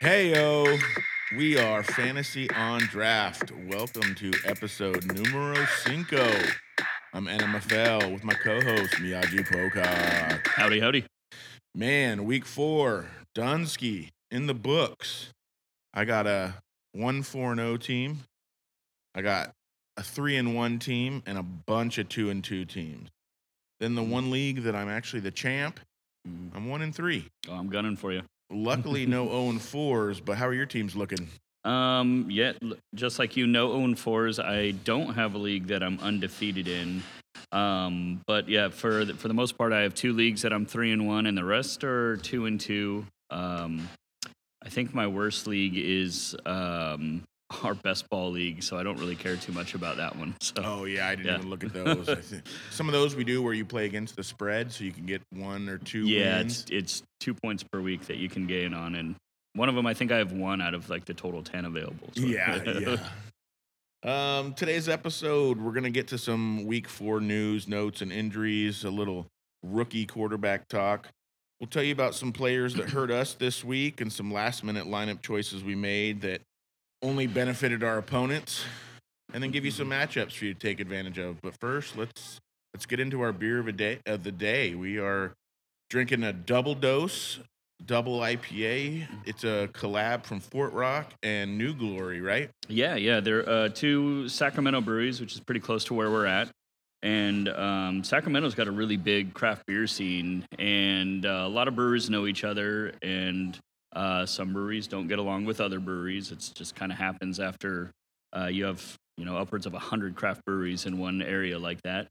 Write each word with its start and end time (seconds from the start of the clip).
Hey 0.00 0.32
yo, 0.32 0.76
we 1.36 1.58
are 1.58 1.84
Fantasy 1.84 2.50
on 2.50 2.80
Draft. 2.80 3.52
Welcome 3.52 4.14
to 4.16 4.32
episode 4.44 5.04
numero 5.14 5.64
cinco. 5.84 6.28
I'm 7.12 7.26
NMFL 7.26 8.12
with 8.12 8.24
my 8.24 8.34
co-host 8.34 8.94
Miyagi 8.94 9.46
Pocock. 9.46 10.48
Howdy, 10.48 10.80
howdy. 10.80 11.04
Man, 11.74 12.24
week 12.24 12.44
four, 12.44 13.06
Dunsky 13.36 14.08
in 14.32 14.46
the 14.46 14.54
books. 14.54 15.28
I 15.94 16.04
got 16.04 16.26
a 16.26 16.54
one 16.92 17.22
four 17.22 17.52
and 17.52 17.60
zero 17.60 17.76
team. 17.76 18.24
I 19.14 19.22
got 19.22 19.52
a 20.00 20.02
three 20.02 20.38
and 20.38 20.54
one 20.54 20.78
team 20.78 21.22
and 21.26 21.36
a 21.36 21.42
bunch 21.42 21.98
of 21.98 22.08
two 22.08 22.30
and 22.30 22.42
two 22.42 22.64
teams. 22.64 23.10
Then 23.80 23.94
the 23.94 24.02
one 24.02 24.30
league 24.30 24.62
that 24.62 24.74
I'm 24.74 24.88
actually 24.88 25.20
the 25.20 25.30
champ. 25.30 25.78
I'm 26.24 26.68
one 26.68 26.80
and 26.80 26.94
three. 26.94 27.26
Oh, 27.48 27.54
I'm 27.54 27.68
gunning 27.68 27.96
for 27.96 28.10
you. 28.10 28.22
Luckily, 28.50 29.04
no 29.04 29.26
0 29.26 29.40
and 29.50 29.60
4s, 29.60 30.24
but 30.24 30.38
how 30.38 30.46
are 30.46 30.54
your 30.54 30.66
teams 30.66 30.96
looking? 30.96 31.28
Um, 31.64 32.26
yet 32.30 32.56
just 32.94 33.18
like 33.18 33.36
you, 33.36 33.46
no 33.46 33.72
own 33.72 33.94
fours. 33.94 34.38
I 34.38 34.70
don't 34.70 35.14
have 35.14 35.34
a 35.34 35.38
league 35.38 35.66
that 35.66 35.82
I'm 35.82 36.00
undefeated 36.00 36.66
in. 36.66 37.02
Um, 37.52 38.22
but 38.26 38.48
yeah, 38.48 38.70
for 38.70 39.04
the, 39.04 39.14
for 39.14 39.28
the 39.28 39.34
most 39.34 39.58
part, 39.58 39.74
I 39.74 39.82
have 39.82 39.94
two 39.94 40.14
leagues 40.14 40.42
that 40.42 40.52
I'm 40.52 40.64
three 40.64 40.92
and 40.92 41.06
one, 41.06 41.26
and 41.26 41.36
the 41.36 41.44
rest 41.44 41.84
are 41.84 42.16
two 42.16 42.46
and 42.46 42.58
two. 42.58 43.04
Um, 43.28 43.86
I 44.64 44.70
think 44.70 44.94
my 44.94 45.06
worst 45.06 45.46
league 45.46 45.76
is 45.76 46.34
um, 46.46 47.22
our 47.64 47.74
best 47.74 48.08
ball 48.10 48.30
league, 48.30 48.62
so 48.62 48.78
I 48.78 48.82
don't 48.82 48.98
really 48.98 49.16
care 49.16 49.36
too 49.36 49.52
much 49.52 49.74
about 49.74 49.96
that 49.96 50.16
one. 50.16 50.34
So 50.40 50.54
Oh, 50.64 50.84
yeah, 50.84 51.08
I 51.08 51.14
didn't 51.14 51.26
Yeah. 51.32 51.38
even 51.38 51.50
look 51.50 51.64
at 51.64 51.72
those. 51.74 52.42
Some 52.70 52.88
of 52.88 52.92
those 52.92 53.14
we 53.16 53.24
do 53.24 53.42
where 53.42 53.52
you 53.54 53.64
play 53.64 53.86
against 53.86 54.16
the 54.16 54.22
spread 54.24 54.72
so 54.72 54.84
you 54.84 54.92
can 54.92 55.06
get 55.06 55.22
one 55.32 55.68
or 55.68 55.78
two 55.78 56.06
yeah, 56.06 56.38
wins. 56.38 56.62
it's 56.62 56.70
it's 56.70 57.02
two 57.20 57.34
points 57.34 57.62
per 57.64 57.80
week 57.80 58.06
that 58.06 58.16
you 58.18 58.28
can 58.28 58.46
gain 58.46 58.72
on, 58.74 58.94
and 58.94 59.16
one 59.54 59.68
of 59.68 59.74
them 59.74 59.86
I 59.86 59.94
think 59.94 60.12
I 60.12 60.18
have 60.18 60.32
one 60.32 60.60
out 60.62 60.74
of 60.74 60.88
like 60.90 61.04
the 61.04 61.14
total 61.14 61.42
ten 61.42 61.64
available. 61.64 62.08
so- 62.14 62.22
Yeah, 62.22 62.62
yeah. 62.78 62.96
Um, 64.02 64.54
today's 64.54 64.88
episode, 64.88 65.60
we're 65.60 65.72
gonna 65.72 65.90
get 65.90 66.08
to 66.08 66.16
some 66.18 66.64
week 66.64 66.88
four 66.88 67.20
news, 67.20 67.68
notes, 67.68 68.00
and 68.00 68.10
injuries. 68.10 68.82
A 68.84 68.90
little 68.90 69.26
rookie 69.62 70.06
quarterback 70.06 70.68
talk. 70.68 71.08
We'll 71.60 71.68
tell 71.68 71.82
you 71.82 71.92
about 71.92 72.14
some 72.14 72.32
players 72.32 72.72
that 72.76 72.88
hurt 72.88 73.10
us 73.10 73.34
this 73.34 73.62
week 73.62 74.00
and 74.00 74.10
some 74.10 74.32
last 74.32 74.64
minute 74.64 74.86
lineup 74.86 75.20
choices 75.20 75.62
we 75.62 75.74
made 75.74 76.22
that 76.22 76.40
only 77.02 77.26
benefited 77.26 77.82
our 77.82 77.98
opponents, 77.98 78.64
and 79.32 79.42
then 79.42 79.50
give 79.50 79.64
you 79.64 79.70
some 79.70 79.88
matchups 79.88 80.32
for 80.32 80.46
you 80.46 80.54
to 80.54 80.60
take 80.60 80.80
advantage 80.80 81.18
of. 81.18 81.40
But 81.42 81.54
first, 81.60 81.96
let's 81.96 82.40
let's 82.74 82.86
get 82.86 83.00
into 83.00 83.20
our 83.20 83.32
beer 83.32 83.58
of 83.58 83.68
a 83.68 83.72
day 83.72 83.98
of 84.06 84.24
the 84.24 84.32
day. 84.32 84.74
We 84.74 84.98
are 84.98 85.34
drinking 85.88 86.22
a 86.22 86.32
double 86.32 86.74
dose 86.74 87.40
double 87.84 88.20
IPA. 88.20 89.06
It's 89.24 89.44
a 89.44 89.68
collab 89.72 90.24
from 90.24 90.40
Fort 90.40 90.72
Rock 90.72 91.12
and 91.22 91.56
New 91.56 91.74
Glory, 91.74 92.20
right? 92.20 92.50
Yeah, 92.68 92.96
yeah. 92.96 93.20
They're 93.20 93.48
uh, 93.48 93.68
two 93.68 94.28
Sacramento 94.28 94.80
breweries, 94.80 95.20
which 95.20 95.34
is 95.34 95.40
pretty 95.40 95.60
close 95.60 95.84
to 95.84 95.94
where 95.94 96.10
we're 96.10 96.26
at. 96.26 96.50
And 97.02 97.48
um, 97.48 98.04
Sacramento's 98.04 98.54
got 98.54 98.68
a 98.68 98.70
really 98.70 98.98
big 98.98 99.32
craft 99.32 99.64
beer 99.66 99.86
scene, 99.86 100.44
and 100.58 101.24
uh, 101.24 101.44
a 101.46 101.48
lot 101.48 101.66
of 101.66 101.74
brewers 101.74 102.10
know 102.10 102.26
each 102.26 102.44
other, 102.44 102.92
and 103.00 103.58
uh, 103.94 104.26
some 104.26 104.52
breweries 104.52 104.86
don't 104.86 105.08
get 105.08 105.18
along 105.18 105.44
with 105.44 105.60
other 105.60 105.80
breweries. 105.80 106.30
It's 106.32 106.48
just 106.48 106.74
kind 106.76 106.92
of 106.92 106.98
happens 106.98 107.40
after 107.40 107.90
uh, 108.36 108.46
you 108.46 108.64
have 108.64 108.96
you 109.16 109.24
know 109.24 109.36
upwards 109.36 109.66
of 109.66 109.72
hundred 109.74 110.14
craft 110.14 110.44
breweries 110.44 110.86
in 110.86 110.98
one 110.98 111.22
area 111.22 111.58
like 111.58 111.82
that. 111.82 112.08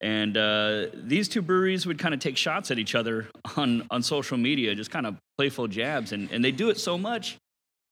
And 0.00 0.36
uh, 0.36 0.86
these 0.92 1.28
two 1.28 1.40
breweries 1.40 1.86
would 1.86 1.98
kind 1.98 2.12
of 2.12 2.20
take 2.20 2.36
shots 2.36 2.70
at 2.70 2.78
each 2.78 2.94
other 2.94 3.28
on 3.56 3.86
on 3.90 4.02
social 4.02 4.36
media, 4.36 4.74
just 4.74 4.90
kind 4.90 5.06
of 5.06 5.16
playful 5.38 5.66
jabs, 5.68 6.12
and 6.12 6.30
and 6.30 6.44
they 6.44 6.52
do 6.52 6.68
it 6.70 6.78
so 6.78 6.98
much 6.98 7.36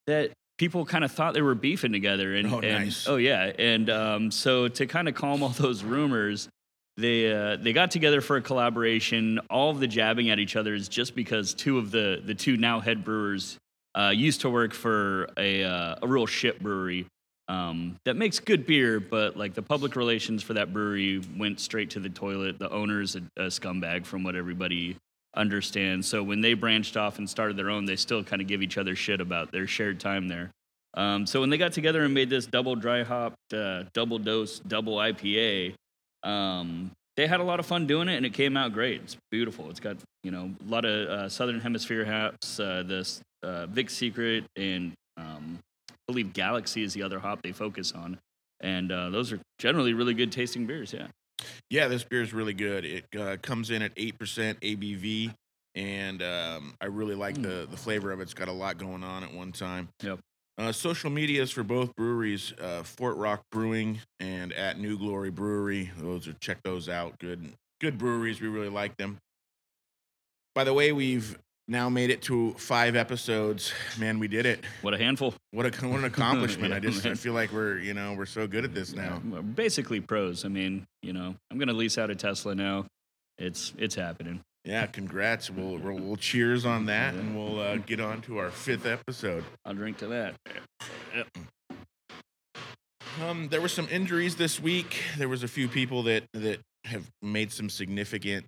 that 0.06 0.32
people 0.58 0.84
kind 0.84 1.02
of 1.04 1.10
thought 1.10 1.32
they 1.34 1.42
were 1.42 1.54
beefing 1.54 1.92
together 1.92 2.34
and, 2.34 2.52
Oh, 2.52 2.60
and 2.60 2.84
nice. 2.84 3.08
oh 3.08 3.16
yeah 3.16 3.52
and 3.58 3.88
um, 3.88 4.30
so 4.30 4.68
to 4.68 4.86
kind 4.86 5.08
of 5.08 5.14
calm 5.14 5.42
all 5.42 5.48
those 5.48 5.82
rumors 5.82 6.48
they 6.96 7.32
uh, 7.32 7.56
they 7.56 7.72
got 7.72 7.90
together 7.90 8.20
for 8.20 8.36
a 8.36 8.42
collaboration 8.42 9.38
all 9.50 9.70
of 9.70 9.80
the 9.80 9.86
jabbing 9.86 10.30
at 10.30 10.38
each 10.38 10.56
other 10.56 10.74
is 10.74 10.88
just 10.88 11.14
because 11.14 11.54
two 11.54 11.78
of 11.78 11.90
the 11.90 12.22
the 12.24 12.34
two 12.34 12.56
now 12.56 12.80
head 12.80 13.04
brewers 13.04 13.58
uh, 13.94 14.12
used 14.14 14.40
to 14.42 14.50
work 14.50 14.74
for 14.74 15.28
a 15.36 15.64
uh, 15.64 15.96
a 16.02 16.06
real 16.06 16.26
shit 16.26 16.62
brewery 16.62 17.06
um, 17.48 17.96
that 18.04 18.16
makes 18.16 18.38
good 18.38 18.66
beer 18.66 19.00
but 19.00 19.36
like 19.36 19.54
the 19.54 19.62
public 19.62 19.96
relations 19.96 20.42
for 20.42 20.54
that 20.54 20.72
brewery 20.72 21.22
went 21.36 21.60
straight 21.60 21.90
to 21.90 22.00
the 22.00 22.08
toilet 22.08 22.58
the 22.58 22.70
owner's 22.70 23.16
a, 23.16 23.22
a 23.36 23.46
scumbag 23.46 24.04
from 24.04 24.22
what 24.22 24.36
everybody 24.36 24.96
understands. 25.34 26.06
So 26.06 26.22
when 26.22 26.40
they 26.40 26.54
branched 26.54 26.96
off 26.96 27.18
and 27.18 27.28
started 27.28 27.56
their 27.56 27.70
own, 27.70 27.84
they 27.84 27.96
still 27.96 28.22
kind 28.22 28.42
of 28.42 28.48
give 28.48 28.62
each 28.62 28.78
other 28.78 28.94
shit 28.94 29.20
about 29.20 29.52
their 29.52 29.66
shared 29.66 30.00
time 30.00 30.28
there. 30.28 30.50
Um, 30.94 31.26
so 31.26 31.40
when 31.40 31.48
they 31.48 31.56
got 31.56 31.72
together 31.72 32.02
and 32.04 32.12
made 32.12 32.28
this 32.28 32.46
double 32.46 32.76
dry 32.76 33.02
hopped, 33.02 33.54
uh, 33.54 33.84
double 33.94 34.18
dose, 34.18 34.58
double 34.60 34.96
IPA, 34.96 35.74
um, 36.24 36.90
they 37.16 37.26
had 37.26 37.40
a 37.40 37.44
lot 37.44 37.60
of 37.60 37.66
fun 37.66 37.86
doing 37.86 38.08
it, 38.08 38.16
and 38.16 38.24
it 38.24 38.32
came 38.32 38.56
out 38.56 38.72
great. 38.72 39.02
It's 39.02 39.16
beautiful. 39.30 39.68
It's 39.70 39.80
got 39.80 39.96
you 40.22 40.30
know 40.30 40.50
a 40.66 40.70
lot 40.70 40.84
of 40.84 41.08
uh, 41.08 41.28
Southern 41.28 41.60
Hemisphere 41.60 42.04
hops. 42.04 42.58
Uh, 42.58 42.82
this 42.86 43.20
uh, 43.42 43.66
Vic 43.66 43.90
Secret 43.90 44.44
and 44.56 44.92
um, 45.16 45.58
I 45.90 45.94
believe 46.06 46.32
Galaxy 46.32 46.82
is 46.82 46.94
the 46.94 47.02
other 47.02 47.18
hop 47.18 47.42
they 47.42 47.52
focus 47.52 47.92
on, 47.92 48.18
and 48.60 48.90
uh, 48.90 49.10
those 49.10 49.32
are 49.32 49.40
generally 49.58 49.92
really 49.92 50.14
good 50.14 50.32
tasting 50.32 50.66
beers. 50.66 50.92
Yeah. 50.92 51.08
Yeah, 51.70 51.88
this 51.88 52.04
beer 52.04 52.22
is 52.22 52.32
really 52.32 52.54
good. 52.54 52.84
It 52.84 53.04
uh, 53.18 53.36
comes 53.42 53.70
in 53.70 53.82
at 53.82 53.92
eight 53.96 54.16
percent 54.18 54.60
ABV, 54.60 55.34
and 55.74 56.22
um, 56.22 56.74
I 56.80 56.86
really 56.86 57.16
like 57.16 57.40
the 57.40 57.66
the 57.68 57.76
flavor 57.76 58.12
of 58.12 58.20
it. 58.20 58.24
It's 58.24 58.34
got 58.34 58.48
a 58.48 58.52
lot 58.52 58.78
going 58.78 59.02
on 59.02 59.24
at 59.24 59.34
one 59.34 59.50
time. 59.50 59.88
Yep. 60.02 60.20
Uh, 60.62 60.70
social 60.70 61.10
medias 61.10 61.50
for 61.50 61.64
both 61.64 61.92
breweries, 61.96 62.52
uh, 62.60 62.84
Fort 62.84 63.16
Rock 63.16 63.42
Brewing 63.50 63.98
and 64.20 64.52
at 64.52 64.78
New 64.78 64.96
Glory 64.96 65.32
Brewery. 65.32 65.90
Those 65.98 66.28
are 66.28 66.34
check 66.34 66.58
those 66.62 66.88
out. 66.88 67.18
Good, 67.18 67.54
good 67.80 67.98
breweries. 67.98 68.40
We 68.40 68.46
really 68.46 68.68
like 68.68 68.96
them. 68.96 69.18
By 70.54 70.62
the 70.62 70.72
way, 70.72 70.92
we've 70.92 71.36
now 71.66 71.88
made 71.88 72.10
it 72.10 72.22
to 72.22 72.52
five 72.52 72.94
episodes. 72.94 73.72
Man, 73.98 74.20
we 74.20 74.28
did 74.28 74.46
it. 74.46 74.60
What 74.82 74.94
a 74.94 74.98
handful. 74.98 75.34
What 75.50 75.66
a 75.66 75.88
what 75.88 75.98
an 75.98 76.04
accomplishment! 76.14 76.70
Yeah, 76.70 76.76
I 76.76 76.78
just 76.78 77.04
I 77.06 77.14
feel 77.14 77.32
like 77.32 77.50
we're 77.50 77.78
you 77.78 77.94
know 77.94 78.12
we're 78.12 78.24
so 78.24 78.46
good 78.46 78.64
at 78.64 78.72
this 78.72 78.92
now. 78.92 79.20
We're 79.28 79.42
basically 79.42 80.00
pros. 80.00 80.44
I 80.44 80.48
mean, 80.48 80.86
you 81.02 81.12
know, 81.12 81.34
I'm 81.50 81.58
gonna 81.58 81.72
lease 81.72 81.98
out 81.98 82.08
a 82.08 82.14
Tesla 82.14 82.54
now. 82.54 82.86
It's 83.36 83.72
it's 83.78 83.96
happening. 83.96 84.42
Yeah, 84.64 84.86
congrats. 84.86 85.50
We'll, 85.50 85.78
we'll, 85.78 85.98
we'll 85.98 86.16
cheers 86.16 86.64
on 86.64 86.86
that 86.86 87.14
and 87.14 87.36
we'll 87.36 87.58
uh, 87.58 87.76
get 87.78 88.00
on 88.00 88.20
to 88.22 88.38
our 88.38 88.50
fifth 88.50 88.86
episode. 88.86 89.44
I'll 89.64 89.74
drink 89.74 89.98
to 89.98 90.06
that. 90.08 90.34
Um, 93.20 93.48
there 93.48 93.60
were 93.60 93.68
some 93.68 93.88
injuries 93.90 94.36
this 94.36 94.60
week. 94.60 95.02
There 95.18 95.28
was 95.28 95.42
a 95.42 95.48
few 95.48 95.68
people 95.68 96.04
that, 96.04 96.24
that 96.32 96.60
have 96.84 97.10
made 97.20 97.52
some 97.52 97.68
significant 97.68 98.46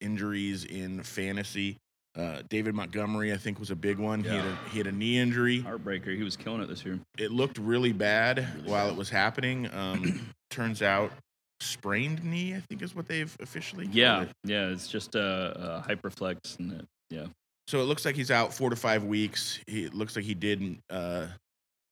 injuries 0.00 0.64
in 0.64 1.02
fantasy. 1.02 1.76
Uh, 2.16 2.42
David 2.48 2.74
Montgomery, 2.74 3.32
I 3.32 3.36
think, 3.36 3.58
was 3.58 3.70
a 3.70 3.76
big 3.76 3.98
one. 3.98 4.24
He, 4.24 4.30
had 4.30 4.44
a, 4.44 4.58
he 4.70 4.78
had 4.78 4.86
a 4.86 4.92
knee 4.92 5.18
injury. 5.18 5.62
Heartbreaker. 5.62 6.16
He 6.16 6.22
was 6.22 6.36
killing 6.36 6.60
it 6.60 6.68
this 6.68 6.84
year. 6.84 6.98
It 7.16 7.30
looked 7.30 7.58
really 7.58 7.92
bad 7.92 8.46
while 8.66 8.88
it 8.88 8.96
was 8.96 9.08
happening. 9.08 9.68
Um, 9.72 10.34
turns 10.50 10.82
out, 10.82 11.12
sprained 11.60 12.22
knee, 12.24 12.54
I 12.54 12.60
think, 12.68 12.82
is 12.82 12.94
what 12.94 13.06
they've 13.08 13.34
officially 13.40 13.84
called 13.86 13.96
Yeah, 13.96 14.22
it. 14.22 14.30
yeah. 14.44 14.68
It's 14.68 14.88
just 14.88 15.14
a, 15.14 15.82
a 15.86 15.88
hyperflex, 15.88 16.58
and 16.58 16.72
it, 16.80 16.86
yeah, 17.10 17.26
So 17.66 17.80
it 17.80 17.84
looks 17.84 18.04
like 18.04 18.14
he's 18.16 18.30
out 18.30 18.52
four 18.52 18.70
to 18.70 18.76
five 18.76 19.04
weeks. 19.04 19.58
He 19.66 19.84
it 19.84 19.94
looks 19.94 20.14
like 20.16 20.24
he 20.24 20.34
did 20.34 20.78
uh, 20.90 21.26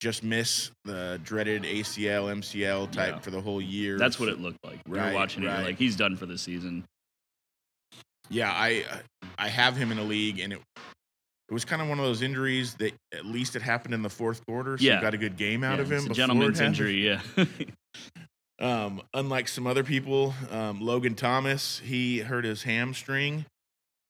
just 0.01 0.23
miss 0.23 0.71
the 0.85 1.21
dreaded 1.25 1.63
ACL, 1.65 2.33
MCL 2.37 2.91
type 2.93 3.15
Yeah. 3.15 3.19
for 3.21 3.31
the 3.31 3.41
whole 3.41 3.61
year. 3.61 3.99
that's 3.99 4.21
what 4.21 4.29
it 4.29 4.41
looked 4.41 4.65
like. 4.65 4.81
We 4.87 4.99
Right, 4.99 5.09
were 5.13 5.15
watching 5.19 5.43
it. 5.45 5.47
Like, 5.49 5.79
he's 5.79 5.97
done 5.97 6.17
for 6.17 6.27
the 6.27 6.39
season. 6.39 6.85
Yeah, 8.29 8.51
I 8.53 8.85
I 9.39 9.49
have 9.49 9.77
him 9.77 9.93
in 9.93 9.99
a 9.99 10.03
league, 10.05 10.39
and 10.41 10.53
it 10.53 10.61
it 11.49 11.55
was 11.55 11.65
kind 11.65 11.81
of 11.81 11.87
one 11.89 11.99
of 12.01 12.05
those 12.05 12.23
injuries 12.23 12.75
that 12.75 12.93
at 13.15 13.25
least 13.25 13.55
it 13.55 13.63
happened 13.63 13.95
in 13.95 14.03
the 14.03 14.11
fourth 14.11 14.45
quarter, 14.47 14.77
so 14.77 14.83
you 14.85 14.91
Yeah. 14.91 15.01
got 15.01 15.15
a 15.15 15.19
good 15.19 15.37
game 15.37 15.63
out 15.63 15.77
Yeah, 15.77 15.83
of 15.83 15.93
him. 15.93 15.99
it's 15.99 16.07
a 16.07 16.15
gentleman's 16.15 16.59
injury. 16.61 17.07
Yeah. 17.07 17.21
Um, 18.59 19.03
unlike 19.13 19.49
some 19.49 19.67
other 19.67 19.85
people, 19.85 20.35
um, 20.51 20.81
Logan 20.81 21.15
Thomas 21.15 21.79
he 21.85 22.21
hurt 22.21 22.45
his 22.45 22.63
hamstring, 22.63 23.45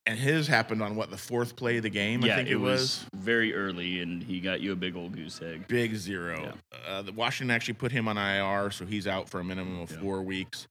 and 0.05 0.17
his 0.17 0.47
happened 0.47 0.81
on 0.81 0.95
what 0.95 1.09
the 1.11 1.17
fourth 1.17 1.57
play 1.57 1.77
of 1.77 1.83
the 1.83 1.89
game. 1.89 2.21
yeah, 2.23 2.33
I 2.33 2.35
think 2.37 2.49
it 2.49 2.55
was 2.55 3.05
very 3.13 3.53
early, 3.53 4.01
and 4.01 4.23
he 4.23 4.39
got 4.39 4.61
you 4.61 4.71
a 4.71 4.75
big 4.75 4.95
old 4.95 5.13
goose 5.15 5.41
egg. 5.41 5.67
Big 5.67 5.95
zero. 5.95 6.53
Uh, 6.87 7.01
the 7.01 7.11
Washington 7.11 7.53
actually 7.53 7.73
put 7.73 7.91
him 7.91 8.07
on 8.07 8.17
IR, 8.17 8.71
so 8.71 8.85
he's 8.85 9.05
out 9.05 9.27
for 9.27 9.41
a 9.41 9.43
minimum 9.43 9.81
of 9.81 9.91
Yeah. 9.91 9.99
four 9.99 10.21
weeks. 10.21 10.65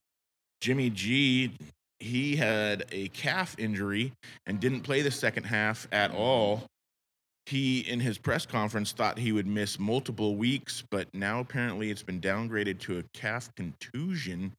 Jimmy 0.59 0.89
G, 0.89 1.51
he 1.99 2.35
had 2.35 2.85
a 2.91 3.09
calf 3.09 3.55
injury 3.59 4.11
and 4.47 4.59
didn't 4.59 4.81
play 4.81 5.03
the 5.03 5.11
second 5.11 5.43
half 5.43 5.87
at 5.91 6.09
all. 6.11 6.65
He, 7.47 7.79
in 7.79 8.01
his 8.01 8.17
press 8.17 8.45
conference, 8.45 8.91
thought 8.91 9.17
he 9.17 9.31
would 9.31 9.47
miss 9.47 9.79
multiple 9.79 10.35
weeks, 10.35 10.83
but 10.91 11.07
now 11.13 11.39
apparently 11.39 11.89
it's 11.89 12.03
been 12.03 12.19
downgraded 12.19 12.79
to 12.79 12.99
a 12.99 13.03
calf 13.13 13.49
contusion. 13.55 14.51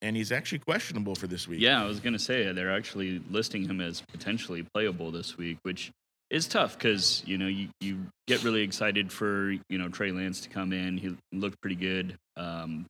and 0.00 0.16
he's 0.16 0.32
actually 0.32 0.60
questionable 0.60 1.14
for 1.14 1.26
this 1.26 1.46
week. 1.46 1.60
Yeah, 1.60 1.82
I 1.82 1.84
was 1.84 2.00
gonna 2.00 2.18
say 2.18 2.50
they're 2.52 2.74
actually 2.74 3.20
listing 3.30 3.68
him 3.68 3.82
as 3.82 4.00
potentially 4.00 4.64
playable 4.74 5.10
this 5.10 5.36
week, 5.36 5.58
which 5.62 5.90
is 6.30 6.48
tough 6.48 6.78
because 6.78 7.22
you 7.26 7.36
know 7.36 7.48
you, 7.48 7.68
you 7.82 8.06
get 8.26 8.42
really 8.42 8.62
excited 8.62 9.12
for 9.12 9.50
you 9.50 9.76
know 9.76 9.90
Trey 9.90 10.10
Lance 10.10 10.40
to 10.40 10.48
come 10.48 10.72
in. 10.72 10.96
He 10.96 11.14
looked 11.32 11.60
pretty 11.60 11.76
good, 11.76 12.16
um, 12.38 12.86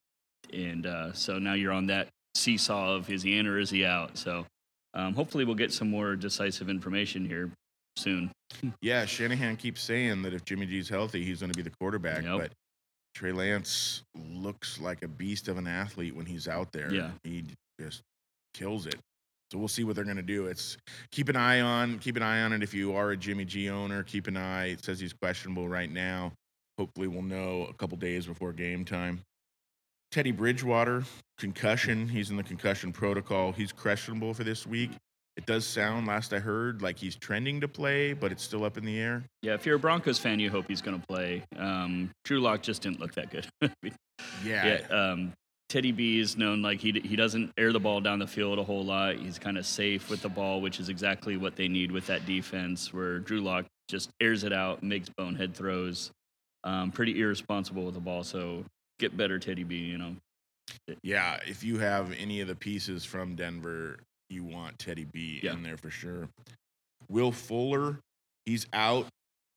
and 0.53 0.87
uh, 0.87 1.13
so 1.15 1.41
now 1.41 1.55
you're 1.55 1.73
on 1.73 1.89
that 1.89 2.07
seesaw 2.37 2.95
of 2.95 3.11
is 3.11 3.25
he 3.25 3.37
in 3.37 3.49
or 3.49 3.59
is 3.59 3.71
he 3.71 3.85
out? 3.85 4.17
So 4.19 4.47
um, 4.95 5.15
hopefully 5.15 5.45
we'll 5.45 5.57
get 5.57 5.73
some 5.73 5.91
more 5.91 6.15
decisive 6.15 6.69
information 6.71 7.27
here 7.27 7.51
soon. 7.97 8.31
Yeah, 8.81 9.05
Shanahan 9.05 9.57
keeps 9.57 9.83
saying 9.83 10.23
that 10.23 10.33
if 10.33 10.45
Jimmy 10.45 10.67
G's 10.67 10.89
healthy, 10.89 11.25
he's 11.25 11.41
going 11.41 11.53
to 11.53 11.57
be 11.57 11.63
the 11.63 11.75
quarterback. 11.81 12.25
Yep. 12.25 12.39
But 12.39 12.53
Trey 13.15 13.33
Lance 13.33 14.03
looks 14.15 14.81
like 14.81 15.03
a 15.03 15.09
beast 15.09 15.49
of 15.49 15.57
an 15.57 15.67
athlete 15.67 16.15
when 16.15 16.27
he's 16.27 16.49
out 16.49 16.73
there. 16.73 16.93
Yeah. 16.93 17.11
he 17.25 17.45
just 17.81 18.03
kills 18.55 18.87
it. 18.87 18.97
So 19.51 19.59
we'll 19.59 19.69
see 19.69 19.85
what 19.85 19.95
they're 19.95 20.05
going 20.05 20.17
to 20.17 20.23
do. 20.23 20.47
It's 20.47 20.77
keep 21.13 21.29
an 21.29 21.37
eye 21.37 21.61
on 21.61 21.99
keep 22.01 22.17
an 22.17 22.23
eye 22.23 22.43
on 22.43 22.53
it. 22.53 22.63
If 22.63 22.75
you 22.75 22.95
are 22.97 23.13
a 23.13 23.17
Jimmy 23.17 23.45
G 23.45 23.71
owner, 23.71 24.03
keep 24.03 24.27
an 24.27 24.37
eye. 24.37 24.67
It 24.67 24.85
says 24.85 24.99
he's 24.99 25.13
questionable 25.13 25.69
right 25.69 25.91
now. 25.91 26.33
Hopefully, 26.79 27.07
we'll 27.07 27.23
know 27.23 27.67
a 27.71 27.73
couple 27.75 27.97
days 27.97 28.27
before 28.27 28.53
game 28.53 28.85
time. 28.85 29.23
Teddy 30.11 30.33
Bridgewater 30.33 31.05
concussion. 31.39 32.09
He's 32.09 32.31
in 32.31 32.37
the 32.37 32.43
concussion 32.43 32.93
protocol. 32.93 33.53
He's 33.53 33.73
questionable 33.73 34.35
for 34.35 34.45
this 34.45 34.67
week. 34.67 34.91
It 35.37 35.45
does 35.45 35.67
sound, 35.67 36.07
last 36.07 36.33
I 36.33 36.39
heard, 36.39 36.81
like 36.81 36.99
he's 36.99 37.15
trending 37.15 37.61
to 37.61 37.69
play, 37.69 38.15
but 38.15 38.33
it's 38.33 38.43
still 38.43 38.65
up 38.65 38.79
in 38.79 38.85
the 38.85 38.99
air. 38.99 39.23
Yeah, 39.43 39.53
if 39.55 39.67
you're 39.67 39.77
a 39.77 39.79
Broncos 39.79 40.19
fan, 40.19 40.41
you 40.41 40.51
hope 40.51 40.65
he's 40.67 40.81
gonna 40.81 41.03
play. 41.07 41.43
Um, 41.59 42.11
Drew 42.25 42.41
Lock 42.41 42.63
just 42.63 42.83
didn't 42.83 43.01
look 43.01 43.15
that 43.15 43.31
good. 43.31 43.47
Yeah, 44.43 44.79
Yeah, 44.81 44.87
um, 44.89 45.33
Teddy 45.69 45.93
B 45.93 46.19
is 46.21 46.39
known 46.39 46.63
like 46.63 46.81
he 46.81 46.93
he 47.05 47.17
doesn't 47.17 47.53
air 47.59 47.73
the 47.73 47.81
ball 47.81 48.01
down 48.01 48.19
the 48.19 48.27
field 48.27 48.59
a 48.59 48.63
whole 48.63 48.85
lot. 48.85 49.17
He's 49.17 49.39
kind 49.39 49.59
of 49.59 49.67
safe 49.67 50.09
with 50.09 50.23
the 50.23 50.29
ball, 50.29 50.61
which 50.61 50.81
is 50.81 50.89
exactly 50.89 51.37
what 51.37 51.57
they 51.57 51.69
need 51.69 51.91
with 51.93 52.07
that 52.07 52.25
defense. 52.25 52.95
Where 52.95 53.19
Drew 53.19 53.41
Lock 53.41 53.67
just 53.89 54.09
airs 54.23 54.45
it 54.45 54.53
out, 54.53 54.83
makes 54.83 55.09
bonehead 55.11 55.55
throws, 55.55 56.11
um, 56.65 56.93
pretty 56.93 57.21
irresponsible 57.21 57.85
with 57.85 57.95
the 57.95 58.01
ball. 58.01 58.25
So 58.25 58.65
get 58.99 59.17
better, 59.17 59.39
Teddy 59.39 59.65
B. 59.65 59.77
You 59.77 59.99
know, 59.99 60.17
yeah. 61.03 61.41
If 61.47 61.63
you 61.63 61.79
have 61.79 62.13
any 62.19 62.41
of 62.41 62.49
the 62.49 62.57
pieces 62.57 63.05
from 63.05 63.35
Denver, 63.35 63.99
you 64.31 64.45
want 64.45 64.79
Teddy 64.79 65.05
B 65.05 65.41
Yeah. 65.43 65.53
in 65.53 65.63
there 65.63 65.77
for 65.77 65.91
sure. 65.91 66.29
Will 67.09 67.33
Fuller, 67.33 68.01
he's 68.45 68.67
out 68.73 69.07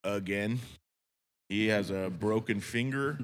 again. 0.04 0.60
He 1.50 1.68
has 1.68 1.90
a 1.90 2.10
broken 2.10 2.60
finger. 2.60 3.20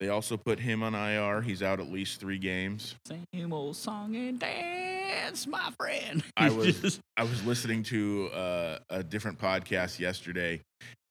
They 0.00 0.08
also 0.08 0.36
put 0.36 0.58
him 0.58 0.82
on 0.82 0.94
IR. 0.96 1.42
He's 1.42 1.62
out 1.62 1.78
at 1.78 1.88
least 1.92 2.18
three 2.18 2.38
games. 2.38 2.96
same 3.06 3.52
old 3.52 3.76
song 3.76 4.16
and 4.16 4.38
dance, 4.40 5.46
my 5.46 5.70
friend. 5.78 6.24
I 6.36 6.50
was- 6.50 6.80
just- 6.80 7.00
I 7.16 7.22
was 7.22 7.44
listening 7.44 7.84
to 7.84 8.28
uh, 8.32 8.78
a 8.90 9.02
different 9.04 9.38
podcast 9.38 10.00
yesterday, 10.00 10.60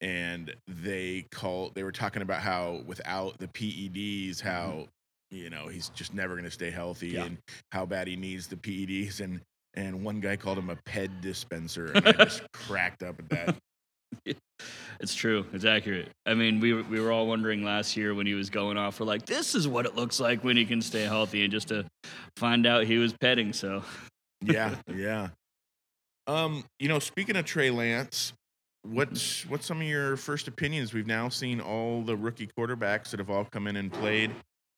and 0.02 0.54
they 0.68 1.24
call 1.30 1.70
they 1.74 1.84
were 1.84 1.92
talking 1.92 2.20
about 2.20 2.42
how 2.42 2.82
without 2.84 3.38
the 3.38 3.46
PEDs, 3.48 4.40
how 4.42 4.88
you 5.30 5.48
know 5.48 5.68
he's 5.68 5.88
just 5.90 6.12
never 6.12 6.34
going 6.34 6.44
to 6.44 6.50
stay 6.50 6.70
healthy, 6.70 7.10
Yeah. 7.10 7.24
and 7.24 7.38
how 7.70 7.86
bad 7.86 8.08
he 8.08 8.16
needs 8.16 8.48
the 8.48 8.56
PEDs, 8.56 9.20
and 9.20 9.40
and 9.74 10.04
one 10.04 10.20
guy 10.20 10.36
called 10.36 10.58
him 10.58 10.70
a 10.70 10.76
PED 10.84 11.20
dispenser, 11.20 11.92
and 11.94 12.06
I 12.08 12.12
just 12.12 12.42
cracked 12.52 13.02
up 13.02 13.18
at 13.18 13.28
that. 13.30 13.56
It's 15.00 15.14
true. 15.14 15.44
It's 15.52 15.64
accurate. 15.64 16.10
I 16.26 16.34
mean, 16.34 16.60
we 16.60 16.72
were- 16.72 16.82
we 16.84 17.00
were 17.00 17.10
all 17.10 17.26
wondering 17.26 17.64
last 17.64 17.96
year 17.96 18.14
when 18.14 18.26
he 18.26 18.34
was 18.34 18.50
going 18.50 18.76
off. 18.76 19.00
We're 19.00 19.06
like, 19.06 19.26
this 19.26 19.54
is 19.54 19.66
what 19.66 19.86
it 19.86 19.96
looks 19.96 20.20
like 20.20 20.44
when 20.44 20.56
he 20.56 20.64
can 20.64 20.80
stay 20.80 21.02
healthy, 21.02 21.42
and 21.42 21.50
just 21.50 21.68
to 21.68 21.84
find 22.36 22.66
out 22.66 22.84
he 22.84 22.98
was 22.98 23.12
petting. 23.20 23.52
So 23.52 23.82
Yeah, 24.40 24.74
yeah. 24.94 25.28
Um, 26.28 26.64
you 26.78 26.88
know, 26.88 27.00
speaking 27.00 27.34
of 27.36 27.44
Trey 27.44 27.70
Lance, 27.70 28.32
what's 28.82 29.44
what's 29.46 29.66
some 29.66 29.80
of 29.80 29.86
your 29.86 30.16
first 30.16 30.46
opinions? 30.46 30.92
We've 30.94 31.06
now 31.06 31.28
seen 31.28 31.60
all 31.60 32.02
the 32.02 32.16
rookie 32.16 32.48
quarterbacks 32.56 33.10
that 33.10 33.18
have 33.18 33.30
all 33.30 33.44
come 33.46 33.66
in 33.66 33.74
and 33.76 33.92
played, 33.92 34.30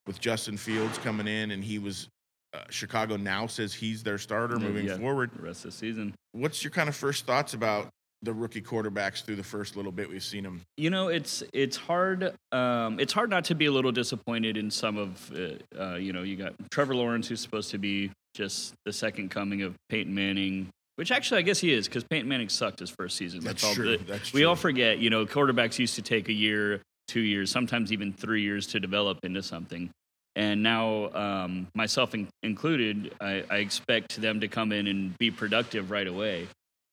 with 0.07 0.21
Justin 0.21 0.57
Fields 0.57 0.97
coming 0.99 1.27
in, 1.27 1.51
and 1.51 1.63
he 1.63 1.79
was 1.79 2.09
uh, 2.55 2.65
Chicago 2.71 3.17
now 3.17 3.47
says 3.47 3.75
he's 3.75 4.03
their 4.03 4.19
starter 4.19 4.57
Yeah, 4.59 4.67
moving 4.69 4.87
yeah. 4.87 4.97
forward. 4.99 5.31
the 5.37 5.43
rest 5.43 5.65
of 5.65 5.73
the 5.73 5.77
season, 5.77 6.15
What's 6.33 6.63
your 6.65 6.71
kind 6.71 6.89
of 6.89 6.97
first 6.97 7.27
thoughts 7.27 7.55
about 7.55 7.89
the 8.23 8.33
rookie 8.33 8.63
quarterbacks 8.63 9.23
through 9.25 9.37
the 9.37 9.43
first 9.45 9.77
little 9.77 9.93
bit 9.93 10.09
we've 10.09 10.23
seen 10.23 10.45
them? 10.45 10.63
you 10.77 10.91
know, 10.91 11.09
it's 11.09 11.43
it's 11.53 11.77
hard. 11.77 12.33
Um, 12.53 12.99
it's 13.01 13.13
hard 13.13 13.31
not 13.31 13.45
to 13.47 13.55
be 13.55 13.67
a 13.67 13.73
little 13.73 13.93
disappointed 13.93 14.57
in 14.57 14.71
some 14.71 14.97
of. 14.97 15.31
Uh, 15.33 15.81
uh, 15.81 15.97
you 15.97 16.13
know, 16.13 16.23
you 16.23 16.37
got 16.37 16.55
Trevor 16.71 16.95
Lawrence, 16.95 17.29
who's 17.29 17.41
supposed 17.41 17.71
to 17.73 17.79
be 17.79 18.11
just 18.35 18.75
the 18.85 18.93
second 18.93 19.31
coming 19.31 19.63
of 19.63 19.75
Peyton 19.89 20.15
Manning. 20.15 20.69
Which 20.97 21.11
actually, 21.11 21.39
I 21.39 21.43
guess 21.43 21.59
he 21.59 21.73
is, 21.73 21.87
because 21.89 22.05
Peyton 22.05 22.29
Manning 22.29 22.49
sucked 22.49 22.79
his 22.79 22.89
first 22.91 23.17
season. 23.17 23.41
That's 23.41 23.65
all. 23.65 23.75
true. 23.75 23.97
the- 23.99 24.05
That's 24.05 24.33
we 24.33 24.45
all 24.45 24.55
forget, 24.57 24.99
you 24.99 25.11
know, 25.11 25.27
quarterbacks 25.27 25.77
used 25.79 25.97
to 25.97 26.03
take 26.03 26.29
a 26.29 26.33
year, 26.33 26.81
two 27.09 27.21
years, 27.21 27.51
sometimes 27.51 27.93
even 27.93 28.13
three 28.13 28.43
years 28.43 28.69
to 28.69 28.79
develop 28.81 29.19
into 29.25 29.43
something. 29.43 29.91
And 30.37 30.63
now, 30.63 31.13
um, 31.15 31.69
myself 31.75 32.15
in- 32.15 32.29
included, 32.43 33.15
I, 33.21 33.45
I 33.49 33.57
expect 33.59 34.21
them 34.21 34.41
to 34.41 34.49
come 34.49 34.73
in 34.73 34.89
and 34.89 35.17
be 35.19 35.31
productive 35.31 35.93
right 35.93 36.07
away, 36.07 36.49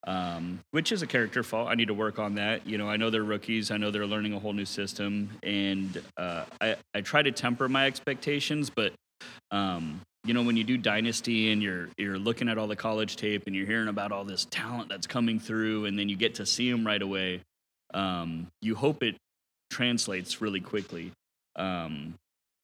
um, 0.05 0.59
which 0.71 0.91
is 0.91 1.01
a 1.01 1.07
character 1.07 1.41
fault. 1.41 1.67
I 1.67 1.75
need 1.75 1.87
to 1.87 1.93
work 1.95 2.19
on 2.19 2.35
that. 2.35 2.67
You 2.67 2.77
know, 2.77 2.87
I 2.87 2.97
know 2.97 3.09
they're 3.09 3.23
rookies. 3.23 3.71
I 3.71 3.77
know 3.77 3.89
they're 3.89 4.05
learning 4.05 4.33
a 4.33 4.39
whole 4.39 4.53
new 4.53 4.65
system, 4.65 5.29
and 5.41 6.01
uh, 6.17 6.45
I, 6.59 6.75
I 6.93 7.01
try 7.01 7.23
to 7.23 7.31
temper 7.31 7.67
my 7.67 7.87
expectations. 7.87 8.69
But 8.69 8.93
um, 9.49 10.01
you 10.23 10.35
know, 10.35 10.43
when 10.43 10.55
you 10.55 10.63
do 10.63 10.77
dynasty 10.77 11.51
and 11.51 11.63
you're 11.63 11.89
you're 11.97 12.19
looking 12.19 12.47
at 12.47 12.59
all 12.59 12.67
the 12.67 12.75
college 12.75 13.15
tape 13.15 13.43
and 13.47 13.55
you're 13.55 13.65
hearing 13.65 13.87
about 13.87 14.11
all 14.11 14.23
this 14.23 14.45
talent 14.51 14.89
that's 14.89 15.07
coming 15.07 15.39
through, 15.39 15.85
and 15.85 15.97
then 15.97 16.09
you 16.09 16.15
get 16.15 16.35
to 16.35 16.45
see 16.45 16.69
them 16.69 16.85
right 16.85 17.01
away, 17.01 17.41
um, 17.95 18.47
you 18.61 18.75
hope 18.75 19.01
it 19.01 19.15
translates 19.71 20.41
really 20.41 20.59
quickly. 20.59 21.11
Um, 21.55 22.13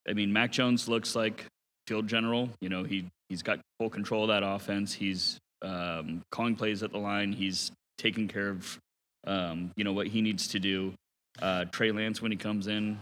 I 0.09 0.13
mean, 0.13 0.31
Mac 0.31 0.51
Jones 0.51 0.88
looks 0.88 1.15
like 1.15 1.45
field 1.88 2.07
general. 2.07 2.50
You 2.62 2.69
know, 2.69 2.83
he 2.83 3.06
he's 3.30 3.42
got 3.42 3.59
full 3.80 3.89
control 3.89 4.24
of 4.24 4.30
that 4.30 4.44
offense. 4.44 4.94
He's 4.94 5.38
um, 5.62 6.21
calling 6.31 6.56
plays 6.56 6.83
at 6.83 6.92
the 6.92 6.98
line. 7.00 7.33
He's 7.33 7.71
taking 7.98 8.27
care 8.27 8.50
of 8.50 8.77
um, 9.25 9.71
you 9.75 9.83
know 9.83 9.94
what 9.94 10.07
he 10.07 10.21
needs 10.21 10.50
to 10.50 10.59
do. 10.59 10.94
Uh, 11.42 11.65
Trey 11.65 11.92
Lance 11.92 12.21
when 12.21 12.31
he 12.31 12.38
comes 12.38 12.68
in 12.68 13.00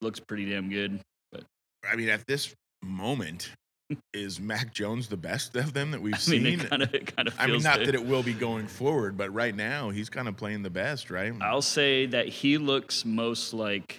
looks 0.00 0.20
pretty 0.20 0.48
damn 0.50 0.68
good. 0.70 1.00
But 1.32 1.44
I 1.90 1.96
mean, 1.96 2.08
at 2.08 2.26
this 2.26 2.54
moment, 2.82 3.50
is 4.14 4.40
Mac 4.40 4.72
Jones 4.72 5.08
the 5.08 5.16
best 5.16 5.56
of 5.56 5.72
them 5.72 5.90
that 5.90 6.00
we've 6.00 6.14
I 6.14 6.30
mean, 6.30 6.44
seen? 6.44 6.60
it 6.60 6.70
kind 6.70 6.82
of 6.82 6.94
it 6.94 7.16
kind 7.16 7.28
of 7.28 7.34
I 7.38 7.46
mean, 7.46 7.62
not 7.62 7.78
that- 7.78 7.86
that 7.86 7.94
it 7.94 8.04
will 8.04 8.22
be 8.22 8.32
going 8.32 8.66
forward, 8.68 9.16
but 9.16 9.32
right 9.34 9.54
now 9.54 9.90
he's 9.90 10.08
kind 10.08 10.28
of 10.28 10.36
playing 10.36 10.62
the 10.62 10.70
best, 10.70 11.10
right? 11.10 11.32
I'll 11.40 11.62
say 11.62 12.06
that 12.06 12.28
he 12.28 12.58
looks 12.58 13.04
most 13.04 13.52
like 13.52 13.98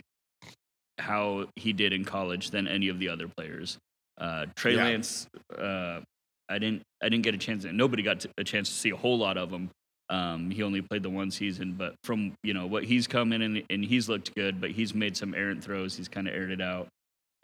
how 0.98 1.48
he 1.56 1.74
did 1.74 1.94
in 1.94 2.06
college 2.06 2.52
than 2.52 2.68
any 2.68 2.88
of 2.90 3.00
the 3.00 3.10
other 3.10 3.28
players. 3.28 3.78
Uh, 4.18 4.46
Trey 4.56 4.76
Yeah. 4.76 4.84
Lance, 4.86 5.28
uh, 5.58 6.02
I 6.48 6.60
didn't, 6.60 6.84
I 7.02 7.10
didn't 7.10 7.24
get 7.24 7.34
a 7.36 7.38
chance. 7.38 7.66
Nobody 7.66 8.04
got 8.04 8.22
to- 8.22 8.30
a 8.38 8.44
chance 8.44 8.70
to 8.70 8.76
see 8.76 8.90
a 8.92 8.96
whole 8.96 9.18
lot 9.18 9.38
of 9.38 9.52
him. 9.52 9.70
Um, 10.10 10.52
he 10.52 10.62
only 10.62 10.82
played 10.82 11.02
the 11.04 11.10
one 11.10 11.32
season, 11.32 11.74
but 11.74 11.96
from 12.04 12.34
you 12.44 12.54
know 12.54 12.68
what 12.68 12.84
he's 12.84 13.08
come 13.08 13.34
in 13.34 13.42
and, 13.42 13.64
and 13.72 13.84
he's 13.84 14.08
looked 14.08 14.36
good, 14.36 14.62
but 14.62 14.70
he's 14.72 14.94
made 14.94 15.18
some 15.18 15.34
errant 15.34 15.64
throws. 15.64 15.98
He's 15.98 16.08
kind 16.08 16.28
of 16.28 16.36
aired 16.36 16.52
it 16.52 16.62
out. 16.62 16.88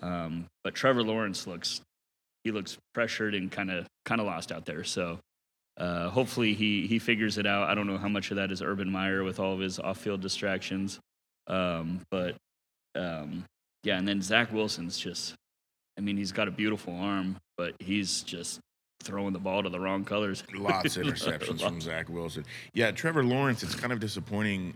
Um, 0.01 0.45
but 0.63 0.75
Trevor 0.75 1.01
Lawrence 1.03 1.47
looks, 1.47 1.81
he 2.43 2.51
looks 2.51 2.77
pressured 2.93 3.33
and 3.33 3.51
kind 3.51 3.71
of 3.71 3.87
kind 4.05 4.21
of 4.21 4.27
lost 4.27 4.51
out 4.51 4.65
there. 4.65 4.83
So 4.83 5.17
uh, 5.77 6.09
hopefully 6.09 6.53
he 6.53 6.85
he 6.85 6.99
figures 6.99 7.39
it 7.39 7.47
out. 7.47 7.67
I 7.67 7.73
don't 7.73 7.87
know 7.87 7.97
how 7.97 8.07
much 8.09 8.29
of 8.29 8.37
that 8.37 8.51
is 8.51 8.61
Urban 8.61 8.91
Meyer 8.91 9.23
with 9.23 9.39
all 9.39 9.53
of 9.53 9.59
his 9.59 9.79
off-field 9.79 10.21
distractions, 10.21 10.99
um, 11.47 12.01
but 12.11 12.35
um, 12.95 13.45
yeah. 13.83 13.97
And 13.97 14.07
then 14.07 14.21
Zach 14.21 14.51
Wilson's 14.51 14.97
just, 14.99 15.33
I 15.97 16.01
mean, 16.01 16.17
he's 16.17 16.31
got 16.31 16.47
a 16.47 16.51
beautiful 16.51 16.93
arm, 16.95 17.37
but 17.57 17.73
he's 17.79 18.21
just 18.21 18.59
throwing 19.03 19.33
the 19.33 19.39
ball 19.39 19.63
to 19.63 19.69
the 19.69 19.79
wrong 19.79 20.03
colors. 20.05 20.43
Lots 20.53 20.97
of 20.97 21.05
interceptions 21.05 21.61
from 21.61 21.81
Zach 21.81 22.09
Wilson. 22.09 22.45
Yeah, 22.73 22.91
Trevor 22.91 23.23
Lawrence, 23.23 23.63
it's 23.63 23.75
kind 23.75 23.91
of 23.91 23.99
disappointing. 23.99 24.75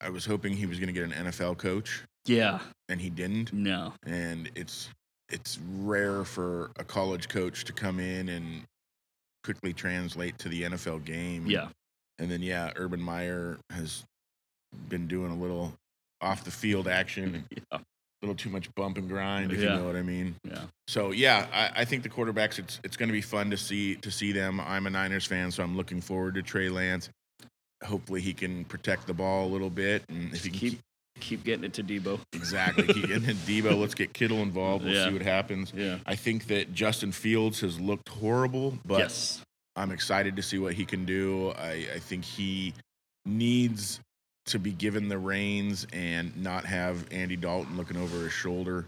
I 0.00 0.08
was 0.10 0.24
hoping 0.24 0.54
he 0.54 0.66
was 0.66 0.78
going 0.78 0.88
to 0.88 0.92
get 0.92 1.04
an 1.04 1.26
NFL 1.26 1.58
coach, 1.58 2.02
Yeah, 2.26 2.58
and 2.88 3.00
he 3.00 3.08
didn't. 3.10 3.52
no, 3.52 3.92
And 4.04 4.50
it's 4.56 4.88
it's 5.28 5.58
rare 5.78 6.24
for 6.24 6.70
a 6.76 6.84
college 6.84 7.28
coach 7.28 7.64
to 7.64 7.72
come 7.72 8.00
in 8.00 8.28
and 8.28 8.62
quickly 9.44 9.72
translate 9.72 10.36
to 10.38 10.48
the 10.48 10.62
NFL 10.62 11.04
game. 11.04 11.46
yeah, 11.46 11.68
And 12.18 12.30
then 12.30 12.42
yeah, 12.42 12.70
Urban 12.76 13.00
Meyer 13.00 13.58
has 13.70 14.04
been 14.88 15.06
doing 15.06 15.30
a 15.30 15.36
little 15.36 15.72
off 16.22 16.44
the 16.44 16.50
field 16.50 16.88
action, 16.88 17.44
yeah, 17.50 17.62
a 17.72 17.80
little 18.22 18.36
too 18.36 18.48
much 18.50 18.72
bump 18.74 18.96
and 18.96 19.08
grind, 19.08 19.52
if 19.52 19.58
Yeah. 19.60 19.74
you 19.74 19.80
know 19.80 19.84
what 19.86 19.96
I 19.96 20.02
mean. 20.02 20.36
yeah. 20.48 20.62
So 20.88 21.10
yeah, 21.10 21.46
I, 21.52 21.82
I 21.82 21.84
think 21.84 22.02
the 22.04 22.08
quarterbacks. 22.08 22.58
It's 22.58 22.80
it's 22.84 22.96
going 22.96 23.08
to 23.08 23.12
be 23.12 23.20
fun 23.20 23.50
to 23.50 23.56
see 23.56 23.96
to 23.96 24.10
see 24.10 24.32
them. 24.32 24.60
I'm 24.60 24.86
a 24.86 24.90
Niners 24.90 25.26
fan, 25.26 25.50
so 25.50 25.62
I'm 25.62 25.76
looking 25.76 26.00
forward 26.00 26.34
to 26.36 26.42
Trey 26.42 26.68
Lance. 26.68 27.10
Hopefully, 27.84 28.20
he 28.20 28.32
can 28.32 28.64
protect 28.66 29.06
the 29.08 29.14
ball 29.14 29.46
a 29.46 29.50
little 29.50 29.70
bit, 29.70 30.04
and 30.08 30.32
if 30.32 30.44
he 30.44 30.50
Keep 30.50 30.60
keep, 30.60 30.80
Keep 31.20 31.44
getting 31.44 31.64
it 31.64 31.72
to 31.74 31.84
Deebo. 31.84 32.20
Exactly. 32.32 32.86
Keep 32.86 33.06
getting 33.08 33.24
to 33.26 33.34
Deebo. 33.34 33.76
Let's 33.80 33.94
get 33.94 34.12
Kittle 34.12 34.38
involved. 34.38 34.84
We'll 34.84 34.94
Yeah. 34.94 35.06
see 35.08 35.12
what 35.12 35.22
happens. 35.22 35.72
Yeah. 35.76 35.98
I 36.06 36.14
think 36.16 36.46
that 36.46 36.72
Justin 36.72 37.12
Fields 37.12 37.60
has 37.60 37.78
looked 37.78 38.08
horrible, 38.08 38.78
but 38.84 38.98
yes. 39.00 39.42
I'm 39.76 39.90
excited 39.92 40.36
to 40.36 40.42
see 40.42 40.58
what 40.58 40.74
he 40.74 40.84
can 40.84 41.04
do. 41.04 41.50
I, 41.50 41.86
I 41.94 41.98
think 41.98 42.24
he 42.24 42.72
needs 43.26 44.00
to 44.46 44.58
be 44.58 44.72
given 44.72 45.08
the 45.08 45.18
reins 45.18 45.86
and 45.92 46.36
not 46.36 46.64
have 46.64 47.06
Andy 47.12 47.36
Dalton 47.36 47.76
looking 47.76 47.96
over 47.96 48.24
his 48.24 48.32
shoulder. 48.32 48.86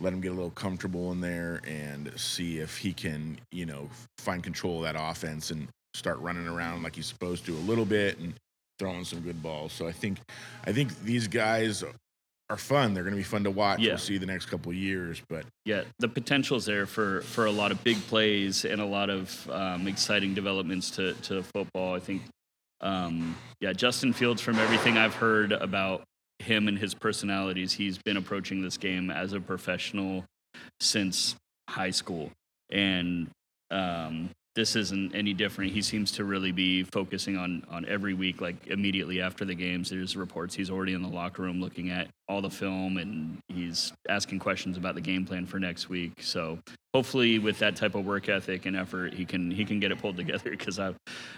Let 0.00 0.12
him 0.12 0.20
get 0.20 0.32
a 0.32 0.34
little 0.34 0.50
comfortable 0.50 1.12
in 1.12 1.20
there 1.20 1.60
and 1.66 2.12
see 2.16 2.58
if 2.58 2.76
he 2.78 2.92
can, 2.92 3.38
you 3.50 3.66
know, 3.66 3.88
find 4.18 4.42
control 4.42 4.78
of 4.78 4.82
that 4.82 4.96
offense 4.98 5.50
and 5.50 5.68
start 5.94 6.18
running 6.18 6.46
around 6.46 6.82
like 6.82 6.96
he's 6.96 7.06
supposed 7.06 7.46
to 7.46 7.52
a 7.52 7.64
little 7.64 7.86
bit 7.86 8.18
and 8.18 8.34
throwing 8.78 9.04
some 9.04 9.20
good 9.20 9.42
balls. 9.42 9.72
So 9.72 9.86
I 9.86 9.92
think, 9.92 10.18
I 10.66 10.72
think 10.72 10.98
these 11.02 11.26
guys 11.28 11.82
are 12.50 12.56
fun. 12.56 12.94
They're 12.94 13.02
going 13.02 13.14
to 13.14 13.18
be 13.18 13.22
fun 13.24 13.44
to 13.44 13.50
watch. 13.50 13.80
Yeah. 13.80 13.92
We'll 13.92 13.98
see 13.98 14.18
the 14.18 14.26
next 14.26 14.46
couple 14.46 14.70
of 14.70 14.76
years, 14.76 15.22
but 15.28 15.44
Yeah, 15.64 15.84
the 15.98 16.08
potential's 16.08 16.66
there 16.66 16.86
for 16.86 17.22
for 17.22 17.46
a 17.46 17.50
lot 17.50 17.72
of 17.72 17.82
big 17.82 17.96
plays 18.06 18.64
and 18.64 18.80
a 18.80 18.84
lot 18.84 19.10
of 19.10 19.50
um, 19.50 19.88
exciting 19.88 20.34
developments 20.34 20.90
to 20.92 21.14
to 21.14 21.42
football. 21.42 21.94
I 21.94 22.00
think, 22.00 22.22
um, 22.80 23.36
yeah, 23.60 23.72
Justin 23.72 24.12
Fields. 24.12 24.40
From 24.40 24.58
everything 24.58 24.96
I've 24.96 25.14
heard 25.14 25.52
about 25.52 26.02
him 26.38 26.68
and 26.68 26.78
his 26.78 26.94
personalities, 26.94 27.72
he's 27.72 27.98
been 27.98 28.16
approaching 28.16 28.62
this 28.62 28.76
game 28.76 29.10
as 29.10 29.32
a 29.32 29.40
professional 29.40 30.24
since 30.80 31.36
high 31.68 31.90
school, 31.90 32.30
and 32.70 33.28
um, 33.70 34.30
this 34.56 34.74
isn't 34.74 35.14
any 35.14 35.34
different. 35.34 35.70
He 35.72 35.82
seems 35.82 36.10
to 36.12 36.24
really 36.24 36.50
be 36.50 36.82
focusing 36.82 37.36
on 37.36 37.62
on 37.70 37.84
every 37.84 38.14
week, 38.14 38.40
like 38.40 38.66
immediately 38.66 39.20
after 39.20 39.44
the 39.44 39.54
games. 39.54 39.90
There's 39.90 40.16
reports 40.16 40.54
he's 40.54 40.70
already 40.70 40.94
in 40.94 41.02
the 41.02 41.08
locker 41.08 41.42
room 41.42 41.60
looking 41.60 41.90
at 41.90 42.08
all 42.28 42.40
the 42.40 42.50
film, 42.50 42.96
and 42.96 43.38
he's 43.48 43.92
asking 44.08 44.38
questions 44.40 44.76
about 44.78 44.94
the 44.94 45.00
game 45.02 45.24
plan 45.26 45.46
for 45.46 45.60
next 45.60 45.88
week. 45.88 46.14
So 46.22 46.58
hopefully, 46.94 47.38
with 47.38 47.58
that 47.60 47.76
type 47.76 47.94
of 47.94 48.04
work 48.06 48.28
ethic 48.30 48.64
and 48.66 48.74
effort, 48.74 49.12
he 49.14 49.24
can 49.26 49.50
he 49.50 49.64
can 49.64 49.78
get 49.78 49.92
it 49.92 49.98
pulled 50.00 50.16
together. 50.16 50.50
Because 50.56 50.78
I 50.80 50.94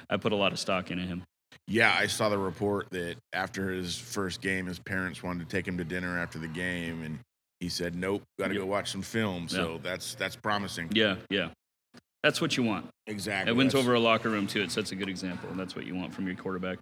I 0.08 0.16
put 0.16 0.32
a 0.32 0.37
lot 0.37 0.52
of 0.52 0.58
stock 0.60 0.90
into 0.92 1.02
him. 1.02 1.22
Yeah, 1.66 1.94
I 1.98 2.06
saw 2.06 2.28
the 2.28 2.38
report 2.38 2.88
that 2.92 3.16
after 3.34 3.70
his 3.72 3.98
first 3.98 4.40
game, 4.40 4.66
his 4.66 4.78
parents 4.78 5.22
wanted 5.22 5.40
to 5.48 5.54
take 5.54 5.66
him 5.66 5.76
to 5.78 5.84
dinner 5.84 6.18
after 6.18 6.38
the 6.38 6.48
game, 6.48 7.02
and 7.02 7.18
he 7.58 7.68
said, 7.68 7.96
"Nope, 7.96 8.22
got 8.38 8.48
to 8.48 8.54
Yeah. 8.54 8.60
go 8.60 8.66
watch 8.66 8.90
some 8.92 9.02
film." 9.02 9.48
So 9.48 9.80
that's 9.82 10.14
that's 10.14 10.37
promising. 10.37 10.88
Yeah, 10.92 11.16
yeah. 11.30 11.48
That's 12.22 12.40
what 12.40 12.56
you 12.56 12.62
want. 12.62 12.87
Exactly. 13.06 13.52
It 13.52 13.56
wins 13.56 13.72
That's- 13.72 13.87
over 13.87 13.94
a 13.94 14.00
locker 14.00 14.28
room 14.28 14.46
too. 14.46 14.62
It 14.62 14.70
sets 14.72 14.92
a 14.92 14.96
good 14.96 15.08
example, 15.08 15.48
and 15.50 15.58
that's 15.58 15.76
what 15.76 15.87
you 15.87 15.94
want 15.94 16.14
from 16.14 16.26
your 16.26 16.37
quarterback. 16.37 16.78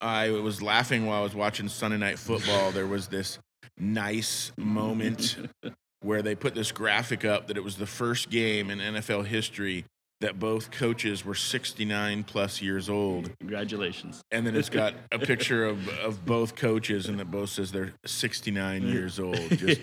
I 0.00 0.30
was 0.30 0.60
laughing 0.60 1.06
while 1.06 1.20
I 1.20 1.22
was 1.22 1.34
watching 1.34 1.68
Sunday 1.68 1.96
Night 1.98 2.18
Football. 2.18 2.72
There 2.72 2.88
was 2.88 3.06
this 3.06 3.38
nice 3.78 4.50
moment 4.58 5.36
where 6.00 6.22
they 6.22 6.34
put 6.34 6.54
this 6.54 6.72
graphic 6.72 7.24
up 7.24 7.46
that 7.46 7.56
it 7.56 7.62
was 7.62 7.76
the 7.76 7.86
first 7.86 8.28
game 8.28 8.68
in 8.70 8.78
NFL 8.80 9.26
history 9.26 9.84
that 10.20 10.38
both 10.38 10.70
coaches 10.72 11.24
were 11.24 11.34
69 11.34 12.24
plus 12.24 12.60
years 12.62 12.88
old. 12.88 13.30
Congratulations. 13.40 14.22
And 14.32 14.44
then 14.46 14.56
it's 14.56 14.68
got 14.82 14.94
a 15.12 15.18
picture 15.20 15.64
of, 15.64 15.88
of 15.88 16.24
both 16.26 16.56
coaches, 16.56 17.06
and 17.08 17.20
it 17.20 17.30
both 17.30 17.50
says 17.50 17.70
they're 17.70 17.92
69 18.04 18.82
years 18.88 19.20
old. 19.20 19.36
Just 19.50 19.80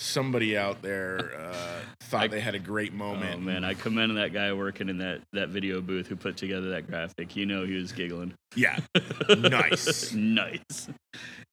somebody 0.00 0.56
out 0.56 0.82
there 0.82 1.32
uh, 1.38 1.80
thought 2.04 2.22
I- 2.24 2.28
they 2.28 2.40
had 2.40 2.54
a 2.54 2.58
great 2.58 2.92
moment. 2.92 3.36
Oh 3.36 3.40
man, 3.40 3.64
I 3.64 3.74
commend 3.74 4.16
that 4.16 4.32
guy 4.32 4.52
working 4.52 4.88
in 4.88 4.98
that, 4.98 5.20
that 5.32 5.48
video 5.50 5.80
booth 5.80 6.06
who 6.06 6.16
put 6.16 6.36
together 6.36 6.70
that 6.70 6.86
graphic. 6.88 7.36
You 7.36 7.46
know 7.46 7.64
he 7.64 7.74
was 7.74 7.92
giggling. 7.92 8.34
yeah, 8.56 8.78
Nice. 9.28 10.12
nice. 10.14 10.88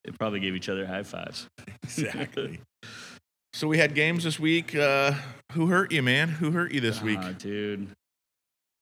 They 0.05 0.11
probably 0.17 0.39
gave 0.39 0.55
each 0.55 0.69
other 0.69 0.85
high 0.87 1.03
fives. 1.03 1.47
exactly. 1.83 2.59
So 3.53 3.67
we 3.67 3.79
had 3.79 3.95
games 3.95 4.23
this 4.23 4.39
week. 4.39 4.75
Uh, 4.75 5.13
who 5.53 5.65
hurt 5.65 5.91
you, 5.91 6.03
man? 6.03 6.29
Who 6.29 6.51
hurt 6.51 6.71
you 6.73 6.79
this 6.79 7.01
week? 7.01 7.17
Ah, 7.19 7.31
dude. 7.39 7.87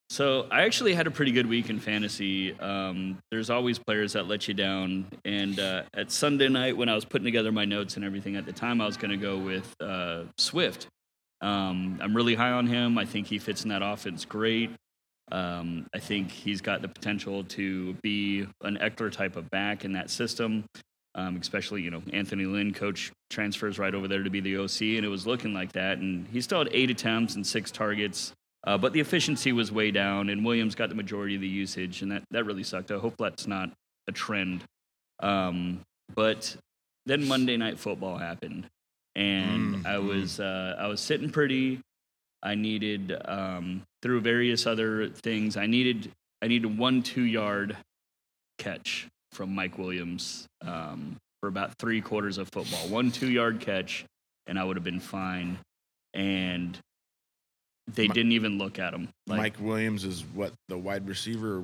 So 0.10 0.48
I 0.52 0.64
actually 0.64 0.94
had 0.94 1.08
a 1.08 1.12
pretty 1.12 1.32
good 1.32 1.48
week 1.48 1.70
in 1.70 1.80
fantasy. 1.80 2.58
Um, 2.60 3.18
there's 3.32 3.50
always 3.50 3.80
players 3.80 4.14
that 4.14 4.28
let 4.28 4.48
you 4.48 4.54
down, 4.54 5.08
and 5.26 5.60
uh, 5.60 5.84
at 5.96 6.12
Sunday 6.12 6.48
night 6.48 6.78
when 6.78 6.90
I 6.90 6.96
was 6.96 7.06
putting 7.06 7.26
together 7.26 7.52
my 7.52 7.66
notes 7.66 7.96
and 7.96 8.06
everything, 8.06 8.36
at 8.36 8.46
the 8.46 8.54
time 8.54 8.82
I 8.82 8.86
was 8.86 8.98
going 8.98 9.12
to 9.12 9.18
go 9.18 9.38
with 9.38 9.74
uh, 9.82 10.24
Swift. 10.38 10.88
Um, 11.42 12.00
I'm 12.02 12.16
really 12.16 12.36
high 12.36 12.52
on 12.52 12.68
him. 12.68 12.98
I 12.98 13.06
think 13.06 13.28
he 13.28 13.40
fits 13.40 13.64
in 13.64 13.70
that 13.70 13.82
offense 13.84 14.26
great. 14.26 14.72
Um, 15.32 15.88
I 15.94 16.00
think 16.00 16.32
he's 16.32 16.62
got 16.62 16.82
the 16.82 16.88
potential 16.88 17.44
to 17.44 17.94
be 18.04 18.48
an 18.62 18.78
Ekeler 18.78 19.12
type 19.12 19.36
of 19.36 19.50
back 19.50 19.86
in 19.86 19.94
that 19.94 20.10
system. 20.10 20.66
Um, 21.16 21.38
especially, 21.38 21.82
you 21.82 21.92
know, 21.92 22.04
Anthony 22.12 22.46
Lynn, 22.46 22.74
coach, 22.74 23.12
transfers 23.30 23.80
right 23.80 23.96
over 23.96 24.08
there 24.08 24.22
to 24.22 24.30
be 24.30 24.42
the 24.42 24.58
OC, 24.58 24.82
and 24.82 25.06
it 25.06 25.10
was 25.10 25.26
looking 25.26 25.54
like 25.54 25.72
that. 25.72 25.98
And 25.98 26.28
he 26.28 26.42
still 26.42 26.60
had 26.60 26.70
eight 26.74 26.90
attempts 26.90 27.36
and 27.36 27.48
six 27.48 27.72
targets, 27.72 28.34
uh, 28.66 28.78
but 28.78 28.94
the 28.94 29.00
efficiency 29.00 29.52
was 29.52 29.72
way 29.72 29.92
down, 29.92 30.30
and 30.30 30.44
Williams 30.46 30.76
got 30.76 30.90
the 30.90 30.96
majority 30.96 31.36
of 31.36 31.42
the 31.42 31.48
usage, 31.48 32.02
and 32.02 32.12
that, 32.12 32.24
that 32.32 32.46
really 32.46 32.64
sucked. 32.64 32.92
I 32.92 32.98
hope 32.98 33.16
that's 33.18 33.48
not 33.48 33.72
a 34.08 34.12
trend. 34.12 34.64
Um, 35.22 35.82
but 36.14 36.56
then 37.06 37.28
Monday 37.28 37.58
Night 37.58 37.80
Football 37.80 38.18
happened, 38.18 38.68
and 39.16 39.86
I 39.88 39.96
Mhm. 39.96 40.08
was 40.08 40.40
uh, 40.40 40.76
I 40.80 40.88
was 40.88 41.00
sitting 41.02 41.30
pretty. 41.30 41.80
I 42.44 42.54
needed 42.56 43.16
um, 43.26 43.84
through 44.02 44.22
various 44.22 44.68
other 44.68 45.10
things. 45.10 45.58
I 45.58 45.66
needed 45.68 46.12
I 46.42 46.48
needed 46.48 46.78
one 46.78 47.02
two 47.02 47.24
yard 47.24 47.78
catch 48.58 49.08
from 49.32 49.54
Mike 49.54 49.78
Williams 49.78 50.48
um, 50.62 51.18
for 51.40 51.48
about 51.50 51.78
three 51.80 52.02
quarters 52.02 52.38
of 52.38 52.50
football. 52.50 52.88
One 52.90 53.12
two 53.12 53.30
yard 53.32 53.60
catch, 53.60 54.06
and 54.48 54.60
I 54.60 54.64
would 54.64 54.76
have 54.78 54.84
been 54.84 55.00
fine. 55.00 55.58
And 56.14 56.78
they 57.88 58.08
didn't 58.08 58.32
even 58.32 58.58
look 58.58 58.80
at 58.80 58.94
him. 58.94 59.10
Like, 59.28 59.38
Mike 59.38 59.56
Williams 59.60 60.04
is 60.04 60.24
what 60.34 60.54
the 60.68 60.78
wide 60.78 61.08
receiver 61.08 61.64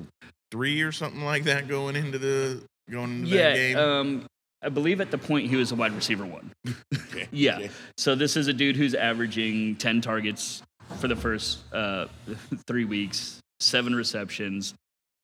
three 0.50 0.82
or 0.82 0.92
something 0.92 1.24
like 1.24 1.44
that 1.44 1.68
going 1.68 1.96
into 1.96 2.18
the 2.18 2.62
going 2.90 3.20
into 3.20 3.30
that 3.36 3.54
game. 3.54 3.76
um, 3.78 4.26
I 4.62 4.68
believe 4.68 5.00
at 5.00 5.10
the 5.10 5.18
point 5.18 5.50
he 5.50 5.56
was 5.56 5.72
a 5.72 5.74
wide 5.74 5.92
receiver 5.92 6.24
one. 6.24 6.52
Okay, 7.12 7.28
yeah. 7.32 7.56
okay. 7.58 7.70
So 7.98 8.14
this 8.14 8.36
is 8.36 8.48
a 8.48 8.54
dude 8.54 8.76
who's 8.76 8.94
averaging 8.94 9.76
10 9.76 10.00
targets 10.00 10.62
for 10.98 11.08
the 11.08 11.16
first 11.16 11.58
uh, 11.74 12.06
three 12.66 12.86
weeks, 12.86 13.38
seven 13.60 13.94
receptions, 13.94 14.74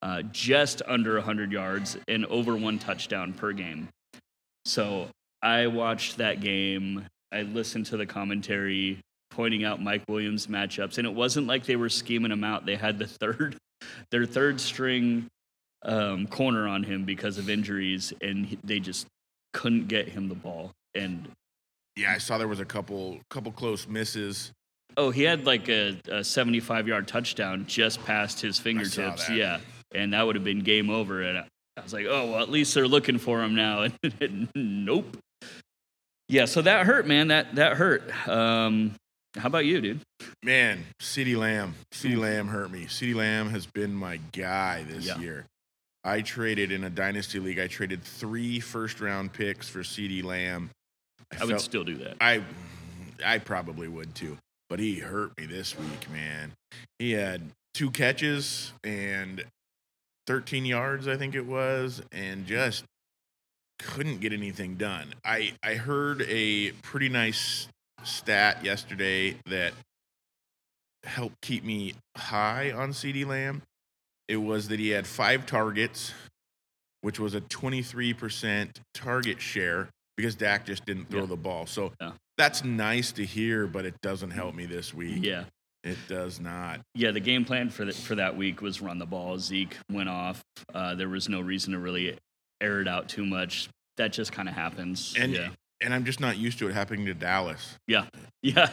uh, 0.02 0.22
just 0.32 0.82
under 0.86 1.14
100 1.14 1.50
yards, 1.50 1.96
and 2.06 2.26
over 2.26 2.56
one 2.56 2.78
touchdown 2.78 3.32
per 3.32 3.52
game. 3.52 3.88
So 4.66 5.08
I 5.42 5.68
watched 5.68 6.18
that 6.18 6.40
game. 6.40 7.06
I 7.32 7.42
listened 7.42 7.86
to 7.86 7.96
the 7.96 8.04
commentary 8.06 9.00
pointing 9.30 9.64
out 9.64 9.82
Mike 9.82 10.02
Williams 10.08 10.46
matchups, 10.46 10.98
and 10.98 11.06
it 11.06 11.14
wasn't 11.14 11.46
like 11.46 11.64
they 11.64 11.76
were 11.76 11.88
scheming 11.88 12.32
him 12.32 12.44
out. 12.44 12.66
They 12.66 12.76
had 12.76 12.98
the 12.98 13.06
third, 13.06 13.56
their 14.10 14.26
third 14.26 14.60
string 14.60 15.26
um, 15.82 16.26
corner 16.26 16.66
on 16.66 16.82
him 16.82 17.04
because 17.04 17.38
of 17.38 17.48
injuries, 17.48 18.12
and 18.20 18.46
he- 18.46 18.58
they 18.64 18.80
just 18.80 19.06
couldn't 19.52 19.88
get 19.88 20.08
him 20.08 20.28
the 20.28 20.34
ball. 20.34 20.72
And 20.94 21.28
Yeah, 21.96 22.12
I 22.12 22.18
saw 22.18 22.38
there 22.38 22.48
was 22.48 22.60
a 22.60 22.64
couple 22.64 23.18
couple 23.30 23.52
close 23.52 23.86
misses. 23.86 24.52
Oh, 24.96 25.10
he 25.10 25.22
had 25.22 25.46
like 25.46 25.68
a, 25.68 25.96
a 26.10 26.24
75 26.24 26.88
yard 26.88 27.06
touchdown 27.06 27.64
just 27.68 28.04
past 28.04 28.40
his 28.40 28.58
fingertips. 28.58 29.30
Yeah. 29.30 29.60
And 29.94 30.12
that 30.12 30.26
would 30.26 30.34
have 30.34 30.44
been 30.44 30.60
game 30.60 30.90
over. 30.90 31.22
And 31.22 31.38
I, 31.38 31.46
I 31.76 31.82
was 31.82 31.92
like, 31.92 32.06
oh, 32.08 32.32
well, 32.32 32.42
at 32.42 32.50
least 32.50 32.74
they're 32.74 32.88
looking 32.88 33.18
for 33.18 33.42
him 33.42 33.54
now. 33.54 33.86
And 34.20 34.48
nope. 34.56 35.16
Yeah, 36.28 36.46
so 36.46 36.62
that 36.62 36.84
hurt, 36.86 37.06
man. 37.06 37.28
That 37.28 37.54
that 37.54 37.76
hurt. 37.76 38.10
Um, 38.28 38.94
how 39.38 39.46
about 39.46 39.64
you, 39.64 39.80
dude? 39.80 40.00
Man, 40.42 40.84
CeeDee 41.00 41.36
Lamb. 41.36 41.74
CeeDee 41.92 42.18
Lamb 42.18 42.48
hurt 42.48 42.70
me. 42.70 42.84
CeeDee 42.86 43.14
Lamb 43.14 43.50
has 43.50 43.66
been 43.66 43.94
my 43.94 44.18
guy 44.32 44.84
this 44.84 45.06
Yeah. 45.06 45.18
year. 45.18 45.46
I 46.04 46.22
traded 46.22 46.72
in 46.72 46.84
a 46.84 46.90
dynasty 46.90 47.38
league. 47.38 47.58
I 47.58 47.66
traded 47.66 48.02
three 48.02 48.60
first 48.60 49.00
round 49.00 49.32
picks 49.32 49.68
for 49.68 49.80
CeeDee 49.80 50.22
Lamb. 50.22 50.70
I 51.32 51.44
would 51.44 51.50
felt- 51.50 51.62
still 51.62 51.84
do 51.84 51.96
that. 51.98 52.16
I 52.20 52.42
I 53.24 53.38
probably 53.38 53.88
would 53.88 54.14
too. 54.14 54.38
But 54.68 54.78
he 54.80 54.98
hurt 55.00 55.36
me 55.38 55.46
this 55.46 55.76
week, 55.78 56.08
man. 56.10 56.52
He 56.98 57.12
had 57.12 57.50
two 57.74 57.90
catches 57.90 58.72
and 58.84 59.44
13 60.26 60.66
yards, 60.66 61.08
I 61.08 61.16
think 61.16 61.34
it 61.34 61.46
was, 61.46 62.02
and 62.12 62.46
just 62.46 62.84
couldn't 63.80 64.18
get 64.20 64.32
anything 64.32 64.76
done. 64.76 65.14
I 65.24 65.54
I 65.62 65.74
heard 65.74 66.22
a 66.22 66.72
pretty 66.82 67.08
nice 67.08 67.66
stat 68.04 68.64
yesterday 68.64 69.36
that 69.46 69.72
helped 71.04 71.40
keep 71.42 71.64
me 71.64 71.94
high 72.16 72.70
on 72.72 72.90
CeeDee 72.90 73.26
Lamb. 73.26 73.62
It 74.28 74.36
was 74.36 74.68
that 74.68 74.78
he 74.78 74.90
had 74.90 75.06
5 75.06 75.46
targets, 75.46 76.12
which 77.00 77.18
was 77.18 77.34
a 77.34 77.40
23% 77.40 78.80
target 78.94 79.40
share 79.40 79.88
because 80.16 80.34
Dak 80.34 80.66
just 80.66 80.84
didn't 80.84 81.10
throw 81.10 81.20
Yeah. 81.20 81.26
the 81.26 81.36
ball. 81.36 81.66
So 81.66 81.92
Yeah. 82.00 82.12
that's 82.36 82.64
nice 82.64 83.12
to 83.12 83.24
hear, 83.24 83.66
but 83.66 83.84
it 83.86 83.94
doesn't 84.02 84.32
help 84.32 84.54
me 84.54 84.66
this 84.66 84.92
week. 84.92 85.24
Yeah. 85.24 85.44
It 85.84 85.96
does 86.08 86.40
not. 86.40 86.80
Yeah, 86.94 87.12
the 87.12 87.20
game 87.20 87.44
plan 87.44 87.70
for 87.70 87.84
the, 87.84 87.92
for 87.92 88.16
that 88.16 88.36
week 88.36 88.60
was 88.60 88.80
run 88.80 88.98
the 88.98 89.06
ball. 89.06 89.38
Zeke 89.38 89.76
went 89.90 90.08
off. 90.08 90.42
Uh, 90.74 90.94
there 90.96 91.08
was 91.08 91.28
no 91.28 91.40
reason 91.40 91.72
to 91.72 91.78
really 91.78 92.18
air 92.60 92.80
it 92.80 92.88
out 92.88 93.08
too 93.08 93.24
much. 93.24 93.68
that 93.96 94.12
just 94.12 94.30
kind 94.30 94.48
of 94.48 94.54
happens. 94.54 95.12
And 95.18 95.32
yeah, 95.32 95.48
and 95.80 95.92
I'm 95.94 96.04
just 96.04 96.20
not 96.20 96.36
used 96.36 96.58
to 96.60 96.68
it 96.68 96.74
happening 96.74 97.06
to 97.06 97.14
Dallas. 97.14 97.76
yeah, 97.86 98.06
yeah. 98.42 98.70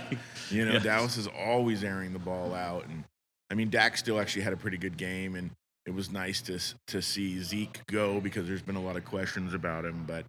You 0.49 0.65
know, 0.65 0.73
Yeah. 0.73 0.79
Dallas 0.79 1.17
is 1.17 1.27
always 1.27 1.83
airing 1.83 2.13
the 2.13 2.19
ball 2.19 2.53
out, 2.53 2.85
and 2.87 3.03
I 3.49 3.53
mean, 3.55 3.69
Dak 3.69 3.97
still 3.97 4.19
actually 4.19 4.41
had 4.43 4.53
a 4.53 4.57
pretty 4.57 4.77
good 4.77 4.97
game, 4.97 5.35
and 5.35 5.51
it 5.85 5.93
was 5.93 6.11
nice 6.11 6.41
to 6.43 6.59
to 6.87 7.01
see 7.01 7.41
Zeke 7.41 7.79
go 7.87 8.19
because 8.19 8.47
there's 8.47 8.61
been 8.61 8.75
a 8.75 8.81
lot 8.81 8.95
of 8.97 9.05
questions 9.05 9.53
about 9.53 9.85
him. 9.85 10.05
But 10.07 10.25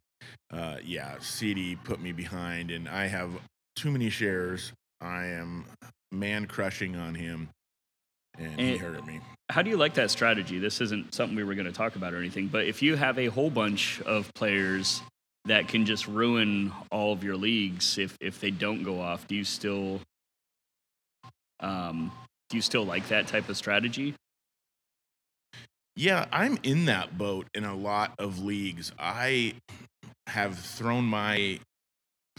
uh, 0.52 0.76
yeah, 0.84 1.16
CeeDee 1.16 1.82
put 1.84 2.00
me 2.00 2.12
behind, 2.12 2.70
and 2.70 2.88
I 2.88 3.06
have 3.06 3.30
too 3.76 3.90
many 3.90 4.10
shares. 4.10 4.72
I 5.00 5.26
am 5.26 5.64
man 6.12 6.46
crushing 6.46 6.96
on 6.96 7.14
him, 7.14 7.48
and 8.38 8.60
he 8.60 8.72
And- 8.72 8.80
hurt 8.80 9.06
me. 9.06 9.20
How 9.48 9.62
do 9.62 9.70
you 9.70 9.76
like 9.76 9.94
that 9.94 10.10
strategy? 10.10 10.58
This 10.58 10.80
isn't 10.80 11.14
something 11.14 11.36
we 11.36 11.44
were 11.44 11.54
going 11.54 11.66
to 11.68 11.72
talk 11.72 11.94
about 11.94 12.12
or 12.12 12.18
anything, 12.18 12.48
but 12.48 12.66
if 12.66 12.82
you 12.82 12.96
have 12.96 13.16
a 13.16 13.26
whole 13.26 13.48
bunch 13.48 14.00
of 14.02 14.28
players 14.34 15.00
that 15.46 15.68
can 15.68 15.86
just 15.86 16.06
ruin 16.06 16.72
all 16.90 17.12
of 17.12 17.24
your 17.24 17.36
leagues 17.36 17.98
if 17.98 18.16
if 18.20 18.40
they 18.40 18.50
don't 18.50 18.82
go 18.82 19.00
off, 19.00 19.26
do 19.26 19.34
you 19.34 19.44
still 19.44 20.00
um, 21.60 22.12
do 22.50 22.56
you 22.56 22.62
still 22.62 22.84
like 22.84 23.08
that 23.08 23.26
type 23.26 23.48
of 23.48 23.56
strategy? 23.56 24.14
Yeah, 25.94 26.26
I'm 26.30 26.58
in 26.62 26.84
that 26.86 27.16
boat 27.16 27.46
in 27.54 27.64
a 27.64 27.74
lot 27.74 28.12
of 28.18 28.40
leagues. 28.40 28.92
I 28.98 29.54
have 30.26 30.58
thrown 30.58 31.04
my 31.04 31.58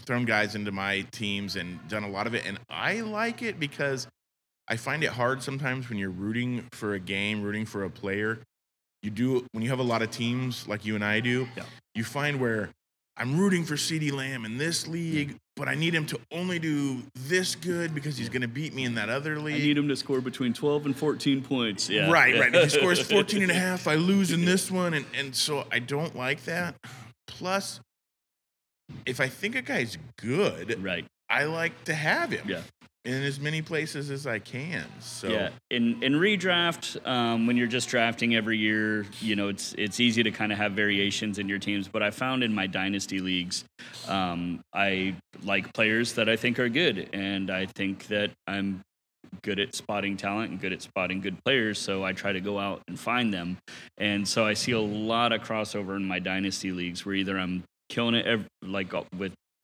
thrown 0.02 0.24
guys 0.24 0.54
into 0.54 0.70
my 0.70 1.00
teams 1.10 1.56
and 1.56 1.86
done 1.88 2.04
a 2.04 2.08
lot 2.08 2.26
of 2.26 2.34
it 2.34 2.46
and 2.46 2.58
I 2.70 3.00
like 3.00 3.42
it 3.42 3.58
because 3.58 4.06
I 4.68 4.76
find 4.76 5.02
it 5.02 5.10
hard 5.10 5.42
sometimes 5.42 5.88
when 5.88 5.98
you're 5.98 6.10
rooting 6.10 6.64
for 6.72 6.94
a 6.94 7.00
game, 7.00 7.42
rooting 7.42 7.66
for 7.66 7.84
a 7.84 7.90
player. 7.90 8.38
You 9.02 9.10
do 9.10 9.46
when 9.52 9.62
you 9.62 9.70
have 9.70 9.78
a 9.78 9.84
lot 9.84 10.02
of 10.02 10.10
teams 10.10 10.68
like 10.68 10.84
you 10.84 10.94
and 10.94 11.04
I 11.04 11.20
do. 11.20 11.48
Yeah. 11.56 11.64
You 11.94 12.04
find 12.04 12.40
where 12.40 12.70
I'm 13.18 13.36
rooting 13.38 13.64
for 13.64 13.74
CeeDee 13.74 14.12
Lamb 14.12 14.44
in 14.44 14.58
this 14.58 14.86
league, 14.86 15.36
but 15.56 15.66
I 15.68 15.74
need 15.74 15.92
him 15.92 16.06
to 16.06 16.20
only 16.30 16.60
do 16.60 17.02
this 17.16 17.56
good 17.56 17.92
because 17.92 18.16
he's 18.16 18.28
going 18.28 18.42
to 18.42 18.48
beat 18.48 18.72
me 18.74 18.84
in 18.84 18.94
that 18.94 19.08
other 19.08 19.40
league. 19.40 19.56
I 19.56 19.58
need 19.58 19.76
him 19.76 19.88
to 19.88 19.96
score 19.96 20.20
between 20.20 20.52
12 20.52 20.86
and 20.86 20.96
14 20.96 21.42
points. 21.42 21.90
Yeah. 21.90 22.10
Right, 22.12 22.38
right. 22.38 22.54
If 22.54 22.72
he 22.72 22.78
scores 22.78 23.00
14 23.10 23.42
and 23.42 23.50
a 23.50 23.54
half, 23.54 23.88
I 23.88 23.96
lose 23.96 24.30
in 24.30 24.44
this 24.44 24.70
one. 24.70 24.94
And, 24.94 25.04
and 25.18 25.34
so 25.34 25.66
I 25.72 25.80
don't 25.80 26.14
like 26.14 26.44
that. 26.44 26.76
Plus, 27.26 27.80
if 29.04 29.20
I 29.20 29.26
think 29.28 29.56
a 29.56 29.62
guy's 29.62 29.98
good, 30.16 30.80
Right. 30.82 31.04
I 31.30 31.44
like 31.44 31.84
to 31.84 31.94
have 31.94 32.30
him 32.30 32.48
Yeah. 32.48 32.62
in 33.04 33.22
as 33.22 33.38
many 33.40 33.62
places 33.62 34.10
as 34.10 34.26
I 34.26 34.38
can. 34.38 34.84
So, 35.00 35.28
Yeah, 35.28 35.50
in 35.70 36.02
in 36.02 36.14
redraft, 36.14 37.06
um, 37.06 37.46
when 37.46 37.56
you're 37.56 37.66
just 37.66 37.88
drafting 37.88 38.34
every 38.34 38.58
year, 38.58 39.06
you 39.20 39.36
know 39.36 39.48
it's 39.48 39.74
it's 39.78 40.00
easy 40.00 40.22
to 40.22 40.30
kind 40.30 40.52
of 40.52 40.58
have 40.58 40.72
variations 40.72 41.38
in 41.38 41.48
your 41.48 41.58
teams. 41.58 41.88
But 41.88 42.02
I 42.02 42.10
found 42.10 42.42
in 42.42 42.54
my 42.54 42.66
dynasty 42.66 43.20
leagues, 43.20 43.64
um, 44.08 44.60
I 44.74 45.14
like 45.42 45.72
players 45.74 46.14
that 46.14 46.28
I 46.28 46.36
think 46.36 46.58
are 46.58 46.68
good, 46.68 47.08
and 47.12 47.50
I 47.50 47.66
think 47.66 48.06
that 48.08 48.30
I'm 48.46 48.82
good 49.42 49.60
at 49.60 49.74
spotting 49.74 50.16
talent 50.16 50.50
and 50.52 50.60
good 50.60 50.72
at 50.72 50.80
spotting 50.80 51.20
good 51.20 51.36
players. 51.44 51.78
So 51.78 52.02
I 52.02 52.12
try 52.14 52.32
to 52.32 52.40
go 52.40 52.58
out 52.58 52.80
and 52.88 52.98
find 52.98 53.32
them, 53.32 53.58
and 53.98 54.26
so 54.26 54.46
I 54.46 54.54
see 54.54 54.72
a 54.72 54.80
lot 54.80 55.32
of 55.32 55.42
crossover 55.42 55.96
in 55.96 56.04
my 56.04 56.18
dynasty 56.18 56.72
leagues 56.72 57.04
where 57.04 57.14
either 57.14 57.38
I'm 57.38 57.62
killing 57.90 58.14
it 58.14 58.26
ev- 58.26 58.46
like 58.62 58.92
uh, 58.94 59.02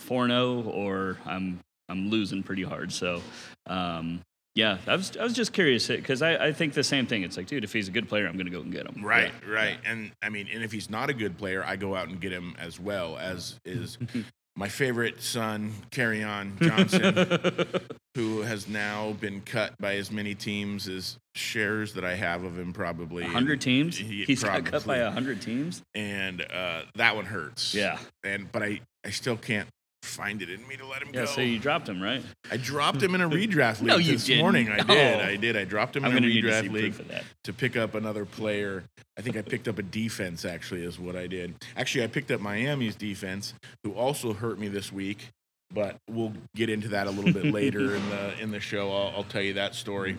with 0.09 0.19
4-0 0.29 0.67
or 0.75 1.19
I'm 1.27 1.61
I'm 1.89 2.09
losing 2.11 2.43
pretty 2.43 2.63
hard. 2.63 2.93
So. 2.93 3.23
Um, 3.67 4.21
yeah, 4.57 4.79
I 4.87 4.95
was 4.95 5.17
I 5.17 5.25
was 5.25 5.33
just 5.33 5.53
curious 5.53 5.89
because 5.89 6.23
I, 6.23 6.37
I 6.37 6.53
think 6.53 6.75
the 6.75 6.85
same 6.85 7.07
thing. 7.07 7.25
It's 7.25 7.37
like, 7.37 7.49
dude, 7.49 7.65
if 7.65 7.73
he's 7.73 7.89
a 7.89 7.91
good 7.91 8.09
player, 8.09 8.29
I'm 8.29 8.37
gonna 8.37 8.51
go 8.51 8.61
and 8.61 8.71
get 8.71 8.87
him. 8.87 9.05
right, 9.05 9.33
Yeah. 9.45 9.53
right. 9.53 9.79
And 9.85 10.13
I 10.23 10.29
mean, 10.29 10.47
and 10.55 10.63
if 10.63 10.71
he's 10.71 10.89
not 10.89 11.11
a 11.11 11.13
good 11.13 11.37
player, 11.37 11.65
I 11.67 11.75
go 11.75 11.97
out 11.97 12.07
and 12.07 12.21
get 12.21 12.31
him 12.31 12.55
as 12.57 12.79
well, 12.79 13.19
as 13.19 13.59
is 13.65 13.99
my 14.57 14.69
favorite 14.69 15.21
son, 15.23 15.73
Kerryon 15.91 16.61
Johnson. 16.63 17.67
who 18.15 18.43
has 18.43 18.69
now 18.69 19.11
been 19.15 19.41
cut 19.41 19.75
by 19.81 19.97
as 19.97 20.13
many 20.13 20.37
teams 20.37 20.87
as 20.87 21.19
shares 21.35 21.95
that 21.95 22.05
I 22.05 22.15
have 22.15 22.45
of 22.45 22.57
him, 22.57 22.73
probably. 22.73 23.25
Hundred 23.25 23.61
teams. 23.61 23.97
He- 23.99 24.23
He's 24.25 24.45
got 24.45 24.65
cut 24.67 24.87
by 24.87 25.01
hundred 25.01 25.43
teams. 25.43 25.83
and 25.97 26.41
uh, 26.43 26.83
that 26.95 27.17
one 27.17 27.25
hurts. 27.25 27.75
Yeah, 27.75 27.99
And 28.23 28.53
but 28.53 28.63
I 28.63 28.83
I 29.05 29.11
still 29.11 29.37
can't 29.37 29.67
find 30.05 30.43
it 30.43 30.51
in 30.51 30.67
me 30.69 30.77
to 30.77 30.87
let 30.87 31.03
him 31.03 31.09
yeah. 31.13 31.21
go. 31.21 31.27
So 31.27 31.41
you 31.41 31.59
dropped 31.59 31.89
him, 31.89 32.03
right? 32.03 32.23
I 32.51 32.57
dropped 32.57 33.03
him 33.03 33.15
in 33.15 33.21
a 33.21 33.29
redraft 33.29 33.79
league 33.81 33.89
No, 33.89 33.97
you 33.97 34.13
this 34.13 34.25
didn't. 34.27 34.43
morning. 34.43 34.69
I 34.69 34.81
did. 34.81 35.21
I 35.21 35.37
did. 35.37 35.57
I 35.57 35.65
dropped 35.65 35.97
him 35.97 36.05
I'm 36.05 36.13
in 36.13 36.19
a 36.19 36.21
gonna 36.21 36.33
need 36.33 36.43
to 36.43 36.61
see 36.61 36.69
redraft 36.69 36.73
league 36.73 36.95
proof 36.95 37.01
of 37.01 37.09
that. 37.09 37.25
to 37.45 37.53
pick 37.53 37.77
up 37.77 37.95
another 37.95 38.25
player. 38.25 38.85
I 39.19 39.23
think 39.23 39.37
I 39.37 39.43
picked 39.43 39.69
up 39.69 39.79
a 39.79 39.83
defense. 39.83 40.45
Actually, 40.45 40.85
is 40.85 40.99
what 40.99 41.17
I 41.17 41.27
did. 41.27 41.55
Actually, 41.77 42.05
I 42.05 42.07
picked 42.09 42.31
up 42.31 42.41
Miami's 42.41 42.97
defense, 42.97 43.55
who 43.83 43.93
also 43.93 44.33
hurt 44.33 44.59
me 44.59 44.69
this 44.69 44.93
week. 44.93 45.31
But 45.73 45.97
we'll 46.09 46.35
get 46.55 46.69
into 46.69 46.89
that 46.89 47.07
a 47.07 47.11
little 47.11 47.33
bit 47.33 47.47
later 47.53 47.97
in 47.97 48.09
the 48.11 48.39
in 48.41 48.51
the 48.51 48.61
show. 48.61 48.93
I'll, 48.93 49.17
I'll 49.17 49.25
tell 49.25 49.43
you 49.43 49.55
that 49.55 49.75
story. 49.75 50.15
Mm. 50.15 50.19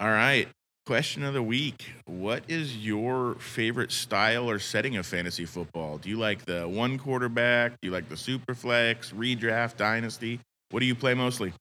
All 0.00 0.10
right. 0.10 0.48
Question 0.84 1.22
of 1.22 1.32
the 1.32 1.42
week. 1.44 1.92
What 2.06 2.42
is 2.48 2.76
your 2.76 3.36
favorite 3.36 3.92
style 3.92 4.50
or 4.50 4.58
setting 4.58 4.96
of 4.96 5.06
fantasy 5.06 5.44
football? 5.44 5.96
Do 5.98 6.08
you 6.08 6.18
like 6.18 6.44
the 6.44 6.66
one 6.66 6.98
quarterback? 6.98 7.80
Do 7.80 7.86
you 7.86 7.92
like 7.92 8.08
the 8.08 8.16
super 8.16 8.52
flex, 8.52 9.12
redraft, 9.12 9.76
dynasty? 9.76 10.40
What 10.70 10.80
do 10.80 10.86
you 10.86 10.96
play 10.96 11.14
mostly? 11.14 11.52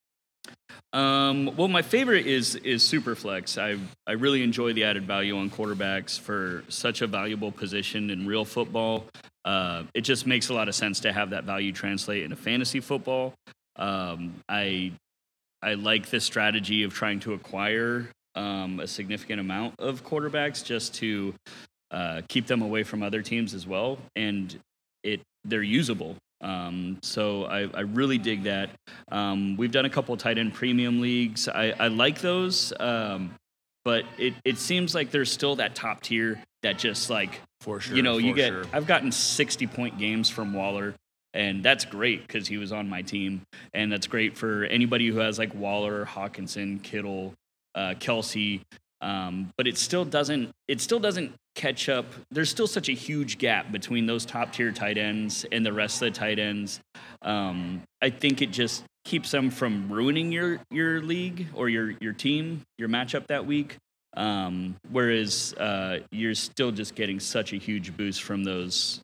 Um, 0.91 1.55
well, 1.55 1.67
my 1.67 1.83
favorite 1.83 2.25
is 2.25 2.55
is 2.55 2.81
Superflex. 2.81 3.61
I 3.61 3.79
I 4.07 4.13
really 4.13 4.41
enjoy 4.41 4.73
the 4.73 4.85
added 4.85 5.05
value 5.05 5.37
on 5.37 5.51
quarterbacks 5.51 6.19
for 6.19 6.63
such 6.67 7.03
a 7.03 7.07
valuable 7.07 7.51
position 7.51 8.09
in 8.09 8.25
real 8.25 8.43
football. 8.43 9.05
Uh, 9.45 9.83
it 9.93 10.01
just 10.01 10.25
makes 10.25 10.49
a 10.49 10.55
lot 10.55 10.67
of 10.67 10.73
sense 10.73 10.99
to 11.01 11.13
have 11.13 11.29
that 11.29 11.43
value 11.43 11.71
translate 11.71 12.23
into 12.23 12.35
fantasy 12.35 12.79
football. 12.79 13.35
Um, 13.75 14.33
I 14.49 14.93
I 15.61 15.75
like 15.75 16.09
this 16.09 16.23
strategy 16.23 16.81
of 16.81 16.93
trying 16.95 17.19
to 17.19 17.33
acquire 17.33 18.09
um, 18.35 18.79
a 18.79 18.87
significant 18.87 19.39
amount 19.39 19.75
of 19.79 20.03
quarterbacks 20.05 20.63
just 20.63 20.95
to 20.95 21.33
uh, 21.91 22.21
keep 22.27 22.47
them 22.47 22.61
away 22.61 22.83
from 22.83 23.03
other 23.03 23.21
teams 23.21 23.53
as 23.53 23.67
well, 23.67 23.97
and 24.15 24.57
it 25.03 25.21
they're 25.43 25.63
usable. 25.63 26.15
Um, 26.41 26.97
so 27.03 27.45
I, 27.45 27.69
I 27.73 27.81
really 27.81 28.17
dig 28.17 28.43
that. 28.43 28.71
Um, 29.11 29.57
we've 29.57 29.71
done 29.71 29.85
a 29.85 29.89
couple 29.89 30.15
tight 30.17 30.37
end 30.37 30.53
premium 30.53 31.01
leagues. 31.01 31.47
I, 31.47 31.73
I 31.79 31.87
like 31.87 32.19
those, 32.19 32.73
um, 32.79 33.35
but 33.85 34.05
it, 34.17 34.33
it 34.43 34.57
seems 34.57 34.95
like 34.95 35.11
there's 35.11 35.31
still 35.31 35.55
that 35.57 35.75
top 35.75 36.01
tier 36.01 36.41
that 36.63 36.79
just 36.79 37.09
like 37.09 37.41
For 37.61 37.79
sure. 37.79 37.95
you 37.95 38.01
know 38.01 38.17
you 38.17 38.33
get. 38.33 38.49
sure. 38.49 38.63
I've 38.73 38.87
gotten 38.87 39.11
60 39.11 39.67
point 39.67 39.97
games 39.99 40.29
from 40.29 40.53
Waller. 40.53 40.95
And 41.33 41.63
that's 41.63 41.85
great 41.85 42.27
because 42.27 42.45
he 42.45 42.57
was 42.57 42.73
on 42.73 42.89
my 42.89 43.03
team, 43.03 43.43
and 43.73 43.89
that's 43.89 44.05
great 44.05 44.35
for 44.35 44.65
anybody 44.65 45.07
who 45.07 45.19
has 45.19 45.39
like 45.39 45.55
Waller, 45.55 46.05
Hockenson, 46.05 46.83
Kittle, 46.83 47.33
uh, 47.75 47.93
Kelce. 47.99 48.61
Um, 49.01 49.49
but 49.57 49.67
it 49.67 49.77
still 49.77 50.05
doesn't. 50.05 50.51
It 50.67 50.79
still 50.79 50.99
doesn't 50.99 51.33
catch 51.55 51.89
up. 51.89 52.05
There's 52.29 52.49
still 52.49 52.67
such 52.67 52.87
a 52.87 52.93
huge 52.93 53.37
gap 53.39 53.71
between 53.71 54.05
those 54.05 54.25
top 54.25 54.53
tier 54.53 54.71
tight 54.71 54.97
ends 54.97 55.45
and 55.51 55.65
the 55.65 55.73
rest 55.73 56.01
of 56.01 56.13
the 56.13 56.19
tight 56.19 56.37
ends. 56.39 56.79
Um, 57.23 57.81
I 58.01 58.09
think 58.11 58.41
it 58.41 58.51
just 58.51 58.83
keeps 59.03 59.31
them 59.31 59.49
from 59.49 59.91
ruining 59.91 60.31
your 60.31 60.59
your 60.69 61.01
league 61.01 61.47
or 61.55 61.67
your 61.67 61.93
your 61.99 62.13
team, 62.13 62.61
your 62.77 62.89
matchup 62.89 63.27
that 63.27 63.45
week. 63.47 63.77
Um, 64.15 64.75
whereas 64.91 65.53
uh, 65.55 65.99
you're 66.11 66.35
still 66.35 66.71
just 66.71 66.95
getting 66.95 67.19
such 67.19 67.53
a 67.53 67.55
huge 67.55 67.95
boost 67.97 68.21
from 68.21 68.43
those 68.43 69.01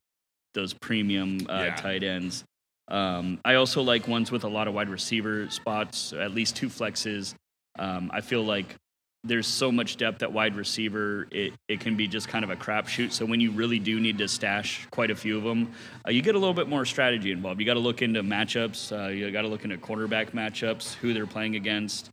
those 0.53 0.73
premium 0.73 1.39
uh, 1.49 1.63
Yeah. 1.69 1.75
tight 1.75 2.03
ends. 2.03 2.43
Um, 2.89 3.39
I 3.43 3.55
also 3.55 3.81
like 3.81 4.07
ones 4.07 4.31
with 4.31 4.43
a 4.43 4.47
lot 4.47 4.67
of 4.67 4.73
wide 4.73 4.89
receiver 4.89 5.49
spots, 5.49 6.13
at 6.13 6.31
least 6.33 6.55
two 6.55 6.67
flexes. 6.69 7.33
Um, 7.77 8.11
I 8.13 8.21
feel 8.21 8.43
like 8.43 8.75
there's 9.23 9.47
so 9.47 9.71
much 9.71 9.97
depth 9.97 10.23
at 10.23 10.31
wide 10.31 10.55
receiver, 10.55 11.27
it, 11.31 11.53
it 11.67 11.79
can 11.79 11.95
be 11.95 12.07
just 12.07 12.27
kind 12.27 12.43
of 12.43 12.49
a 12.49 12.55
crapshoot. 12.55 13.11
So 13.11 13.25
when 13.25 13.39
you 13.39 13.51
really 13.51 13.79
do 13.79 13.99
need 13.99 14.17
to 14.19 14.27
stash 14.27 14.87
quite 14.91 15.11
a 15.11 15.15
few 15.15 15.37
of 15.37 15.43
them, 15.43 15.71
uh, 16.07 16.11
you 16.11 16.21
get 16.21 16.35
a 16.35 16.39
little 16.39 16.53
bit 16.53 16.69
more 16.69 16.85
strategy 16.85 17.31
involved. 17.31 17.59
You 17.59 17.65
got 17.65 17.75
to 17.75 17.79
look 17.79 18.01
into 18.01 18.23
matchups. 18.23 18.91
Uh, 18.91 19.09
you 19.09 19.29
got 19.31 19.41
to 19.41 19.47
look 19.47 19.63
into 19.63 19.77
quarterback 19.77 20.31
matchups, 20.31 20.95
who 20.95 21.13
they're 21.13 21.27
playing 21.27 21.55
against, 21.55 22.09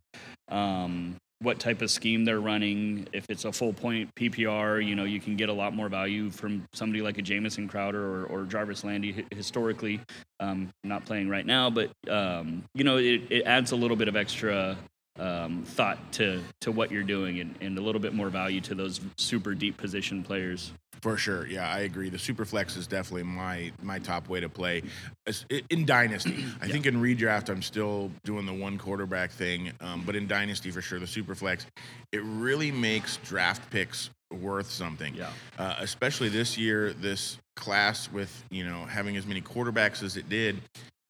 um, 0.49 1.15
what 1.39 1.59
type 1.59 1.81
of 1.81 1.91
scheme 1.91 2.25
they're 2.25 2.39
running. 2.39 3.07
If 3.13 3.25
it's 3.29 3.45
a 3.45 3.51
full 3.51 3.73
point 3.73 4.13
PPR, 4.15 4.85
you 4.85 4.95
know 4.95 5.03
you 5.03 5.19
can 5.19 5.35
get 5.35 5.49
a 5.49 5.53
lot 5.53 5.73
more 5.73 5.89
value 5.89 6.29
from 6.29 6.65
somebody 6.73 7.01
like 7.01 7.17
a 7.17 7.21
Jamison 7.21 7.67
Crowder 7.67 8.01
or, 8.01 8.25
or 8.25 8.43
Jarvis 8.45 8.83
Landry 8.83 9.25
historically. 9.31 10.01
Um, 10.39 10.69
not 10.83 11.05
playing 11.05 11.29
right 11.29 11.45
now, 11.45 11.69
but 11.69 11.91
um, 12.09 12.63
you 12.73 12.83
know 12.83 12.97
it, 12.97 13.23
it 13.29 13.43
adds 13.45 13.71
a 13.71 13.75
little 13.75 13.97
bit 13.97 14.07
of 14.07 14.15
extra 14.15 14.77
um, 15.19 15.63
thought 15.63 16.11
to 16.13 16.41
to 16.61 16.71
what 16.71 16.91
you're 16.91 17.03
doing 17.03 17.39
and, 17.39 17.55
and 17.61 17.77
a 17.77 17.81
little 17.81 18.01
bit 18.01 18.13
more 18.13 18.29
value 18.29 18.61
to 18.61 18.75
those 18.75 18.99
super 19.17 19.53
deep 19.53 19.77
position 19.77 20.23
players. 20.23 20.71
For 21.01 21.17
sure, 21.17 21.45
yeah, 21.45 21.69
I 21.69 21.81
agree. 21.81 22.09
The 22.09 22.17
super 22.17 22.45
flex 22.45 22.75
is 22.75 22.87
definitely 22.87 23.23
my 23.23 23.71
my 23.81 23.99
top 23.99 24.27
way 24.27 24.39
to 24.39 24.49
play 24.49 24.83
in 25.69 25.85
dynasty. 25.85 26.45
I 26.61 26.67
think 26.67 26.85
in 26.85 27.01
redraft 27.01 27.49
I'm 27.49 27.61
still 27.61 28.11
doing 28.23 28.45
the 28.45 28.53
one 28.53 28.77
quarterback 28.77 29.31
thing, 29.31 29.71
um, 29.81 30.03
but 30.05 30.15
in 30.15 30.27
dynasty 30.27 30.71
for 30.71 30.81
sure, 30.81 30.99
the 30.99 31.07
super 31.07 31.35
flex 31.35 31.65
it 32.11 32.23
really 32.23 32.71
makes 32.71 33.17
draft 33.17 33.69
picks 33.69 34.09
worth 34.31 34.69
something. 34.69 35.13
Yeah. 35.15 35.29
Uh, 35.57 35.75
especially 35.79 36.29
this 36.29 36.57
year, 36.57 36.93
this 36.93 37.37
class 37.55 38.11
with 38.11 38.43
you 38.49 38.65
know 38.65 38.85
having 38.85 39.15
as 39.15 39.25
many 39.25 39.41
quarterbacks 39.41 40.03
as 40.03 40.17
it 40.17 40.27
did, 40.27 40.61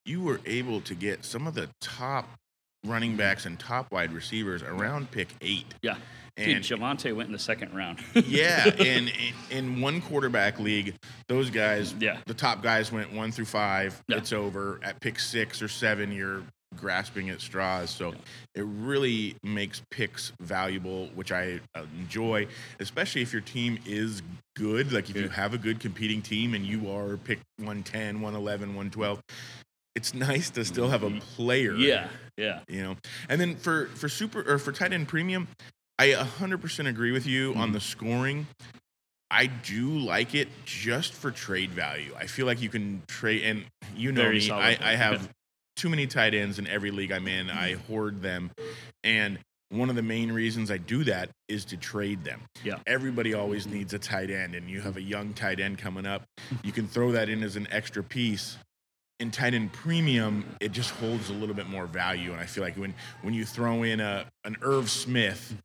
you 0.05 0.21
were 0.21 0.39
able 0.45 0.81
to 0.81 0.93
get 0.93 1.25
some 1.25 1.47
of 1.47 1.53
the 1.53 1.69
top 1.79 2.27
running 2.85 3.15
backs 3.15 3.45
and 3.45 3.59
top 3.59 3.91
wide 3.91 4.11
receivers 4.13 4.63
around 4.63 5.11
pick 5.11 5.29
eight. 5.41 5.65
Yeah. 5.81 5.95
Dude, 6.37 6.49
And 6.49 6.65
Javonte 6.65 7.15
went 7.15 7.27
in 7.27 7.33
the 7.33 7.39
second 7.39 7.73
round. 7.73 7.99
yeah, 8.27 8.65
and 8.79 9.09
in, 9.51 9.79
one 9.79 10.01
quarterback 10.01 10.59
league, 10.59 10.95
those 11.29 11.49
guys, 11.49 11.93
Yeah. 11.97 12.17
the 12.25 12.33
top 12.33 12.61
guys 12.61 12.91
went 12.91 13.13
one 13.13 13.31
through 13.31 13.45
five. 13.45 14.01
Yeah. 14.09 14.17
It's 14.17 14.33
over 14.33 14.79
at 14.83 14.99
pick 14.99 15.17
six 15.17 15.61
or 15.61 15.69
seven. 15.69 16.11
You're 16.11 16.43
grasping 16.75 17.29
at 17.29 17.39
straws, 17.39 17.89
so 17.89 18.13
it 18.53 18.65
really 18.65 19.37
makes 19.43 19.81
picks 19.91 20.33
valuable, 20.41 21.07
which 21.15 21.31
I 21.31 21.61
uh, 21.73 21.85
enjoy, 21.97 22.47
especially 22.81 23.21
if 23.21 23.31
your 23.31 23.41
team 23.41 23.79
is 23.85 24.21
good. 24.57 24.91
Like 24.91 25.09
if 25.09 25.15
you 25.15 25.29
have 25.29 25.53
a 25.53 25.57
good 25.57 25.79
competing 25.79 26.21
team 26.21 26.53
and 26.53 26.65
you 26.65 26.91
are 26.91 27.15
pick 27.15 27.39
110, 27.59 28.15
111, 28.15 28.67
112. 28.75 29.21
It's 29.95 30.13
nice 30.13 30.49
to 30.51 30.65
still 30.65 30.89
have 30.89 31.03
a 31.03 31.09
player 31.35 31.73
yeah. 31.75 32.07
Yeah. 32.37 32.59
you 32.67 32.83
know 32.83 32.95
and 33.29 33.39
then 33.39 33.55
for 33.55 33.87
for 33.87 34.09
super 34.09 34.41
or 34.45 34.57
for 34.59 34.71
tight 34.73 34.91
end 34.91 35.07
premium 35.07 35.47
i 35.97 36.07
100% 36.09 36.87
agree 36.87 37.11
with 37.11 37.25
you 37.25 37.51
Mm-hmm. 37.51 37.61
on 37.61 37.71
the 37.71 37.79
scoring 37.79 38.47
i 39.31 39.45
do 39.47 39.89
like 39.91 40.35
it 40.35 40.49
just 40.65 41.13
for 41.13 41.31
trade 41.31 41.71
value 41.71 42.13
i 42.17 42.25
feel 42.25 42.45
like 42.45 42.61
you 42.61 42.69
can 42.69 43.01
trade 43.07 43.43
and 43.43 43.63
you 43.95 44.11
know 44.11 44.21
Very 44.23 44.39
me 44.39 44.51
I. 44.51 44.77
I 44.81 44.95
have 44.95 45.29
too 45.77 45.89
many 45.89 46.07
tight 46.07 46.33
ends 46.33 46.59
in 46.59 46.67
every 46.67 46.91
league 46.91 47.11
i'm 47.13 47.27
in 47.27 47.49
i 47.49 47.71
Mm-hmm. 47.73 47.91
hoard 47.93 48.21
them 48.21 48.51
and 49.03 49.39
one 49.69 49.89
of 49.89 49.95
the 49.95 50.03
main 50.03 50.31
reasons 50.31 50.69
i 50.69 50.77
do 50.77 51.05
that 51.05 51.29
is 51.47 51.63
to 51.65 51.77
trade 51.77 52.23
them 52.25 52.41
Yeah. 52.65 52.79
everybody 52.85 53.33
always 53.33 53.65
needs 53.65 53.93
a 53.93 53.99
tight 53.99 54.29
end 54.29 54.55
and 54.55 54.69
you 54.69 54.81
have 54.81 54.97
a 54.97 55.01
young 55.01 55.33
tight 55.33 55.59
end 55.61 55.77
coming 55.77 56.05
up 56.05 56.23
you 56.63 56.71
can 56.73 56.87
throw 56.87 57.13
that 57.13 57.29
in 57.29 57.41
as 57.43 57.55
an 57.55 57.67
extra 57.71 58.03
piece 58.03 58.57
in 59.19 59.31
tight 59.31 59.53
end 59.53 59.71
premium, 59.73 60.45
it 60.59 60.71
just 60.71 60.91
holds 60.91 61.29
a 61.29 61.33
little 61.33 61.55
bit 61.55 61.67
more 61.69 61.85
value. 61.85 62.31
And 62.31 62.39
I 62.41 62.45
feel 62.45 62.63
like 62.63 62.75
when 62.75 62.93
when 63.21 63.33
you 63.33 63.45
throw 63.45 63.83
in 63.83 63.99
a 63.99 64.25
an 64.43 64.57
Irv 64.61 64.89
Smith, 64.89 65.55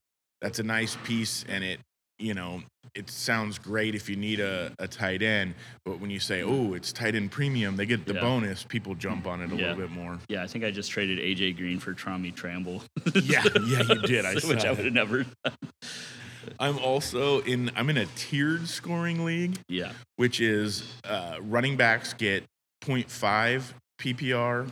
that's 0.41 0.59
a 0.59 0.63
nice 0.63 0.97
piece, 1.05 1.45
and 1.49 1.65
it 1.65 1.81
you 2.19 2.35
know 2.35 2.63
it 2.95 3.09
sounds 3.11 3.59
great 3.59 3.95
if 3.95 4.09
you 4.09 4.17
need 4.17 4.41
a, 4.41 4.73
a 4.79 4.87
tight 4.89 5.23
end. 5.23 5.55
But 5.85 6.01
when 6.01 6.11
you 6.11 6.19
say, 6.21 6.43
oh, 6.43 6.75
it's 6.75 6.93
tight 6.93 7.15
end 7.15 7.31
premium, 7.31 7.77
they 7.77 7.87
get 7.87 8.07
the 8.07 8.15
Yeah. 8.15 8.21
bonus. 8.21 8.65
People 8.65 8.95
jump 8.95 9.27
on 9.27 9.41
it 9.41 9.53
a 9.53 9.57
Yeah. 9.57 9.69
little 9.75 9.77
bit 9.77 9.91
more. 9.91 10.19
Yeah, 10.29 10.43
I 10.43 10.47
think 10.47 10.65
I 10.65 10.71
just 10.71 10.91
traded 10.91 11.19
AJ 11.19 11.57
Green 11.57 11.79
for 11.79 11.93
Tommy 11.95 12.31
Tremble. 12.33 12.83
Yeah, 13.15 13.45
yeah, 13.67 13.83
you 13.83 14.03
did. 14.03 14.25
I 14.25 14.35
Which 14.45 14.65
I 14.65 14.71
would 14.73 14.85
have 14.85 14.93
never 14.95 15.25
done. 15.25 15.55
I'm 16.59 16.79
also 16.79 17.41
in. 17.43 17.71
I'm 17.77 17.91
in 17.91 17.97
a 17.99 18.07
tiered 18.17 18.67
scoring 18.69 19.25
league. 19.25 19.59
Yeah. 19.69 19.93
which 20.17 20.41
is 20.41 20.85
uh, 21.05 21.37
running 21.41 21.77
backs 21.77 22.13
get 22.15 22.45
0.5 22.83 23.75
PPR, 24.01 24.69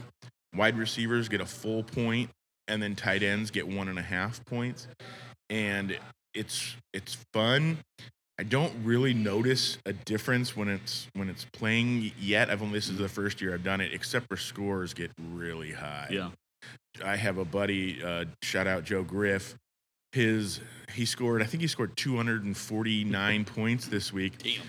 wide 0.54 0.76
receivers 0.76 1.28
get 1.28 1.40
a 1.40 1.46
full 1.46 1.82
point, 1.82 2.30
and 2.66 2.82
then 2.82 2.94
tight 2.94 3.22
ends 3.22 3.50
get 3.50 3.68
one 3.68 3.88
and 3.88 3.98
a 3.98 4.02
half 4.02 4.44
points. 4.46 4.86
And 5.50 5.98
it's 6.34 6.76
it's 6.92 7.16
fun. 7.32 7.78
I 8.40 8.44
don't 8.44 8.72
really 8.84 9.14
notice 9.14 9.78
a 9.84 9.92
difference 9.92 10.56
when 10.56 10.68
it's 10.68 11.08
when 11.14 11.28
it's 11.28 11.44
playing 11.52 12.12
yet. 12.18 12.50
I've 12.50 12.62
only 12.62 12.74
this 12.74 12.88
is 12.88 12.98
the 12.98 13.08
first 13.08 13.40
year 13.40 13.54
I've 13.54 13.64
done 13.64 13.80
it, 13.80 13.92
except 13.92 14.26
for 14.28 14.36
scores 14.36 14.94
get 14.94 15.10
really 15.18 15.72
high. 15.72 16.08
Yeah. 16.10 16.30
I 17.04 17.16
have 17.16 17.38
a 17.38 17.44
buddy, 17.44 18.02
uh, 18.02 18.24
shout 18.42 18.66
out 18.66 18.84
Joe 18.84 19.02
Griff. 19.02 19.54
His 20.12 20.60
he 20.92 21.04
scored, 21.04 21.42
I 21.42 21.46
think 21.46 21.60
he 21.60 21.66
scored 21.66 21.96
249 21.96 23.44
points 23.56 23.86
this 23.88 24.12
week. 24.12 24.38
Damn. 24.38 24.62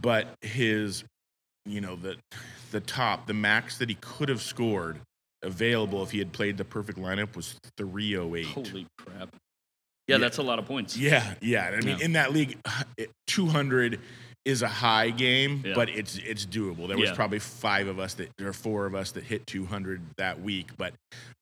But 0.00 0.28
his, 0.42 1.04
you 1.66 1.80
know, 1.80 1.96
the 1.96 2.16
the 2.70 2.80
top, 2.80 3.26
the 3.26 3.34
max 3.34 3.78
that 3.78 3.88
he 3.88 3.96
could 4.00 4.28
have 4.28 4.40
scored 4.42 4.98
available 5.42 6.02
if 6.02 6.10
he 6.10 6.18
had 6.18 6.32
played 6.32 6.56
the 6.56 6.64
perfect 6.64 6.98
lineup 6.98 7.34
was 7.36 7.56
308. 7.76 8.46
Holy 8.46 8.86
crap. 8.98 9.28
Yeah, 10.08 10.16
Yeah. 10.16 10.18
that's 10.18 10.38
a 10.38 10.42
lot 10.42 10.58
of 10.58 10.64
points. 10.66 10.96
Yeah, 10.96 11.34
yeah. 11.40 11.66
I 11.68 11.80
mean, 11.80 11.98
Yeah. 11.98 12.04
in 12.04 12.12
that 12.12 12.32
league, 12.32 12.56
200 13.26 14.00
is 14.44 14.62
a 14.62 14.68
high 14.68 15.10
game, 15.10 15.62
Yeah. 15.64 15.74
but 15.74 15.88
it's 15.88 16.16
it's 16.18 16.44
doable. 16.46 16.88
There 16.88 16.98
was 16.98 17.12
probably 17.12 17.38
five 17.38 17.86
of 17.86 17.98
us 17.98 18.14
that 18.14 18.30
or 18.40 18.52
four 18.52 18.86
of 18.86 18.94
us 18.94 19.12
that 19.12 19.24
hit 19.24 19.46
200 19.46 20.00
that 20.16 20.40
week, 20.40 20.70
but 20.76 20.94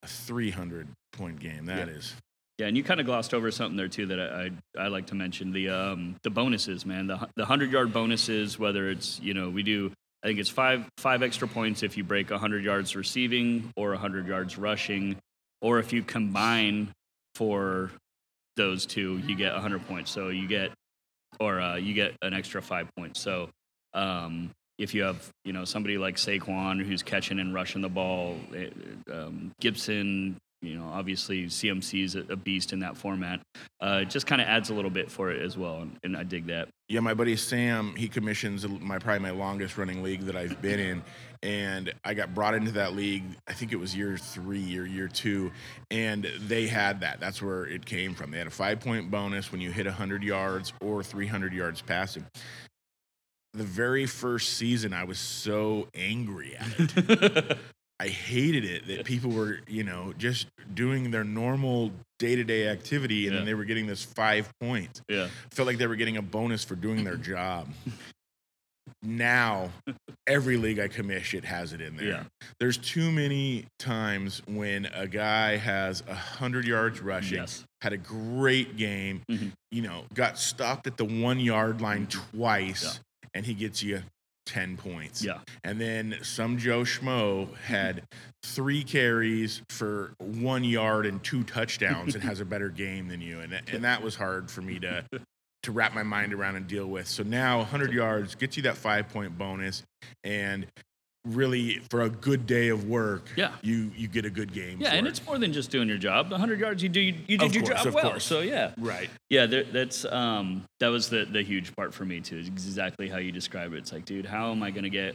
a 0.02 0.06
300 0.06 0.88
point 1.12 1.40
game 1.40 1.66
that 1.66 1.88
is 1.88 2.14
Yeah, 2.58 2.66
and 2.66 2.76
you 2.76 2.84
kind 2.84 3.00
of 3.00 3.06
glossed 3.06 3.32
over 3.32 3.50
something 3.50 3.76
there 3.78 3.88
too 3.88 4.04
that 4.06 4.20
I 4.20 4.50
I, 4.78 4.84
I 4.84 4.88
like 4.88 5.06
to 5.06 5.14
mention 5.14 5.52
the 5.52 5.70
um 5.70 6.16
the 6.22 6.30
bonuses, 6.30 6.84
man. 6.84 7.06
The 7.06 7.26
the 7.36 7.46
hundred 7.46 7.70
yard 7.72 7.92
bonuses, 7.92 8.58
whether 8.58 8.90
it's 8.90 9.18
you 9.20 9.32
know 9.32 9.48
we 9.48 9.62
do 9.62 9.92
I 10.22 10.26
think 10.26 10.38
it's 10.38 10.50
five 10.50 10.86
five 10.98 11.22
extra 11.22 11.48
points 11.48 11.82
if 11.82 11.96
you 11.96 12.04
break 12.04 12.30
hundred 12.30 12.64
yards 12.64 12.94
receiving 12.94 13.72
or 13.76 13.94
hundred 13.94 14.26
yards 14.26 14.58
rushing, 14.58 15.16
or 15.62 15.78
if 15.78 15.92
you 15.92 16.02
combine 16.02 16.88
for 17.34 17.90
those 18.56 18.84
two, 18.86 19.18
you 19.18 19.34
get 19.34 19.54
hundred 19.54 19.86
points. 19.86 20.10
So 20.10 20.28
you 20.28 20.46
get 20.46 20.72
or 21.38 21.60
uh, 21.60 21.76
you 21.76 21.94
get 21.94 22.16
an 22.22 22.34
extra 22.34 22.60
five 22.60 22.88
points. 22.96 23.20
So 23.20 23.48
um, 23.94 24.50
if 24.78 24.94
you 24.94 25.02
have 25.02 25.28
you 25.44 25.52
know 25.52 25.64
somebody 25.64 25.98
like 25.98 26.16
Saquon 26.16 26.84
who's 26.84 27.02
catching 27.02 27.40
and 27.40 27.54
rushing 27.54 27.80
the 27.80 27.88
ball, 27.88 28.36
eh, 28.54 28.68
um, 29.12 29.52
Gibson, 29.60 30.36
you 30.62 30.76
know 30.76 30.88
obviously 30.92 31.46
CMC 31.46 32.04
is 32.04 32.14
a, 32.14 32.36
beast 32.36 32.72
in 32.72 32.80
that 32.80 32.96
format. 32.96 33.40
Uh, 33.80 34.00
it 34.02 34.10
just 34.10 34.26
kind 34.26 34.40
of 34.40 34.48
adds 34.48 34.70
a 34.70 34.74
little 34.74 34.90
bit 34.90 35.10
for 35.10 35.30
it 35.30 35.42
as 35.42 35.56
well, 35.56 35.82
and, 35.82 35.96
and 36.04 36.16
I 36.16 36.22
dig 36.22 36.46
that. 36.46 36.68
Yeah, 36.88 37.00
my 37.00 37.14
buddy 37.14 37.36
Sam, 37.36 37.94
he 37.96 38.08
commissions 38.08 38.66
my 38.68 38.98
probably 38.98 39.20
my 39.20 39.30
longest 39.30 39.78
running 39.78 40.02
league 40.02 40.22
that 40.22 40.36
I've 40.36 40.60
been 40.60 40.80
in, 40.80 41.02
and 41.42 41.92
I 42.04 42.14
got 42.14 42.34
brought 42.34 42.54
into 42.54 42.72
that 42.72 42.94
league. 42.94 43.24
I 43.48 43.52
think 43.52 43.72
it 43.72 43.76
was 43.76 43.96
year 43.96 44.18
three 44.18 44.78
or 44.78 44.84
year 44.84 45.08
two, 45.08 45.50
and 45.90 46.30
they 46.40 46.66
had 46.66 47.00
that. 47.00 47.20
That's 47.20 47.40
where 47.40 47.64
it 47.64 47.86
came 47.86 48.14
from. 48.14 48.30
They 48.30 48.38
had 48.38 48.46
a 48.46 48.50
five 48.50 48.80
point 48.80 49.10
bonus 49.10 49.52
when 49.52 49.60
you 49.60 49.70
hit 49.70 49.86
hundred 49.86 50.22
yards 50.22 50.72
or 50.80 51.02
three 51.02 51.26
hundred 51.26 51.52
yards 51.52 51.80
passing. 51.80 52.26
The 53.52 53.64
very 53.64 54.06
first 54.06 54.52
season, 54.52 54.92
I 54.92 55.04
was 55.04 55.18
so 55.18 55.88
angry 55.94 56.56
at 56.56 56.68
it. 56.78 57.58
I 58.00 58.08
hated 58.08 58.64
it 58.64 58.86
that 58.86 59.04
people 59.04 59.30
were, 59.30 59.58
you 59.68 59.84
know, 59.84 60.14
just 60.16 60.46
doing 60.72 61.10
their 61.10 61.22
normal 61.22 61.92
day 62.18 62.34
to 62.34 62.44
day 62.44 62.66
activity, 62.68 63.26
and 63.26 63.34
Yeah. 63.34 63.40
then 63.40 63.46
they 63.46 63.52
were 63.54 63.66
getting 63.66 63.86
this 63.86 64.02
five 64.02 64.50
points 64.58 65.02
yeah, 65.08 65.28
felt 65.50 65.66
like 65.66 65.76
they 65.76 65.86
were 65.86 65.96
getting 65.96 66.16
a 66.16 66.22
bonus 66.22 66.64
for 66.64 66.76
doing 66.76 67.04
their 67.04 67.16
job. 67.32 67.68
now, 69.02 69.70
every 70.26 70.56
league 70.56 70.78
I 70.78 70.88
commish, 70.88 71.34
it 71.34 71.44
has 71.44 71.72
it 71.72 71.80
in 71.80 71.96
there. 71.96 72.06
Yeah. 72.06 72.24
There's 72.58 72.76
too 72.76 73.10
many 73.12 73.66
times 73.78 74.42
when 74.46 74.86
a 74.86 75.06
guy 75.06 75.56
has 75.56 76.02
a 76.08 76.14
hundred 76.14 76.66
yards 76.66 77.00
rushing, 77.00 77.38
yes, 77.38 77.64
had 77.82 77.92
a 77.92 77.96
great 77.98 78.76
game, 78.76 79.22
Mhm. 79.30 79.52
you 79.70 79.82
know, 79.82 80.04
got 80.14 80.38
stopped 80.38 80.86
at 80.86 80.96
the 80.96 81.04
one 81.04 81.38
yard 81.40 81.80
line 81.80 82.06
twice, 82.08 83.00
and 83.34 83.46
he 83.46 83.54
gets 83.54 83.82
you 83.82 84.02
ten 84.50 84.76
points. 84.76 85.24
yeah, 85.24 85.38
And 85.62 85.80
then 85.80 86.16
some 86.22 86.58
Joe 86.58 86.80
Schmo 86.80 87.54
had 87.58 88.02
three 88.44 88.82
carries 88.82 89.62
for 89.70 90.14
one 90.18 90.64
yard 90.64 91.06
and 91.06 91.22
two 91.22 91.44
touchdowns 91.44 92.14
and 92.16 92.24
has 92.24 92.40
a 92.40 92.44
better 92.44 92.68
game 92.68 93.06
than 93.08 93.20
you. 93.20 93.38
And, 93.38 93.52
and 93.72 93.84
that 93.84 94.02
was 94.02 94.16
hard 94.16 94.50
for 94.50 94.60
me 94.60 94.80
to, 94.80 95.04
to 95.62 95.72
wrap 95.72 95.94
my 95.94 96.02
mind 96.02 96.34
around 96.34 96.56
and 96.56 96.66
deal 96.66 96.86
with. 96.86 97.06
So 97.06 97.22
now 97.22 97.58
100 97.58 97.92
yards 97.92 98.34
gets 98.34 98.56
you 98.56 98.64
that 98.64 98.76
five 98.76 99.08
point 99.08 99.38
bonus. 99.38 99.84
And 100.24 100.66
really, 101.24 101.80
for 101.90 102.02
a 102.02 102.10
good 102.10 102.46
day 102.46 102.68
of 102.68 102.88
work, 102.88 103.28
Yeah. 103.36 103.52
you, 103.62 103.90
you 103.96 104.08
get 104.08 104.24
a 104.24 104.30
good 104.30 104.52
game. 104.52 104.80
yeah, 104.80 104.94
and 104.94 105.06
it. 105.06 105.10
it's 105.10 105.24
more 105.26 105.38
than 105.38 105.52
just 105.52 105.70
doing 105.70 105.88
your 105.88 105.98
job. 105.98 106.28
The 106.30 106.38
hundred 106.38 106.60
yards 106.60 106.82
you 106.82 106.88
do, 106.88 107.00
you, 107.00 107.14
you 107.26 107.38
did 107.38 107.42
Of 107.48 107.54
your 107.54 107.64
course, 107.64 107.84
job 107.84 107.94
well. 107.94 108.10
course. 108.10 108.24
So 108.24 108.40
yeah, 108.40 108.72
right. 108.78 109.10
Yeah, 109.28 109.46
there, 109.46 109.64
that's 109.64 110.04
um, 110.06 110.64
that 110.80 110.88
was 110.88 111.08
the 111.10 111.24
the 111.24 111.42
huge 111.42 111.74
part 111.76 111.92
for 111.94 112.04
me 112.04 112.20
too. 112.20 112.38
Is 112.38 112.48
exactly 112.48 113.08
how 113.08 113.18
you 113.18 113.32
describe 113.32 113.72
it. 113.74 113.78
It's 113.78 113.92
like, 113.92 114.04
dude, 114.04 114.26
how 114.26 114.50
am 114.50 114.62
I 114.62 114.70
going 114.70 114.84
to 114.84 114.90
get 114.90 115.14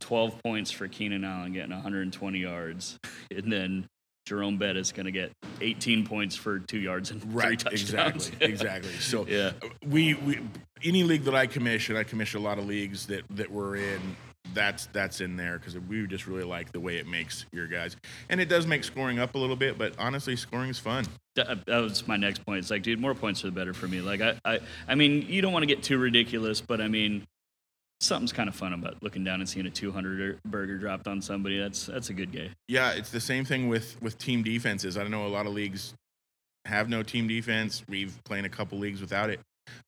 12 0.00 0.42
points 0.42 0.70
for 0.70 0.88
Keenan 0.88 1.24
Allen 1.24 1.52
getting 1.52 1.72
120 1.72 2.38
yards, 2.38 2.98
and 3.34 3.52
then 3.52 3.86
Jerome 4.26 4.58
Bettis 4.58 4.92
going 4.92 5.06
to 5.06 5.12
get 5.12 5.32
18 5.60 6.06
points 6.06 6.36
for 6.36 6.58
two 6.58 6.78
yards 6.78 7.10
and 7.10 7.22
three 7.22 7.32
Right. 7.32 7.58
touchdowns? 7.58 8.28
Exactly. 8.40 8.46
exactly. 8.52 8.92
So 9.00 9.26
yeah, 9.26 9.52
we, 9.86 10.14
we 10.14 10.40
any 10.84 11.02
league 11.02 11.24
that 11.24 11.34
I 11.34 11.46
commission, 11.46 11.96
I 11.96 12.02
commission 12.04 12.40
a 12.40 12.44
lot 12.44 12.58
of 12.58 12.66
leagues 12.66 13.06
that 13.06 13.22
that 13.30 13.50
we're 13.50 13.76
in. 13.76 14.00
That's 14.54 14.86
that's 14.92 15.20
in 15.20 15.36
there 15.36 15.58
because 15.58 15.78
we 15.78 16.06
just 16.06 16.26
really 16.26 16.44
like 16.44 16.72
the 16.72 16.80
way 16.80 16.96
it 16.98 17.06
makes 17.06 17.46
your 17.52 17.66
guys, 17.66 17.96
and 18.28 18.40
it 18.40 18.48
does 18.48 18.66
make 18.66 18.84
scoring 18.84 19.18
up 19.18 19.34
a 19.34 19.38
little 19.38 19.56
bit. 19.56 19.78
But 19.78 19.94
honestly, 19.98 20.36
scoring 20.36 20.70
is 20.70 20.78
fun. 20.78 21.04
that, 21.36 21.48
uh, 21.48 21.56
that 21.66 21.78
was 21.78 22.06
my 22.06 22.16
next 22.16 22.44
point. 22.44 22.58
It's 22.58 22.70
like, 22.70 22.82
dude, 22.82 23.00
more 23.00 23.14
points 23.14 23.44
are 23.44 23.48
the 23.48 23.52
better 23.52 23.74
for 23.74 23.88
me. 23.88 24.00
Like, 24.00 24.20
I, 24.20 24.34
I, 24.44 24.60
I 24.88 24.94
mean, 24.94 25.26
you 25.28 25.42
don't 25.42 25.52
want 25.52 25.62
to 25.62 25.66
get 25.66 25.82
too 25.82 25.98
ridiculous, 25.98 26.60
but 26.60 26.80
I 26.80 26.88
mean, 26.88 27.26
something's 28.00 28.32
kind 28.32 28.48
of 28.48 28.54
fun 28.54 28.72
about 28.72 29.02
looking 29.02 29.24
down 29.24 29.40
and 29.40 29.48
seeing 29.48 29.66
a 29.66 29.70
200 29.70 30.40
burger 30.44 30.78
dropped 30.78 31.08
on 31.08 31.20
somebody. 31.20 31.58
That's 31.58 31.86
that's 31.86 32.10
a 32.10 32.14
good 32.14 32.32
game. 32.32 32.50
Yeah, 32.68 32.92
it's 32.92 33.10
the 33.10 33.20
same 33.20 33.44
thing 33.44 33.68
with 33.68 34.00
with 34.02 34.18
team 34.18 34.42
defenses. 34.42 34.96
I 34.96 35.06
know 35.08 35.26
a 35.26 35.28
lot 35.28 35.46
of 35.46 35.52
leagues 35.52 35.94
have 36.64 36.88
no 36.88 37.02
team 37.02 37.28
defense. 37.28 37.82
We've 37.88 38.18
played 38.24 38.44
a 38.44 38.48
couple 38.48 38.78
leagues 38.78 39.00
without 39.00 39.30
it. 39.30 39.40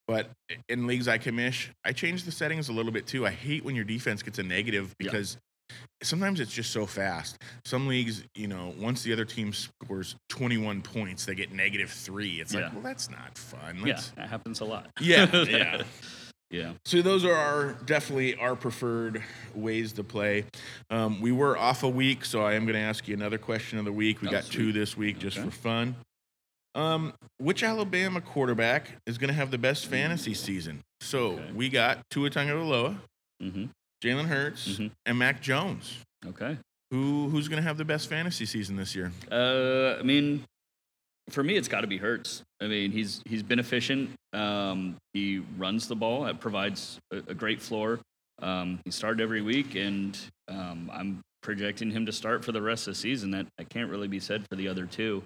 But 0.06 0.30
in 0.68 0.86
leagues 0.86 1.06
I 1.08 1.18
commish, 1.18 1.68
I 1.84 1.92
change 1.92 2.24
the 2.24 2.32
settings 2.32 2.68
a 2.68 2.72
little 2.72 2.92
bit 2.92 3.06
too. 3.06 3.26
I 3.26 3.30
hate 3.30 3.64
when 3.64 3.74
your 3.76 3.84
defense 3.84 4.22
gets 4.22 4.38
a 4.38 4.42
negative 4.42 4.94
Yeah. 4.98 5.10
because 5.10 5.36
sometimes 6.02 6.40
it's 6.40 6.52
just 6.52 6.72
so 6.72 6.84
fast. 6.86 7.36
Some 7.64 7.86
leagues, 7.86 8.24
you 8.34 8.48
know, 8.48 8.74
once 8.78 9.02
the 9.04 9.12
other 9.12 9.24
team 9.24 9.52
scores 9.52 10.16
21 10.28 10.82
points, 10.82 11.26
they 11.26 11.34
get 11.36 11.52
negative 11.52 11.90
three. 11.90 12.40
It's 12.40 12.52
Yeah. 12.52 12.62
like, 12.62 12.72
well, 12.72 12.82
that's 12.82 13.08
not 13.08 13.38
fun. 13.38 13.76
Yeah, 13.78 13.84
Let's- 13.94 14.10
that 14.10 14.28
happens 14.28 14.60
a 14.60 14.64
lot. 14.64 14.90
Yeah, 15.00 15.30
yeah. 15.46 15.82
yeah. 16.50 16.72
So 16.84 17.02
those 17.02 17.24
are 17.24 17.34
our 17.36 17.74
definitely 17.84 18.34
our 18.34 18.56
preferred 18.56 19.22
ways 19.54 19.92
to 19.92 20.02
play. 20.02 20.44
Um, 20.90 21.20
we 21.20 21.30
were 21.30 21.56
off 21.56 21.84
a 21.84 21.88
week, 21.88 22.24
so 22.24 22.42
I 22.42 22.54
am 22.54 22.64
going 22.64 22.74
to 22.74 22.80
ask 22.80 23.06
you 23.06 23.14
another 23.14 23.38
question 23.38 23.78
of 23.78 23.84
the 23.84 23.92
week. 23.92 24.22
We 24.22 24.28
Oh, 24.28 24.32
got 24.32 24.44
sweet. 24.44 24.56
two 24.56 24.72
this 24.72 24.96
week 24.96 25.20
just 25.20 25.38
for 25.38 25.52
fun. 25.52 25.94
Um, 26.74 27.12
which 27.38 27.62
Alabama 27.62 28.20
quarterback 28.20 28.92
is 29.06 29.18
going 29.18 29.28
to 29.28 29.34
have 29.34 29.50
the 29.50 29.58
best 29.58 29.86
fantasy 29.86 30.34
season? 30.34 30.80
So 31.00 31.32
Okay. 31.32 31.52
we 31.52 31.68
got 31.68 31.98
Tua 32.10 32.30
Tagovailoa, 32.30 32.96
hmm 33.40 33.66
Jalen 34.04 34.26
Hurts, 34.26 34.68
Mhm. 34.78 34.90
and 35.04 35.18
Mac 35.18 35.42
Jones. 35.42 35.98
Okay. 36.24 36.56
Who 36.90 37.28
who's 37.28 37.48
going 37.48 37.58
to 37.62 37.66
have 37.66 37.76
the 37.76 37.84
best 37.84 38.08
fantasy 38.08 38.46
season 38.46 38.76
this 38.76 38.94
year? 38.94 39.12
Uh, 39.30 39.96
I 39.98 40.02
mean, 40.02 40.44
for 41.28 41.42
me, 41.42 41.56
it's 41.56 41.68
got 41.68 41.82
to 41.82 41.86
be 41.86 41.98
Hurts. 41.98 42.42
I 42.60 42.66
mean, 42.66 42.92
he's 42.92 43.20
he's 43.26 43.42
been 43.42 43.58
efficient. 43.58 44.10
Um, 44.32 44.96
he 45.12 45.38
runs 45.58 45.86
the 45.88 45.96
ball. 45.96 46.26
It 46.26 46.40
provides 46.40 46.98
a, 47.12 47.18
a 47.28 47.34
great 47.34 47.60
floor. 47.60 48.00
Um, 48.40 48.80
he 48.84 48.90
started 48.90 49.20
every 49.20 49.42
week, 49.42 49.74
and 49.74 50.16
um, 50.48 50.90
I'm 50.92 51.20
projecting 51.42 51.90
him 51.90 52.06
to 52.06 52.12
start 52.12 52.44
for 52.44 52.52
the 52.52 52.62
rest 52.62 52.86
of 52.88 52.94
the 52.94 52.98
season. 53.00 53.30
That 53.32 53.46
I 53.58 53.64
can't 53.64 53.90
really 53.90 54.08
be 54.08 54.20
said 54.20 54.44
for 54.48 54.56
the 54.56 54.66
other 54.68 54.86
two. 54.86 55.22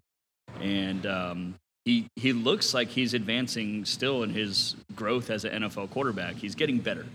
And 0.61 1.07
um, 1.07 1.55
he 1.85 2.07
he 2.17 2.33
looks 2.33 2.75
like 2.75 2.89
he's 2.89 3.15
advancing 3.15 3.85
still 3.85 4.23
in 4.23 4.31
his 4.31 4.77
growth 4.95 5.31
as 5.31 5.45
an 5.45 5.63
NFL 5.63 5.91
quarterback. 5.91 6.37
He's 6.37 6.55
getting 6.55 6.79
better. 6.79 7.07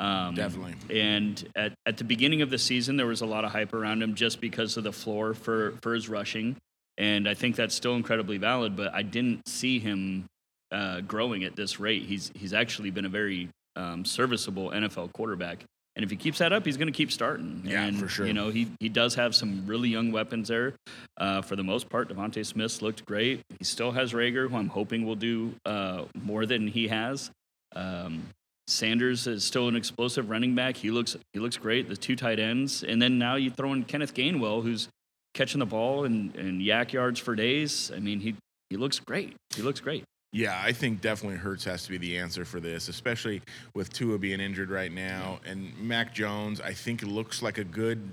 Um, 0.00 0.34
Definitely. 0.34 0.74
And 0.98 1.46
at, 1.54 1.74
at 1.84 1.98
the 1.98 2.04
beginning 2.04 2.40
of 2.40 2.48
the 2.48 2.58
season, 2.58 2.96
there 2.96 3.06
was 3.06 3.20
a 3.20 3.26
lot 3.26 3.44
of 3.44 3.52
hype 3.52 3.74
around 3.74 4.02
him 4.02 4.14
just 4.14 4.40
because 4.40 4.78
of 4.78 4.84
the 4.84 4.92
floor 4.92 5.34
for, 5.34 5.72
for 5.82 5.94
his 5.94 6.08
rushing. 6.08 6.56
And 6.96 7.28
I 7.28 7.34
think 7.34 7.54
that's 7.54 7.74
still 7.74 7.94
incredibly 7.94 8.38
valid, 8.38 8.76
but 8.76 8.94
I 8.94 9.02
didn't 9.02 9.46
see 9.46 9.78
him 9.78 10.24
uh, 10.72 11.02
growing 11.02 11.44
at 11.44 11.54
this 11.54 11.78
rate. 11.78 12.04
He's, 12.04 12.32
he's 12.34 12.54
actually 12.54 12.90
been 12.90 13.04
a 13.04 13.10
very 13.10 13.50
um, 13.76 14.06
serviceable 14.06 14.70
NFL 14.70 15.12
quarterback. 15.12 15.64
And 15.96 16.04
if 16.04 16.10
he 16.10 16.16
keeps 16.16 16.38
that 16.38 16.52
up, 16.52 16.64
he's 16.64 16.76
going 16.76 16.88
to 16.88 16.96
keep 16.96 17.10
starting. 17.10 17.62
Yeah, 17.64 17.84
and, 17.84 17.98
for 17.98 18.08
sure. 18.08 18.26
You 18.26 18.32
know, 18.32 18.48
he, 18.50 18.70
he 18.78 18.88
does 18.88 19.16
have 19.16 19.34
some 19.34 19.66
really 19.66 19.88
young 19.88 20.12
weapons 20.12 20.48
there. 20.48 20.74
Uh, 21.16 21.42
for 21.42 21.56
the 21.56 21.64
most 21.64 21.88
part, 21.88 22.08
DeVonta 22.08 22.46
Smith 22.46 22.80
looked 22.80 23.04
great. 23.04 23.42
He 23.58 23.64
still 23.64 23.90
has 23.90 24.12
Reagor, 24.12 24.48
who 24.48 24.56
I'm 24.56 24.68
hoping 24.68 25.04
will 25.04 25.16
do 25.16 25.54
uh, 25.66 26.04
more 26.14 26.46
than 26.46 26.68
he 26.68 26.88
has. 26.88 27.30
Um, 27.74 28.22
Sanders 28.68 29.26
is 29.26 29.42
still 29.44 29.68
an 29.68 29.76
explosive 29.76 30.30
running 30.30 30.54
back. 30.54 30.76
He 30.76 30.90
looks 30.90 31.16
he 31.32 31.40
looks 31.40 31.56
great. 31.56 31.88
The 31.88 31.96
two 31.96 32.14
tight 32.14 32.38
ends, 32.38 32.84
and 32.84 33.02
then 33.02 33.18
now 33.18 33.34
you 33.34 33.50
throw 33.50 33.72
in 33.72 33.84
Kenneth 33.84 34.14
Gainwell, 34.14 34.62
who's 34.62 34.88
catching 35.34 35.58
the 35.58 35.66
ball 35.66 36.04
and, 36.04 36.34
and 36.36 36.60
YAC 36.60 36.92
yards 36.92 37.18
for 37.18 37.34
days. 37.34 37.90
I 37.94 37.98
mean, 37.98 38.20
he 38.20 38.36
he 38.68 38.76
looks 38.76 39.00
great. 39.00 39.34
He 39.54 39.62
looks 39.62 39.80
great. 39.80 40.04
Yeah, 40.32 40.60
I 40.64 40.72
think 40.72 41.00
definitely 41.00 41.38
Hurts 41.38 41.64
has 41.64 41.82
to 41.84 41.90
be 41.90 41.98
the 41.98 42.16
answer 42.18 42.44
for 42.44 42.60
this, 42.60 42.88
especially 42.88 43.42
with 43.74 43.92
Tua 43.92 44.18
being 44.18 44.38
injured 44.40 44.70
right 44.70 44.92
now. 44.92 45.40
And 45.44 45.76
Mac 45.78 46.14
Jones, 46.14 46.60
I 46.60 46.72
think, 46.72 47.02
looks 47.02 47.42
like 47.42 47.58
a 47.58 47.64
good 47.64 48.10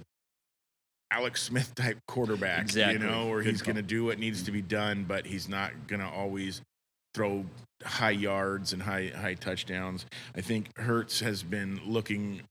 Alex 1.12 1.44
Smith 1.44 1.76
type 1.76 2.00
quarterback, 2.08 2.62
Exactly. 2.62 2.94
you 2.94 3.00
know, 3.00 3.28
where 3.28 3.44
Good 3.44 3.52
he's 3.52 3.62
going 3.62 3.76
to 3.76 3.82
do 3.84 4.06
what 4.06 4.18
needs 4.18 4.44
to 4.44 4.52
be 4.52 4.62
done, 4.64 5.06
but 5.08 5.26
he's 5.28 5.48
not 5.48 5.72
going 5.88 6.02
to 6.02 6.08
always 6.10 6.62
throw 7.14 7.46
high 7.84 8.10
yards 8.12 8.74
and 8.74 8.82
high 8.82 9.12
high 9.16 9.36
touchdowns. 9.36 10.06
I 10.36 10.42
think 10.42 10.76
Hurts 10.78 11.20
has 11.20 11.44
been 11.44 11.80
looking 11.86 12.42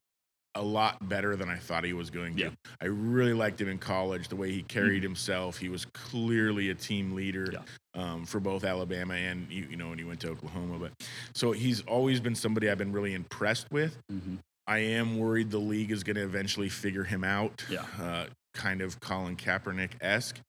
a 0.57 0.63
lot 0.63 1.09
better 1.09 1.37
than 1.37 1.49
I 1.49 1.57
thought 1.57 1.85
he 1.85 1.93
was 1.93 2.11
going 2.11 2.35
to. 2.37 2.43
Yeah. 2.45 2.51
I 2.81 2.87
really 2.87 3.33
liked 3.33 3.61
him 3.61 3.69
in 3.69 3.79
college, 3.79 4.29
the 4.29 4.37
way 4.37 4.51
he 4.51 4.63
carried 4.63 5.03
himself. 5.03 5.59
He 5.59 5.69
was 5.69 5.87
clearly 5.95 6.71
a 6.71 6.75
team 6.75 7.15
leader 7.15 7.51
Yeah. 7.53 7.61
um, 7.95 8.25
for 8.27 8.41
both 8.41 8.65
Alabama 8.65 9.15
and 9.15 9.47
you, 9.51 9.67
you 9.71 9.77
know 9.77 9.89
when 9.91 9.99
he 9.99 10.05
went 10.05 10.21
to 10.21 10.31
Oklahoma. 10.31 10.79
But 10.79 10.93
so 11.35 11.53
he's 11.53 11.83
always 11.83 12.21
been 12.21 12.35
somebody 12.35 12.71
I've 12.71 12.79
been 12.79 12.93
really 12.93 13.15
impressed 13.15 13.71
with. 13.71 13.97
Mm-hmm. 14.11 14.37
I 14.67 14.79
am 14.79 15.19
worried 15.19 15.51
the 15.51 15.59
league 15.59 15.93
is 15.93 16.03
going 16.03 16.17
to 16.17 16.23
eventually 16.25 16.69
figure 16.69 17.05
him 17.05 17.23
out. 17.23 17.65
Yeah. 17.71 17.85
Uh, 18.01 18.27
kind 18.55 18.81
of 18.81 18.99
Colin 19.01 19.37
Kaepernick 19.37 19.91
esque. 20.01 20.41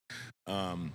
Um, 0.46 0.92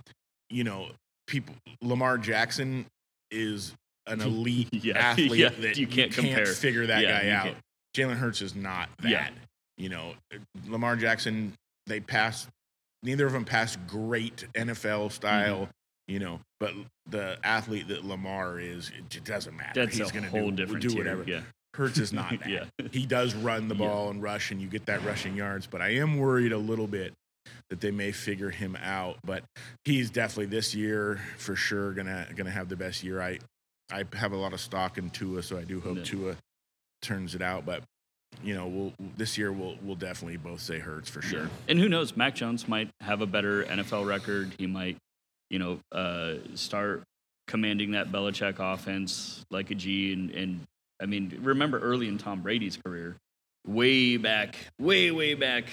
you 0.50 0.64
know, 0.64 0.88
people. 1.26 1.54
Lamar 1.80 2.18
Jackson 2.18 2.84
is 3.30 3.72
an 4.06 4.20
elite 4.22 4.68
Yeah. 4.72 4.98
athlete 4.98 5.32
Yeah. 5.36 5.48
that 5.60 5.76
You 5.78 5.86
can't 5.86 6.12
compare. 6.12 6.46
figure 6.46 6.86
that 6.86 7.02
Yeah, 7.02 7.22
guy 7.22 7.30
out. 7.30 7.44
can't. 7.44 7.56
Jalen 7.94 8.16
Hurts 8.16 8.42
is 8.42 8.54
not 8.54 8.88
that. 9.02 9.08
Yeah. 9.10 9.28
You 9.76 9.88
know, 9.88 10.14
Lamar 10.68 10.96
Jackson. 10.96 11.52
They 11.86 12.00
passed. 12.00 12.48
Neither 13.02 13.26
of 13.26 13.32
them 13.32 13.44
passed 13.44 13.78
great 13.86 14.46
NFL 14.54 15.12
style. 15.12 15.62
Mm-hmm. 15.62 15.70
You 16.06 16.18
know, 16.18 16.40
but 16.60 16.74
the 17.08 17.38
athlete 17.42 17.88
that 17.88 18.04
Lamar 18.04 18.58
is, 18.60 18.90
it 19.10 19.24
doesn't 19.24 19.56
matter. 19.56 19.84
That's 19.84 19.96
He's 19.96 20.12
going 20.12 20.24
to 20.24 20.30
do, 20.30 20.50
different 20.50 20.82
do 20.82 20.88
tier. 20.90 20.98
whatever. 20.98 21.24
Yeah. 21.26 21.40
Hurts 21.74 21.98
is 21.98 22.12
not 22.12 22.30
that. 22.40 22.46
Yeah. 22.48 22.64
He 22.92 23.06
does 23.06 23.34
run 23.34 23.68
the 23.68 23.74
Yeah. 23.74 23.86
ball 23.88 24.10
and 24.10 24.22
rush, 24.22 24.50
and 24.50 24.60
you 24.60 24.68
get 24.68 24.84
that 24.86 25.02
rushing 25.04 25.34
yards. 25.34 25.66
But 25.66 25.80
I 25.80 25.94
am 25.94 26.18
worried 26.18 26.52
a 26.52 26.58
little 26.58 26.86
bit 26.86 27.14
that 27.70 27.80
they 27.80 27.90
may 27.90 28.12
figure 28.12 28.50
him 28.50 28.76
out. 28.76 29.16
But 29.24 29.44
he's 29.86 30.10
definitely 30.10 30.46
this 30.46 30.74
year 30.74 31.20
for 31.38 31.56
sure 31.56 31.92
gonna 31.94 32.28
gonna 32.36 32.50
have 32.50 32.68
the 32.68 32.76
best 32.76 33.02
year. 33.02 33.20
I 33.22 33.38
I 33.90 34.04
have 34.14 34.32
a 34.32 34.36
lot 34.36 34.52
of 34.52 34.60
stock 34.60 34.98
in 34.98 35.08
Tua, 35.10 35.42
so 35.42 35.58
I 35.58 35.64
do 35.64 35.80
hope 35.80 35.96
Yeah. 35.98 36.04
Tua 36.04 36.36
turns 37.04 37.34
it 37.34 37.42
out. 37.42 37.64
But 37.64 37.82
you 38.42 38.54
know, 38.54 38.66
we'll 38.66 38.92
this 39.16 39.38
year 39.38 39.52
we'll 39.52 39.76
we'll 39.82 39.96
definitely 39.96 40.36
both 40.36 40.60
say 40.60 40.78
Hurts 40.78 41.08
for 41.08 41.22
sure. 41.22 41.42
Yeah. 41.42 41.48
And 41.68 41.78
who 41.78 41.88
knows? 41.88 42.16
Mac 42.16 42.34
Jones 42.34 42.66
might 42.66 42.90
have 43.00 43.20
a 43.20 43.26
better 43.26 43.64
NFL 43.64 44.06
record. 44.06 44.52
He 44.58 44.66
might, 44.66 44.96
you 45.50 45.58
know, 45.58 45.78
uh, 45.92 46.34
start 46.54 47.04
commanding 47.46 47.92
that 47.92 48.10
Belichick 48.10 48.56
offense 48.58 49.44
like 49.50 49.70
a 49.70 49.74
G. 49.74 50.12
And, 50.12 50.30
and 50.30 50.60
I 51.00 51.06
mean, 51.06 51.38
remember 51.42 51.78
early 51.78 52.08
in 52.08 52.18
Tom 52.18 52.42
Brady's 52.42 52.78
career, 52.84 53.16
way 53.66 54.16
back, 54.16 54.56
way 54.78 55.10
way 55.10 55.34
back, 55.34 55.66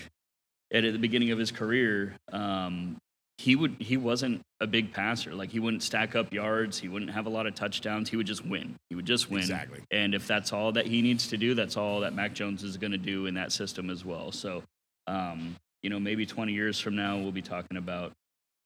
at 0.73 0.83
the 0.83 0.97
beginning 0.97 1.31
of 1.31 1.39
his 1.39 1.51
career, 1.51 2.15
um, 2.31 2.97
he 3.41 3.55
would 3.55 3.75
he 3.79 3.97
wasn't 3.97 4.41
a 4.59 4.67
big 4.67 4.93
passer. 4.93 5.33
Like 5.33 5.49
he 5.49 5.59
wouldn't 5.59 5.81
stack 5.81 6.15
up 6.15 6.31
yards. 6.31 6.77
He 6.77 6.87
wouldn't 6.87 7.11
have 7.11 7.25
a 7.25 7.29
lot 7.29 7.47
of 7.47 7.55
touchdowns. 7.55 8.09
He 8.09 8.15
would 8.15 8.27
just 8.27 8.45
win. 8.45 8.75
He 8.89 8.95
would 8.95 9.05
just 9.07 9.29
win. 9.31 9.39
Exactly. 9.39 9.79
And 9.89 10.13
if 10.13 10.27
that's 10.27 10.53
all 10.53 10.71
that 10.73 10.85
he 10.85 11.01
needs 11.01 11.27
to 11.29 11.37
do, 11.37 11.55
that's 11.55 11.75
all 11.75 12.01
that 12.01 12.13
Mac 12.13 12.33
Jones 12.33 12.63
is 12.63 12.77
going 12.77 12.91
to 12.91 12.97
do 12.99 13.25
in 13.25 13.33
that 13.35 13.51
system 13.51 13.89
as 13.89 14.05
well. 14.05 14.31
So, 14.31 14.61
um, 15.07 15.55
you 15.81 15.89
know, 15.89 15.99
maybe 15.99 16.25
20 16.27 16.53
years 16.53 16.79
from 16.79 16.95
now, 16.95 17.17
we'll 17.17 17.31
be 17.31 17.41
talking 17.41 17.77
about 17.77 18.11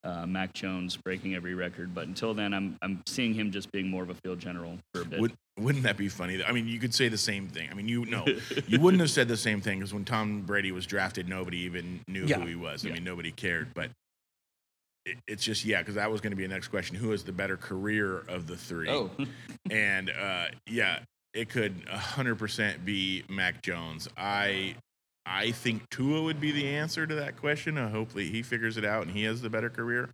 uh, 0.04 0.26
Mac 0.26 0.52
Jones 0.54 0.98
breaking 0.98 1.34
every 1.36 1.54
record. 1.56 1.96
But 1.96 2.08
until 2.08 2.34
then, 2.34 2.54
I'm 2.54 2.78
I'm 2.82 3.02
seeing 3.08 3.34
him 3.34 3.52
just 3.52 3.72
being 3.72 3.90
more 3.90 4.04
of 4.04 4.10
a 4.10 4.16
field 4.16 4.40
general 4.40 4.78
for 4.94 5.02
a 5.02 5.06
bit. 5.06 5.20
Would, 5.22 5.34
wouldn't 5.58 5.86
that 5.86 5.96
be 5.96 6.10
funny? 6.10 6.44
I 6.44 6.52
mean, 6.52 6.68
you 6.68 6.80
could 6.80 6.94
say 6.94 7.08
the 7.08 7.18
same 7.18 7.48
thing. 7.48 7.70
I 7.72 7.74
mean, 7.74 7.88
you 7.88 8.06
know, 8.06 8.26
you 8.68 8.80
wouldn't 8.82 9.00
have 9.00 9.10
said 9.10 9.30
the 9.30 9.38
same 9.38 9.62
thing 9.62 9.80
because 9.80 9.94
when 9.94 10.04
Tom 10.04 10.42
Brady 10.42 10.74
was 10.74 10.86
drafted, 10.86 11.30
nobody 11.30 11.60
even 11.60 12.02
knew 12.10 12.26
Yeah. 12.26 12.40
who 12.42 12.46
he 12.48 12.56
was. 12.56 12.84
I 12.86 12.90
Yeah. 12.90 12.96
mean, 12.96 13.06
nobody 13.06 13.32
cared. 13.32 13.74
But 13.74 13.90
it's 15.28 15.44
just 15.44 15.66
yeah, 15.66 15.80
because 15.80 15.96
that 15.96 16.12
was 16.12 16.22
going 16.22 16.32
to 16.32 16.38
be 16.38 16.46
a 16.46 16.48
next 16.48 16.70
question: 16.70 16.96
Who 16.96 17.12
has 17.12 17.24
the 17.24 17.32
better 17.32 17.58
career 17.58 18.20
of 18.28 18.48
the 18.48 18.58
three? 18.58 18.90
oh, 18.90 19.12
and 19.72 20.10
uh, 20.10 20.48
yeah, 20.68 21.00
it 21.34 21.50
could 21.50 21.88
hundred 21.90 22.36
percent 22.36 22.86
be 22.86 23.24
Mac 23.30 23.62
Jones. 23.62 24.08
I 24.18 24.76
I 25.26 25.52
think 25.52 25.90
Tua 25.90 26.22
would 26.24 26.40
be 26.40 26.52
the 26.52 26.68
answer 26.68 27.06
to 27.08 27.16
that 27.16 27.38
question. 27.38 27.78
Uh, 27.78 27.90
hopefully, 27.90 28.30
he 28.30 28.42
figures 28.44 28.78
it 28.78 28.86
out 28.86 29.04
and 29.08 29.12
he 29.16 29.24
has 29.24 29.42
the 29.42 29.50
better 29.50 29.70
career. 29.70 30.10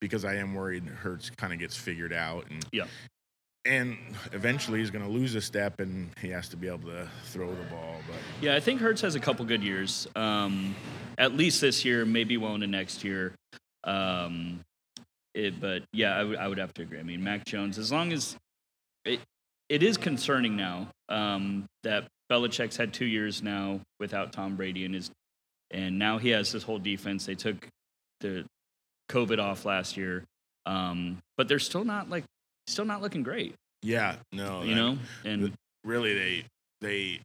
Because 0.00 0.24
I 0.24 0.36
am 0.36 0.54
worried 0.54 0.84
Hurts 0.86 1.28
kind 1.30 1.52
of 1.52 1.58
gets 1.58 1.74
figured 1.76 2.12
out 2.12 2.48
and 2.50 2.64
Yeah. 2.70 2.84
and 3.64 3.98
eventually 4.32 4.78
he's 4.78 4.92
going 4.92 5.04
to 5.04 5.10
lose 5.10 5.34
a 5.34 5.40
step 5.40 5.80
and 5.80 6.10
he 6.20 6.28
has 6.28 6.48
to 6.50 6.56
be 6.56 6.68
able 6.68 6.88
to 6.90 7.08
throw 7.24 7.48
the 7.48 7.64
ball. 7.64 7.96
But 8.06 8.14
yeah, 8.40 8.54
I 8.54 8.60
think 8.60 8.80
Hurts 8.80 9.00
has 9.00 9.16
a 9.16 9.20
couple 9.20 9.44
good 9.44 9.64
years. 9.64 10.06
Um, 10.14 10.76
at 11.18 11.34
least 11.34 11.60
this 11.60 11.84
year, 11.84 12.04
maybe 12.06 12.36
well 12.36 12.54
into 12.54 12.68
next 12.68 13.02
year. 13.02 13.32
Um, 13.84 14.60
it, 15.34 15.60
but 15.60 15.84
yeah, 15.92 16.16
I 16.16 16.24
would- 16.24 16.36
I 16.38 16.48
would 16.48 16.58
have 16.58 16.74
to 16.74 16.82
agree. 16.82 16.98
I 16.98 17.02
mean, 17.02 17.22
Mac 17.22 17.44
Jones, 17.44 17.78
as 17.78 17.92
long 17.92 18.12
as 18.12 18.36
it, 19.04 19.20
it 19.68 19.82
is 19.82 19.96
concerning 19.96 20.56
now 20.56 20.88
um, 21.08 21.66
that 21.84 22.08
Belichick's 22.30 22.76
had 22.76 22.92
two 22.92 23.04
years 23.06 23.42
now 23.42 23.80
without 24.00 24.32
Tom 24.32 24.56
Brady 24.56 24.84
and 24.84 24.94
his, 24.94 25.10
and 25.70 25.98
now 25.98 26.18
he 26.18 26.30
has 26.30 26.50
this 26.52 26.62
whole 26.62 26.78
defense. 26.78 27.24
They 27.26 27.34
took 27.34 27.68
the 28.20 28.44
COVID 29.10 29.38
off 29.38 29.64
last 29.64 29.96
year, 29.96 30.24
um, 30.66 31.18
but 31.36 31.46
they're 31.48 31.58
still 31.58 31.84
not 31.84 32.10
like 32.10 32.24
still 32.66 32.84
not 32.84 33.00
looking 33.00 33.22
great, 33.22 33.54
yeah, 33.82 34.16
no, 34.32 34.62
you 34.62 34.70
that- 34.70 34.80
know. 34.80 34.98
And 35.24 35.52
really 35.84 36.14
they 36.14 36.44
they 36.80 37.20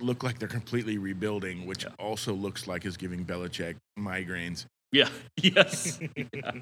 look 0.00 0.22
like 0.22 0.38
they're 0.38 0.48
completely 0.48 0.98
rebuilding, 0.98 1.66
which 1.66 1.84
Yeah. 1.84 1.90
also 1.98 2.32
looks 2.34 2.66
like 2.66 2.84
is 2.86 2.96
giving 2.96 3.24
Belichick 3.24 3.76
migraines. 3.98 4.66
Yeah, 4.96 5.08
yes, 5.42 6.00
yeah. 6.16 6.52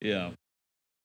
yeah. 0.00 0.30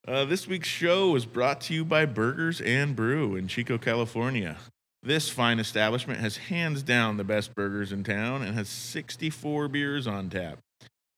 Uh, 0.07 0.23
this 0.23 0.47
week's 0.47 0.67
show 0.67 1.11
was 1.11 1.25
brought 1.25 1.59
to 1.59 1.73
you 1.73 1.83
by 1.83 2.05
Burgers 2.05 2.61
and 2.61 2.95
Brew 2.95 3.35
in 3.35 3.47
Chico, 3.47 3.77
California. 3.77 4.57
This 5.03 5.29
fine 5.29 5.59
establishment 5.59 6.19
has 6.19 6.37
hands 6.37 6.83
down 6.83 7.17
the 7.17 7.23
best 7.23 7.53
burgers 7.53 7.91
in 7.91 8.03
town 8.03 8.41
and 8.41 8.55
has 8.55 8.69
64 8.69 9.67
beers 9.67 10.07
on 10.07 10.29
tap. 10.29 10.59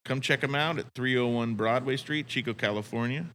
Come 0.03 0.19
check 0.19 0.41
them 0.41 0.55
out 0.55 0.79
at 0.79 0.85
301 0.95 1.55
Broadway 1.55 1.97
Street, 1.97 2.27
Chico, 2.27 2.53
California. 2.53 3.27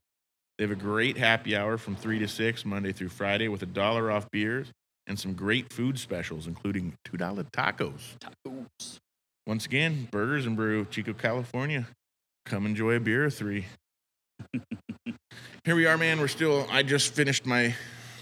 They 0.59 0.65
have 0.65 0.71
a 0.71 0.75
great 0.75 1.17
happy 1.17 1.55
hour 1.55 1.79
from 1.79 1.97
3 1.97 2.19
to 2.19 2.29
6, 2.29 2.65
Monday 2.65 2.93
through 2.93 3.11
Friday, 3.11 3.49
with 3.49 3.63
a 3.63 3.67
dollar 3.67 4.11
off 4.11 4.31
beers 4.31 4.73
and 5.07 5.19
some 5.19 5.35
great 5.35 5.73
food 5.73 5.99
specials, 5.99 6.47
including 6.47 6.95
$2 7.09 7.51
tacos. 7.51 8.17
Tacos. 8.19 8.99
Once 9.47 9.67
again, 9.67 10.09
Burgers 10.11 10.47
and 10.47 10.57
Brew, 10.57 10.85
Chico, 10.85 11.13
California. 11.13 11.87
Come 12.47 12.67
enjoy 12.67 12.95
a 12.95 13.01
beer 13.01 13.25
or 13.25 13.31
three. 13.31 13.67
Here 15.65 15.77
we 15.77 15.87
are, 15.87 15.97
man. 15.99 16.21
We're 16.21 16.29
still. 16.29 16.67
I 16.71 16.83
just 16.83 17.13
finished 17.13 17.47
my 17.47 17.75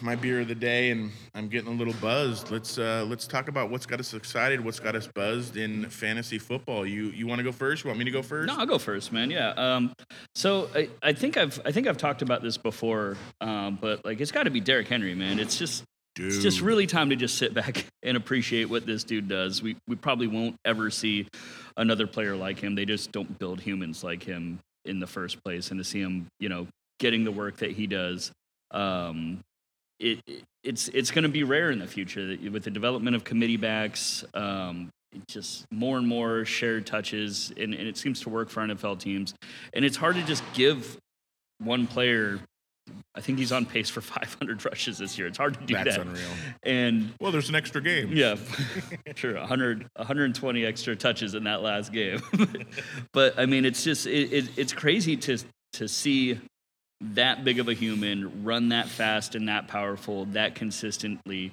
my 0.03 0.17
beer 0.17 0.41
of 0.41 0.49
the 0.49 0.55
day, 0.55 0.91
and 0.91 1.11
I'm 1.35 1.49
getting 1.49 1.69
a 1.69 1.75
little 1.75 1.95
buzzed. 1.95 2.51
Let's 2.51 2.79
uh, 2.79 3.05
let's 3.09 3.27
talk 3.27 3.49
about 3.49 3.71
what's 3.71 3.87
got 3.87 4.01
us 4.01 4.15
excited, 4.15 4.65
what's 4.65 4.81
got 4.81 4.95
us 4.95 5.07
buzzed 5.07 5.57
in 5.57 5.89
fantasy 5.89 6.39
football. 6.39 6.87
You 6.87 7.07
you 7.07 7.27
want 7.27 7.39
to 7.39 7.43
go 7.43 7.53
first? 7.53 7.85
You 7.85 7.89
want 7.89 7.99
me 7.99 8.05
to 8.07 8.11
go 8.11 8.23
first? 8.23 8.47
No, 8.47 8.59
I'll 8.59 8.67
go 8.67 8.79
first, 8.79 9.13
man. 9.13 9.31
Yeah. 9.31 9.51
Um, 9.51 9.93
so 10.35 10.69
I, 10.75 10.89
I 11.03 11.13
think 11.13 11.37
I've 11.37 11.61
I 11.65 11.73
think 11.73 11.87
I've 11.87 11.99
talked 11.99 12.23
about 12.23 12.43
this 12.43 12.57
before, 12.57 13.17
um, 13.41 13.79
but 13.81 14.05
like 14.05 14.21
it's 14.21 14.33
got 14.33 14.45
to 14.45 14.51
be 14.51 14.61
Derrick 14.61 14.89
Henry, 14.89 15.15
man. 15.15 15.39
It's 15.39 15.59
just 15.59 15.85
Dude. 16.21 16.29
it's 16.33 16.43
just 16.43 16.61
really 16.61 16.87
time 16.87 17.11
to 17.11 17.17
just 17.17 17.39
sit 17.39 17.55
back 17.55 17.85
and 18.03 18.17
appreciate 18.17 18.67
what 18.67 18.87
this 18.87 19.05
dude 19.05 19.29
does. 19.29 19.63
We 19.63 19.77
we 19.89 19.97
probably 19.97 20.27
won't 20.29 20.57
ever 20.65 20.91
see 20.91 21.27
another 21.77 22.07
player 22.07 22.37
like 22.37 22.59
him. 22.61 22.75
They 22.75 22.85
just 22.85 23.11
don't 23.13 23.39
build 23.39 23.61
humans 23.61 24.05
like 24.05 24.23
him 24.23 24.59
in 24.85 25.01
the 25.01 25.07
first 25.07 25.43
place, 25.45 25.71
and 25.71 25.79
to 25.81 25.85
see 25.85 26.01
him, 26.01 26.27
you 26.39 26.49
know, 26.49 26.67
getting 26.99 27.25
the 27.25 27.33
work 27.33 27.59
that 27.59 27.73
he 27.73 27.87
does. 27.87 28.31
Um, 28.71 29.41
it, 29.99 30.21
it- 30.27 30.43
it's 30.63 30.89
it's 30.89 31.11
going 31.11 31.23
to 31.23 31.31
be 31.31 31.43
rare 31.43 31.71
in 31.71 31.79
the 31.79 31.87
future 31.87 32.37
with 32.53 32.65
the 32.65 32.71
development 32.71 33.17
of 33.17 33.25
committee 33.25 33.57
backs, 33.57 34.23
um, 34.35 34.91
just 35.27 35.65
more 35.71 35.97
and 35.97 36.07
more 36.07 36.45
shared 36.45 36.85
touches, 36.87 37.51
and, 37.57 37.73
and 37.73 37.89
it 37.89 37.97
seems 37.97 38.21
to 38.21 38.29
work 38.29 38.51
for 38.51 38.61
NFL 38.61 38.99
teams. 38.99 39.33
And 39.73 39.87
it's 39.87 39.97
hard 39.97 40.17
to 40.17 40.23
just 40.23 40.43
give 40.53 40.99
one 41.61 41.87
player. 41.87 42.41
I 43.15 43.21
think 43.21 43.39
he's 43.39 43.53
on 43.53 43.67
pace 43.67 43.89
for 43.91 44.01
500 44.01 44.65
rushes 44.65 44.99
this 44.99 45.19
year. 45.19 45.27
It's 45.27 45.39
hard 45.39 45.55
to 45.55 45.65
do 45.67 45.75
That's 45.75 45.97
that. 45.97 46.07
unreal. 46.07 46.29
And 46.63 47.13
Well, 47.21 47.33
there's 47.33 47.49
an 47.49 47.55
extra 47.55 47.81
game. 47.83 48.11
yeah, 48.13 48.37
sure. 49.17 49.35
100, 49.35 49.87
120 49.97 50.65
extra 50.65 50.97
touches 50.97 51.35
in 51.35 51.45
that 51.45 51.63
last 51.63 51.93
game. 51.93 52.21
but 53.13 53.39
I 53.39 53.47
mean, 53.47 53.65
it's 53.65 53.85
just 53.85 54.07
it, 54.07 54.33
it, 54.33 54.51
it's 54.59 54.73
crazy 54.73 55.17
to 55.19 55.39
to 55.75 55.89
see 55.89 56.41
that 57.01 57.45
big 57.45 57.59
of 57.59 57.69
a 57.69 57.73
human 57.75 58.45
run 58.45 58.69
that 58.71 58.89
fast 58.89 59.35
and 59.35 59.49
that 59.49 59.69
powerful 59.69 60.27
that 60.27 60.55
consistently. 60.55 61.53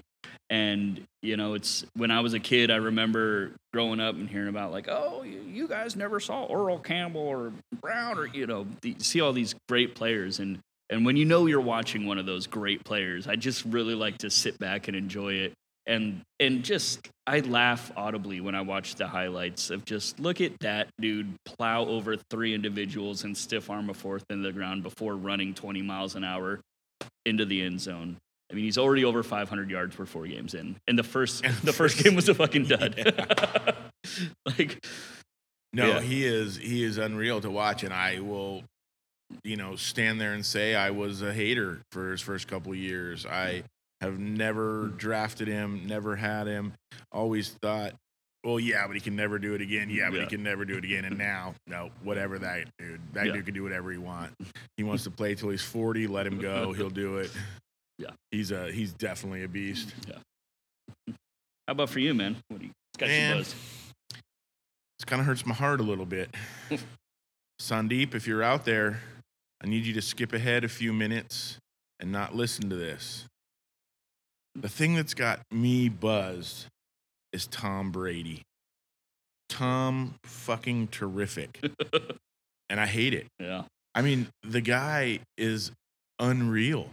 And 0.50 1.04
you 1.22 1.38
know, 1.38 1.54
it's 1.56 1.86
when 1.96 2.10
I 2.12 2.20
was 2.22 2.34
a 2.34 2.40
kid, 2.40 2.72
I 2.72 2.78
remember 2.78 3.52
growing 3.74 4.00
up 4.00 4.16
and 4.16 4.30
hearing 4.30 4.48
about 4.48 4.72
like, 4.72 4.88
oh, 4.90 5.24
you, 5.24 5.40
you 5.42 5.68
guys 5.68 5.96
never 5.96 6.20
saw 6.20 6.48
Earl 6.52 6.80
Campbell 6.80 7.22
or 7.22 7.52
Brown 7.82 8.18
or 8.18 8.26
you 8.28 8.48
know, 8.48 8.66
the, 8.82 8.96
see 9.00 9.22
all 9.22 9.34
these 9.34 9.56
great 9.70 9.96
players 9.96 10.40
and. 10.40 10.60
And 10.90 11.06
when 11.06 11.18
you 11.18 11.26
know 11.26 11.46
you're 11.48 11.60
watching 11.62 12.06
one 12.06 12.18
of 12.18 12.26
those 12.26 12.48
great 12.48 12.84
players, 12.84 13.28
I 13.28 13.36
just 13.36 13.66
really 13.66 13.96
like 13.96 14.20
to 14.20 14.30
sit 14.30 14.58
back 14.60 14.88
and 14.88 14.96
enjoy 14.96 15.34
it 15.34 15.54
and 15.86 16.22
and 16.40 16.64
just 16.64 17.08
I 17.26 17.40
laugh 17.40 17.92
audibly 17.96 18.42
when 18.42 18.56
I 18.56 18.62
watch 18.62 18.96
the 18.96 19.08
highlights 19.08 19.70
of 19.70 19.86
just 19.86 20.20
look 20.20 20.42
at 20.42 20.60
that 20.60 20.90
dude 21.00 21.34
plow 21.46 21.86
over 21.86 22.18
three 22.30 22.54
individuals 22.54 23.24
and 23.24 23.36
stiff 23.38 23.70
arm 23.70 23.90
a 23.90 23.94
fourth 23.94 24.26
in 24.30 24.42
the 24.44 24.52
ground 24.52 24.84
before 24.84 25.16
running 25.16 25.54
20 25.54 25.82
miles 25.82 26.16
an 26.16 26.24
hour 26.26 26.60
into 27.26 27.46
the 27.46 27.62
end 27.62 27.80
zone. 27.82 28.18
I 28.52 28.56
mean, 28.56 28.66
he's 28.66 28.78
already 28.78 29.04
over 29.06 29.24
500 29.24 29.70
yards. 29.70 29.98
We're 29.98 30.06
four 30.06 30.26
games 30.28 30.54
in, 30.54 30.76
and 30.88 30.98
the 31.00 31.04
first 31.04 31.44
the 31.64 31.74
first 31.74 32.04
game 32.04 32.16
was 32.16 32.28
a 32.30 32.34
fucking 32.34 32.66
dud. 32.68 32.96
like, 34.46 34.86
No, 35.74 35.88
Yeah. 35.88 36.02
he 36.02 36.26
is 36.26 36.58
he 36.58 36.84
is 36.84 36.98
unreal 36.98 37.40
to 37.42 37.50
watch, 37.50 37.84
and 37.84 37.94
I 37.94 38.20
will, 38.20 38.64
you 39.44 39.56
know, 39.58 39.76
stand 39.76 40.20
there 40.22 40.34
and 40.34 40.46
say 40.46 40.76
I 40.76 40.92
was 40.92 41.22
a 41.22 41.34
hater 41.34 41.82
for 41.92 42.12
his 42.12 42.22
first 42.22 42.48
couple 42.48 42.72
of 42.72 42.78
years. 42.78 43.26
I 43.26 43.64
have 44.02 44.20
never 44.20 44.88
drafted 44.98 45.48
him, 45.48 45.86
never 45.88 46.16
had 46.16 46.48
him. 46.48 46.74
Always 47.12 47.50
thought, 47.62 47.94
well, 48.44 48.60
yeah, 48.60 48.86
but 48.88 48.96
he 48.96 49.02
can 49.02 49.16
never 49.16 49.40
do 49.40 49.54
it 49.56 49.62
again. 49.62 49.90
Yeah, 49.90 50.10
but 50.10 50.18
Yeah. 50.18 50.22
he 50.24 50.28
can 50.30 50.44
never 50.44 50.64
do 50.64 50.78
it 50.78 50.86
again. 50.86 51.04
And 51.06 51.18
now, 51.32 51.56
no, 51.66 51.90
whatever 52.04 52.40
that 52.40 52.68
dude, 52.78 53.02
that 53.14 53.26
Yeah. 53.28 53.34
dude 53.34 53.46
can 53.46 53.54
do 53.54 53.64
whatever 53.64 53.92
he 53.92 53.98
wants. 53.98 54.36
He 54.78 54.84
wants 54.84 55.04
to 55.06 55.12
play 55.12 55.36
till 55.36 55.50
he's 55.50 55.64
forty. 55.64 56.08
Let 56.08 56.26
him 56.28 56.40
go. 56.40 56.72
He'll 56.74 56.90
do 56.90 57.18
it. 57.18 57.32
Yeah. 57.98 58.12
he's 58.32 58.52
a 58.52 58.72
he's 58.72 58.94
definitely 58.94 59.44
a 59.44 59.48
beast. 59.48 59.94
Yeah. 60.08 60.20
how 61.68 61.72
about 61.74 61.90
for 61.90 62.00
you, 62.00 62.14
man? 62.14 62.38
What 62.48 62.60
do 62.62 62.68
you 62.68 62.72
got 62.98 63.08
Man. 63.08 63.32
you 63.32 63.40
buzzed? 63.42 63.56
This 65.00 65.06
kind 65.06 65.20
of 65.20 65.26
hurts 65.26 65.46
my 65.46 65.56
heart 65.56 65.80
a 65.80 65.84
little 65.84 66.06
bit. 66.06 66.30
Sandeep, 67.62 68.14
if 68.14 68.28
you're 68.28 68.44
out 68.44 68.66
there, 68.66 69.02
I 69.64 69.68
need 69.68 69.86
you 69.86 69.94
to 69.94 70.02
skip 70.02 70.34
ahead 70.34 70.64
a 70.64 70.70
few 70.70 70.94
minutes 70.94 71.58
and 72.00 72.12
not 72.12 72.36
listen 72.36 72.70
to 72.70 72.76
this. 72.76 73.26
The 74.56 74.70
thing 74.70 74.96
that's 74.96 75.14
got 75.14 75.40
me 75.52 75.90
buzzed 75.90 76.68
is 77.34 77.48
Tom 77.48 77.92
Brady. 77.92 78.44
Tom 79.50 80.16
fucking 80.24 80.90
terrific. 80.90 81.60
and 82.70 82.80
I 82.80 82.86
hate 82.86 83.14
it. 83.14 83.28
Yeah, 83.40 83.64
I 83.96 84.02
mean, 84.02 84.28
the 84.44 84.62
guy 84.62 85.20
is 85.38 85.72
unreal. 86.20 86.90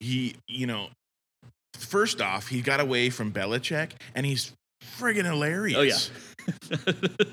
He, 0.00 0.36
you 0.48 0.66
know, 0.66 0.88
first 1.74 2.20
off, 2.20 2.48
he 2.48 2.60
got 2.60 2.80
away 2.80 3.10
from 3.10 3.32
Belichick 3.32 3.92
and 4.14 4.26
he's 4.26 4.52
friggin' 4.98 5.24
hilarious. 5.24 5.78
Oh, 5.78 5.82
yeah. 5.82 6.92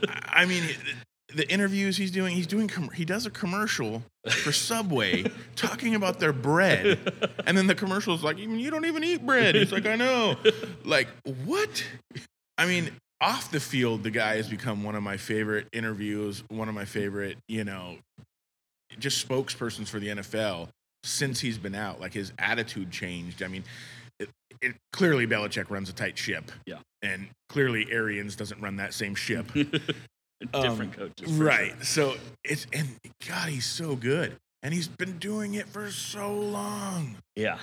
I 0.26 0.46
mean, 0.46 0.64
the 1.34 1.50
interviews 1.52 1.98
he's 1.98 2.12
doing, 2.12 2.36
he's 2.36 2.48
doing, 2.48 2.68
com- 2.68 2.90
he 2.90 3.06
does 3.06 3.26
a 3.26 3.30
commercial 3.30 4.04
for 4.44 4.52
Subway 4.52 5.26
talking 5.56 5.96
about 5.96 6.20
their 6.20 6.34
bread. 6.34 7.00
And 7.46 7.58
then 7.58 7.68
the 7.68 7.76
commercial 7.76 8.16
is 8.16 8.24
like, 8.24 8.38
you 8.38 8.72
don't 8.72 8.86
even 8.86 9.04
eat 9.04 9.26
bread. 9.26 9.56
He's 9.56 9.72
like, 9.72 9.86
I 9.86 9.96
know. 9.96 10.38
Like, 10.84 11.08
what? 11.46 11.84
I 12.58 12.66
mean, 12.66 12.92
off 13.22 13.52
the 13.52 13.60
field, 13.60 14.04
the 14.04 14.12
guy 14.12 14.38
has 14.38 14.48
become 14.48 14.84
one 14.84 14.96
of 14.96 15.04
my 15.04 15.18
favorite 15.18 15.68
interviews, 15.72 16.44
one 16.50 16.70
of 16.70 16.76
my 16.76 16.86
favorite, 16.86 17.38
you 17.48 17.64
know, 17.64 17.98
just 18.98 19.28
spokespersons 19.28 19.88
for 19.88 20.00
the 20.00 20.08
NFL 20.08 20.70
since 21.04 21.40
he's 21.40 21.58
been 21.58 21.76
out. 21.76 22.00
Like 22.00 22.14
his 22.14 22.34
attitude 22.40 22.92
changed. 22.92 23.44
I 23.44 23.48
mean, 23.48 23.64
it, 24.20 24.30
it, 24.62 24.76
clearly 24.94 25.28
Belichick 25.28 25.70
runs 25.70 25.90
a 25.90 25.94
tight 25.94 26.18
ship. 26.18 26.52
Yeah. 26.66 26.80
And 27.02 27.30
clearly 27.50 27.88
Arians 27.92 28.36
doesn't 28.36 28.60
run 28.62 28.78
that 28.78 28.94
same 28.94 29.16
ship. 29.16 29.46
different 30.46 30.94
coaches, 30.94 31.38
for 31.38 31.44
right. 31.44 31.74
sure. 31.78 31.84
So 31.84 32.16
it's, 32.44 32.68
and 32.74 32.88
God, 33.28 33.50
he's 33.50 33.66
so 33.66 33.96
good. 33.96 34.36
And 34.62 34.74
he's 34.74 34.88
been 34.88 35.18
doing 35.20 35.54
it 35.54 35.68
for 35.68 35.90
so 35.90 36.34
long. 36.34 37.18
Yeah, 37.36 37.60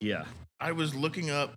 yeah. 0.00 0.24
I 0.60 0.72
was 0.72 0.94
looking 0.94 1.30
up 1.30 1.54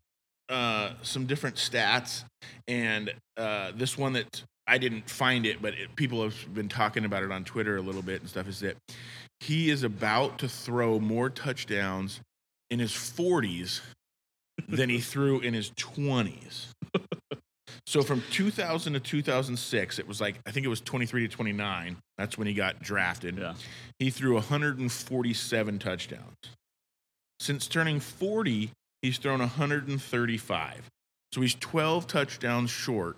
uh, 0.50 0.92
some 1.02 1.26
different 1.26 1.56
stats, 1.56 2.26
and 2.68 3.12
uh, 3.38 3.72
this 3.76 3.98
one 3.98 4.14
that 4.14 4.44
I 4.68 4.78
didn't 4.78 5.10
find 5.10 5.46
it, 5.46 5.62
but 5.62 5.74
it, 5.74 5.96
people 5.96 6.22
have 6.24 6.54
been 6.54 6.70
talking 6.70 7.06
about 7.06 7.24
it 7.24 7.32
on 7.32 7.44
Twitter 7.44 7.78
a 7.78 7.82
little 7.82 8.04
bit 8.04 8.22
and 8.22 8.30
stuff. 8.30 8.48
Is 8.48 8.60
that 8.60 8.78
he 9.40 9.70
is 9.72 9.84
about 9.84 10.38
to 10.40 10.48
throw 10.48 11.00
more 11.00 11.30
touchdowns 11.30 12.22
in 12.70 12.80
his 12.80 12.92
40s 12.92 13.82
than 14.68 14.90
he 14.90 15.00
threw 15.02 15.40
in 15.40 15.54
his 15.54 15.72
20s. 15.72 16.68
So 17.86 18.02
from 18.02 18.24
2000 18.32 18.94
to 18.94 19.00
2006, 19.00 20.00
it 20.00 20.08
was 20.08 20.22
like 20.22 20.40
I 20.46 20.52
think 20.52 20.66
it 20.66 20.70
was 20.70 20.82
23 20.82 21.28
to 21.28 21.36
29. 21.36 21.98
That's 22.18 22.38
when 22.38 22.48
he 22.48 22.54
got 22.54 22.82
drafted. 22.82 23.38
Yeah. 23.38 23.54
He 24.00 24.10
threw 24.10 24.34
147 24.36 25.80
touchdowns. 25.80 26.36
Since 27.40 27.68
turning 27.68 28.00
40, 28.00 28.72
he's 29.02 29.18
thrown 29.18 29.40
135. 29.40 30.90
So 31.34 31.42
he's 31.42 31.56
12 31.56 32.08
touchdowns 32.08 32.70
short 32.70 33.18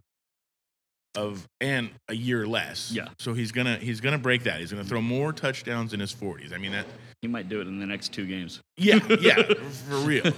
of 1.16 1.48
and 1.62 1.90
a 2.08 2.16
year 2.16 2.48
less. 2.48 2.92
Yeah. 2.92 3.08
So 3.20 3.34
he's 3.34 3.52
gonna 3.52 3.78
he's 3.78 4.02
gonna 4.02 4.18
break 4.18 4.44
that. 4.44 4.60
He's 4.60 4.72
gonna 4.72 4.84
throw 4.84 5.00
mm-hmm. 5.00 5.10
more 5.10 5.34
touchdowns 5.34 5.94
in 5.94 6.00
his 6.00 6.14
40s. 6.14 6.54
I 6.54 6.58
mean 6.58 6.72
that. 6.72 6.86
He 7.22 7.28
might 7.28 7.50
do 7.50 7.62
it 7.62 7.68
in 7.68 7.80
the 7.80 7.86
next 7.86 8.12
two 8.12 8.26
games. 8.26 8.60
Yeah, 8.78 9.00
yeah, 9.22 9.44
for 9.90 9.96
real. 9.98 10.32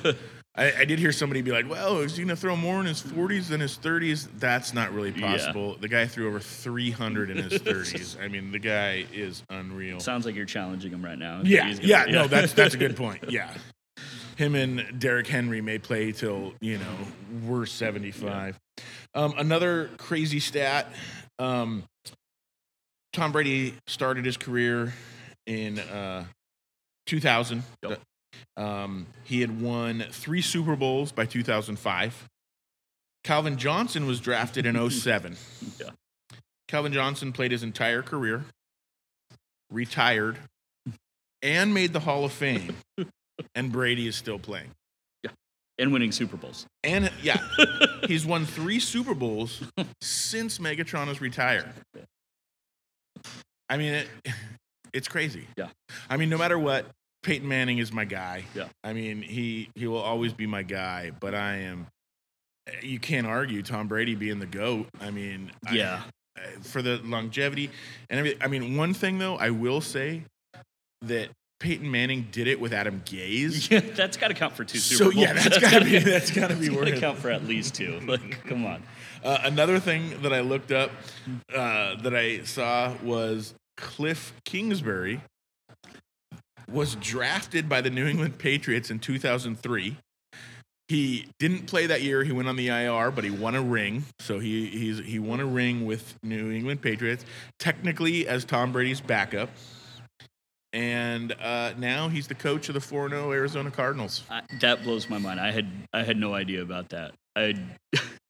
I, 0.58 0.72
I 0.80 0.86
did 0.86 1.00
hear 1.00 1.12
somebody 1.12 1.42
be 1.42 1.52
like, 1.52 1.70
"Well, 1.70 2.00
is 2.00 2.16
he 2.16 2.24
gonna 2.24 2.36
throw 2.36 2.56
more 2.56 2.80
in 2.80 2.86
his 2.86 3.02
40s 3.02 3.50
than 3.50 3.60
his 3.60 3.78
30s?" 3.78 4.28
That's 4.40 4.74
not 4.74 4.94
really 4.94 5.12
Yeah. 5.12 5.32
possible. 5.34 5.76
The 5.76 5.88
guy 5.90 6.08
threw 6.08 6.28
over 6.28 6.40
300 6.40 7.30
in 7.30 7.38
his 7.38 7.62
30s. 7.62 8.20
I 8.24 8.28
mean, 8.30 8.52
the 8.52 8.60
guy 8.60 9.06
is 9.12 9.44
unreal. 9.50 10.00
Sounds 10.00 10.26
like 10.26 10.34
you're 10.36 10.46
challenging 10.46 10.92
him 10.94 11.04
right 11.04 11.18
now. 11.20 11.42
Yeah, 11.44 11.74
gonna- 11.74 11.80
yeah, 11.84 12.06
no, 12.06 12.28
that's 12.28 12.54
that's 12.54 12.74
a 12.74 12.78
good 12.78 12.96
point. 12.98 13.26
Yeah, 13.30 13.54
him 14.38 14.56
and 14.56 14.98
Derrick 15.00 15.28
Henry 15.28 15.60
may 15.62 15.78
play 15.78 16.12
till 16.14 16.54
you 16.62 16.78
know 16.78 16.98
we're 17.46 17.66
seventy 17.66 18.12
five. 18.12 18.58
Um, 19.14 19.34
another 19.38 19.90
crazy 19.98 20.40
stat: 20.40 20.88
um, 21.38 21.84
Tom 23.14 23.32
Brady 23.32 23.74
started 23.88 24.26
his 24.26 24.38
career 24.38 24.94
in 25.46 25.80
uh, 25.80 26.26
2000. 27.08 27.64
Yep. 27.84 28.02
Um, 28.58 29.08
he 29.24 29.42
had 29.42 29.62
won 29.62 30.06
three 30.12 30.42
Super 30.42 30.76
Bowls 30.76 31.12
by 31.12 31.26
2005. 31.26 32.28
Calvin 33.24 33.58
Johnson 33.58 34.06
was 34.06 34.20
drafted 34.20 34.66
in 34.66 34.90
07. 34.90 35.36
Yeah. 35.80 35.90
Calvin 36.68 36.94
Johnson 36.94 37.32
played 37.32 37.52
his 37.52 37.64
entire 37.64 38.02
career, 38.02 38.46
retired, 39.70 40.38
and 41.42 41.74
made 41.74 41.94
the 41.94 42.00
Hall 42.00 42.26
of 42.26 42.32
Fame. 42.32 42.76
and 43.56 43.72
Brady 43.72 44.08
is 44.08 44.16
still 44.16 44.40
playing. 44.40 44.72
Yeah. 45.24 45.32
And 45.78 45.92
winning 45.94 46.12
Super 46.12 46.38
Bowls. 46.38 46.66
And 46.84 47.12
yeah, 47.22 47.40
he's 48.08 48.26
won 48.26 48.46
three 48.46 48.80
Super 48.80 49.14
Bowls 49.14 49.62
since 50.02 50.58
Megatron 50.58 51.08
has 51.08 51.22
retired. 51.22 51.70
I 53.70 53.78
mean, 53.78 53.94
it, 53.94 54.08
it's 54.94 55.08
crazy. 55.08 55.48
Yeah. 55.58 55.68
I 56.10 56.18
mean, 56.18 56.30
no 56.30 56.38
matter 56.38 56.58
what, 56.58 56.86
Peyton 57.26 57.48
Manning 57.48 57.80
is 57.80 57.92
my 57.92 58.06
guy. 58.06 58.46
Yeah. 58.54 58.68
I 58.84 58.94
mean, 58.94 59.22
he 59.22 59.70
he 59.76 59.88
will 59.88 60.02
always 60.02 60.32
be 60.32 60.46
my 60.48 60.64
guy. 60.64 61.12
But 61.20 61.36
I 61.36 61.56
am. 61.58 61.88
You 62.82 63.00
can't 63.00 63.28
argue 63.28 63.62
Tom 63.62 63.88
Brady 63.88 64.16
being 64.16 64.40
the 64.40 64.46
goat. 64.46 64.88
I 65.02 65.12
mean, 65.12 65.52
Yeah. 65.72 66.02
uh, 66.38 66.42
for 66.62 66.82
the 66.82 66.98
longevity 67.04 67.70
and 68.10 68.20
everything. 68.20 68.42
I 68.42 68.48
mean, 68.48 68.78
one 68.78 68.94
thing 68.94 69.18
though, 69.20 69.36
I 69.38 69.50
will 69.52 69.82
say 69.82 70.24
that 71.02 71.30
Peyton 71.60 71.90
Manning 71.90 72.28
did 72.32 72.48
it 72.48 72.60
with 72.60 72.74
Adam 72.74 73.02
Gase. 73.06 73.70
Yeah, 73.72 73.80
that's 73.80 74.18
got 74.18 74.28
to 74.30 74.34
count 74.34 74.56
for 74.56 74.64
two 74.64 74.78
So, 74.80 74.96
Super 74.96 75.12
Bowls. 75.14 75.24
yeah, 75.24 75.34
that's 75.34 75.60
gotta 75.60 75.86
be- 75.86 76.00
that's 76.14 76.32
gotta 76.32 76.56
be 76.56 76.68
It's 76.68 76.76
worth 76.76 76.88
it. 76.90 77.00
count 77.00 77.18
for 77.20 77.30
at 77.30 77.44
least 77.46 77.76
two. 77.76 78.00
Like, 78.08 78.44
come 78.48 78.66
on. 78.66 78.84
Uh, 79.24 79.40
another 79.44 79.80
thing 79.80 80.22
that 80.22 80.34
I 80.34 80.42
looked 80.42 80.72
up 80.72 80.92
uh, 81.56 81.96
that 82.02 82.16
I 82.16 82.44
saw 82.44 82.94
was 83.04 83.54
Cliff 83.78 84.34
Kingsbury 84.46 85.22
was 86.76 86.96
drafted 86.96 87.70
by 87.70 87.80
the 87.80 87.90
New 87.90 88.06
England 88.06 88.38
Patriots 88.38 88.92
in 88.92 89.00
2003. 89.00 89.98
He 90.88 91.28
didn't 91.40 91.66
play 91.66 91.88
that 91.88 92.04
year. 92.04 92.24
He 92.24 92.32
went 92.32 92.48
on 92.48 92.58
the 92.58 92.68
IR, 92.68 93.10
but 93.10 93.24
he 93.24 93.32
won 93.32 93.56
a 93.56 93.62
ring. 93.62 94.04
So 94.20 94.38
he 94.38 94.68
he's, 94.68 95.00
he 95.00 95.18
won 95.18 95.40
a 95.40 95.46
ring 95.46 95.86
with 95.86 96.16
New 96.22 96.52
England 96.52 96.82
Patriots, 96.82 97.26
technically 97.58 98.28
as 98.28 98.46
Tom 98.46 98.72
Brady's 98.72 99.02
backup. 99.02 99.50
And 100.74 101.32
uh, 101.42 101.74
now 101.78 102.10
he's 102.10 102.28
the 102.28 102.36
coach 102.36 102.68
of 102.68 102.74
the 102.76 102.82
4 102.82 103.10
0 103.10 103.32
Arizona 103.32 103.72
Cardinals. 103.72 104.24
I, 104.30 104.42
that 104.60 104.84
blows 104.84 105.10
my 105.10 105.18
mind. 105.18 105.40
I 105.40 105.52
had 105.52 105.72
I 105.94 106.04
had 106.04 106.18
no 106.18 106.36
idea 106.36 106.62
about 106.62 106.90
that. 106.90 107.14
I 107.36 107.56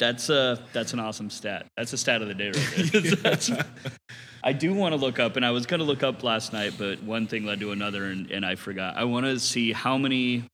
that's 0.00 0.30
a 0.30 0.58
that's 0.72 0.92
an 0.94 0.98
awesome 0.98 1.30
stat. 1.30 1.66
That's 1.76 1.92
a 1.92 1.98
stat 1.98 2.22
of 2.22 2.28
the 2.28 2.34
day 2.34 2.50
right 2.50 3.44
there. 3.46 3.64
I 4.42 4.54
do 4.54 4.72
want 4.72 4.94
to 4.94 4.96
look 5.00 5.18
up, 5.20 5.36
and 5.36 5.44
I 5.44 5.50
was 5.50 5.66
going 5.66 5.80
to 5.80 5.84
look 5.84 6.02
up 6.02 6.22
last 6.24 6.52
night, 6.54 6.72
but 6.78 7.02
one 7.02 7.26
thing 7.26 7.44
led 7.44 7.60
to 7.60 7.72
another, 7.72 8.06
and, 8.06 8.30
and 8.30 8.44
I 8.44 8.54
forgot. 8.54 8.96
I 8.96 9.04
want 9.04 9.26
to 9.26 9.38
see 9.38 9.70
how 9.72 9.98
many, 9.98 10.44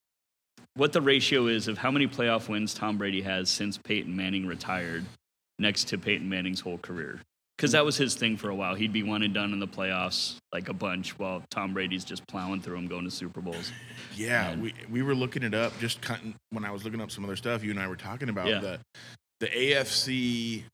what 0.74 0.92
the 0.92 1.00
ratio 1.00 1.46
is 1.46 1.68
of 1.68 1.78
how 1.78 1.92
many 1.92 2.08
playoff 2.08 2.48
wins 2.48 2.74
Tom 2.74 2.98
Brady 2.98 3.22
has 3.22 3.48
since 3.48 3.78
Peyton 3.78 4.14
Manning 4.16 4.44
retired, 4.44 5.04
next 5.60 5.84
to 5.88 5.98
Peyton 5.98 6.28
Manning's 6.28 6.58
whole 6.60 6.78
career. 6.78 7.20
Because 7.56 7.72
that 7.72 7.84
was 7.84 7.96
his 7.96 8.16
thing 8.16 8.36
for 8.36 8.50
a 8.50 8.54
while. 8.54 8.74
He'd 8.74 8.92
be 8.92 9.02
one 9.04 9.22
and 9.22 9.32
done 9.32 9.52
in 9.52 9.60
the 9.60 9.68
playoffs, 9.68 10.34
like 10.52 10.68
a 10.68 10.74
bunch, 10.74 11.16
while 11.18 11.42
Tom 11.50 11.72
Brady's 11.72 12.04
just 12.04 12.26
plowing 12.26 12.60
through 12.60 12.74
them, 12.74 12.86
going 12.88 13.04
to 13.04 13.10
Super 13.10 13.40
Bowls. 13.40 13.70
Yeah, 14.16 14.48
Man. 14.48 14.60
we 14.62 14.74
we 14.90 15.02
were 15.02 15.14
looking 15.14 15.42
it 15.44 15.54
up 15.54 15.72
just 15.78 16.02
cutting, 16.02 16.34
when 16.50 16.64
I 16.64 16.70
was 16.72 16.84
looking 16.84 17.00
up 17.00 17.10
some 17.12 17.24
other 17.24 17.36
stuff. 17.36 17.62
You 17.64 17.70
and 17.70 17.78
I 17.80 17.86
were 17.86 17.96
talking 17.96 18.28
about 18.28 18.48
Yeah. 18.48 18.58
the 18.58 18.80
the 19.40 19.46
AFC 19.48 20.64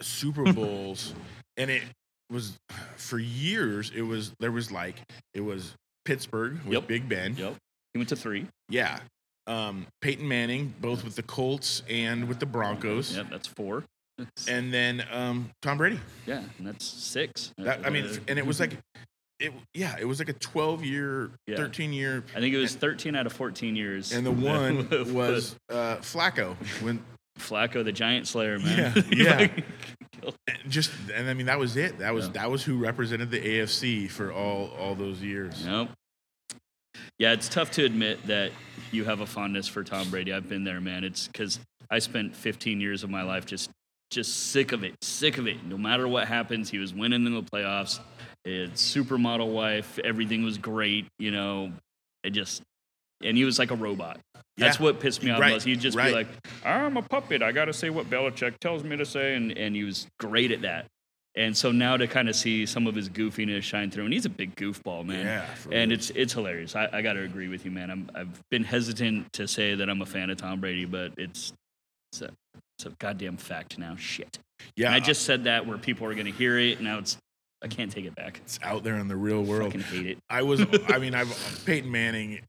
Super 0.00 0.52
Bowls, 0.52 1.14
and 1.56 1.70
it 1.70 1.82
was 2.30 2.56
for 2.96 3.18
years. 3.18 3.90
It 3.94 4.02
was 4.02 4.32
there 4.40 4.52
was 4.52 4.70
like 4.70 4.96
it 5.34 5.40
was 5.40 5.74
Pittsburgh 6.04 6.54
with 6.64 6.74
Yep. 6.74 6.86
Big 6.88 7.08
Ben. 7.08 7.34
Yep. 7.36 7.54
He 7.94 7.98
went 7.98 8.08
to 8.10 8.16
three. 8.16 8.46
Yeah, 8.68 8.98
um, 9.46 9.86
Peyton 10.02 10.26
Manning 10.28 10.74
both 10.80 11.04
with 11.04 11.16
the 11.16 11.22
Colts 11.22 11.82
and 11.88 12.28
with 12.28 12.38
the 12.38 12.46
Broncos, 12.46 13.16
Yep, 13.16 13.26
that's 13.30 13.46
four. 13.48 13.84
That's- 14.18 14.46
and 14.48 14.72
then 14.72 15.04
um, 15.10 15.50
Tom 15.62 15.78
Brady. 15.78 16.00
yeah, 16.26 16.42
and 16.58 16.66
that's 16.66 16.84
six. 16.84 17.52
That, 17.58 17.84
I 17.86 17.90
mean, 17.90 18.04
Uh, 18.06 18.16
and 18.28 18.38
it 18.38 18.46
was 18.46 18.60
like. 18.60 18.76
It, 19.40 19.52
yeah, 19.72 19.94
it 20.00 20.04
was 20.04 20.18
like 20.18 20.28
a 20.30 20.32
12 20.32 20.84
year, 20.84 21.30
Yeah. 21.46 21.54
13 21.58 21.92
year, 21.92 22.24
I 22.34 22.40
think 22.40 22.52
it 22.52 22.58
was 22.58 22.74
13 22.74 23.14
out 23.14 23.24
of 23.24 23.32
14 23.32 23.76
years. 23.76 24.10
and 24.10 24.26
the 24.26 24.32
one 24.32 24.88
was 25.14 25.54
uh, 25.70 25.98
Flacco 25.98 26.56
when 26.82 27.00
Flacco, 27.38 27.84
the 27.84 27.92
Giant 27.92 28.26
Slayer, 28.26 28.58
man. 28.58 29.04
Yeah, 29.12 29.48
yeah. 30.22 30.30
just 30.68 30.90
and 31.14 31.28
I 31.28 31.34
mean 31.34 31.46
that 31.46 31.58
was 31.58 31.76
it. 31.76 31.98
That 31.98 32.14
was 32.14 32.26
Yeah. 32.26 32.32
that 32.32 32.50
was 32.50 32.64
who 32.64 32.76
represented 32.78 33.30
the 33.30 33.40
AFC 33.40 34.10
for 34.10 34.32
all 34.32 34.70
all 34.78 34.94
those 34.94 35.22
years. 35.22 35.64
Nope. 35.64 35.90
Yeah, 37.18 37.32
it's 37.32 37.48
tough 37.48 37.70
to 37.72 37.84
admit 37.84 38.26
that 38.26 38.52
you 38.92 39.04
have 39.04 39.20
a 39.20 39.26
fondness 39.26 39.68
for 39.68 39.84
Tom 39.84 40.10
Brady. 40.10 40.32
I've 40.32 40.48
been 40.48 40.64
there, 40.64 40.80
man. 40.80 41.04
It's 41.04 41.26
because 41.26 41.58
I 41.90 41.98
spent 42.00 42.34
15 42.34 42.80
years 42.80 43.02
of 43.04 43.10
my 43.10 43.22
life 43.22 43.46
just 43.46 43.70
just 44.10 44.50
sick 44.50 44.72
of 44.72 44.84
it, 44.84 44.94
sick 45.02 45.36
of 45.38 45.46
it. 45.46 45.64
No 45.64 45.76
matter 45.76 46.08
what 46.08 46.26
happens, 46.28 46.70
he 46.70 46.78
was 46.78 46.94
winning 46.94 47.26
in 47.26 47.34
the 47.34 47.42
playoffs. 47.42 48.00
His 48.44 48.70
supermodel 48.70 49.52
wife, 49.52 49.98
everything 50.02 50.42
was 50.44 50.56
great. 50.58 51.06
You 51.18 51.30
know, 51.30 51.72
it 52.24 52.30
just 52.30 52.62
and 53.24 53.36
he 53.36 53.44
was 53.44 53.58
like 53.58 53.70
a 53.70 53.76
robot. 53.76 54.18
That's 54.56 54.78
Yeah. 54.78 54.82
what 54.84 55.00
pissed 55.00 55.22
me 55.22 55.30
off 55.30 55.40
Right, 55.40 55.52
most. 55.52 55.64
He'd 55.64 55.80
just 55.80 55.96
right. 55.96 56.08
be 56.08 56.12
like, 56.14 56.28
"I'm 56.64 56.96
a 56.96 57.02
puppet. 57.02 57.42
I 57.42 57.52
got 57.52 57.66
to 57.66 57.72
say 57.72 57.90
what 57.90 58.08
Belichick 58.10 58.58
tells 58.58 58.82
me 58.84 58.96
to 58.96 59.06
say," 59.06 59.34
and 59.34 59.56
and 59.56 59.74
he 59.76 59.84
was 59.84 60.06
great 60.18 60.50
at 60.50 60.62
that. 60.62 60.86
And 61.36 61.56
so 61.56 61.70
now 61.70 61.96
to 61.96 62.08
kind 62.08 62.28
of 62.28 62.34
see 62.34 62.66
some 62.66 62.88
of 62.88 62.96
his 62.96 63.08
goofiness 63.08 63.62
shine 63.62 63.90
through, 63.92 64.04
and 64.04 64.12
he's 64.12 64.24
a 64.26 64.30
big 64.30 64.56
goofball, 64.56 65.06
man. 65.06 65.24
Yeah, 65.24 65.46
and 65.70 65.92
it's 65.92 66.10
it's 66.10 66.32
hilarious. 66.32 66.74
I, 66.74 66.88
I 66.92 67.02
got 67.02 67.12
to 67.12 67.22
agree 67.22 67.46
with 67.48 67.64
you, 67.64 67.70
man. 67.70 67.90
I'm, 67.90 68.10
I've 68.14 68.40
been 68.50 68.64
hesitant 68.64 69.32
to 69.34 69.46
say 69.46 69.76
that 69.76 69.88
I'm 69.88 70.02
a 70.02 70.06
fan 70.06 70.30
of 70.30 70.38
Tom 70.38 70.60
Brady, 70.60 70.84
but 70.84 71.12
it's 71.16 71.52
it's 72.12 72.22
a, 72.22 72.30
it's 72.78 72.86
a 72.86 72.90
goddamn 72.98 73.36
fact 73.36 73.78
now. 73.78 73.94
Shit. 73.96 74.38
Yeah, 74.74 74.86
And 74.86 74.96
I 74.96 75.00
just 75.00 75.22
said 75.22 75.44
that 75.44 75.66
where 75.66 75.78
people 75.78 76.06
are 76.08 76.14
going 76.14 76.26
to 76.26 76.32
hear 76.32 76.58
it. 76.58 76.80
Now 76.80 76.98
it's 76.98 77.16
I 77.62 77.68
can't 77.68 77.92
take 77.92 78.06
it 78.06 78.16
back. 78.16 78.40
it's 78.44 78.58
out 78.62 78.82
there 78.82 78.96
in 78.96 79.06
the 79.06 79.16
real 79.16 79.42
world. 79.42 79.66
Fucking 79.72 79.82
hate 79.82 80.06
it. 80.06 80.18
I 80.28 80.42
was 80.42 80.60
I 80.88 80.98
mean 80.98 81.14
I've 81.14 81.62
Peyton 81.64 81.90
Manning 81.92 82.40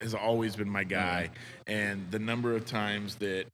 has 0.00 0.14
always 0.14 0.56
been 0.56 0.68
my 0.68 0.84
guy, 0.84 1.30
and 1.66 2.10
the 2.10 2.18
number 2.18 2.54
of 2.54 2.64
times 2.66 3.16
that 3.16 3.44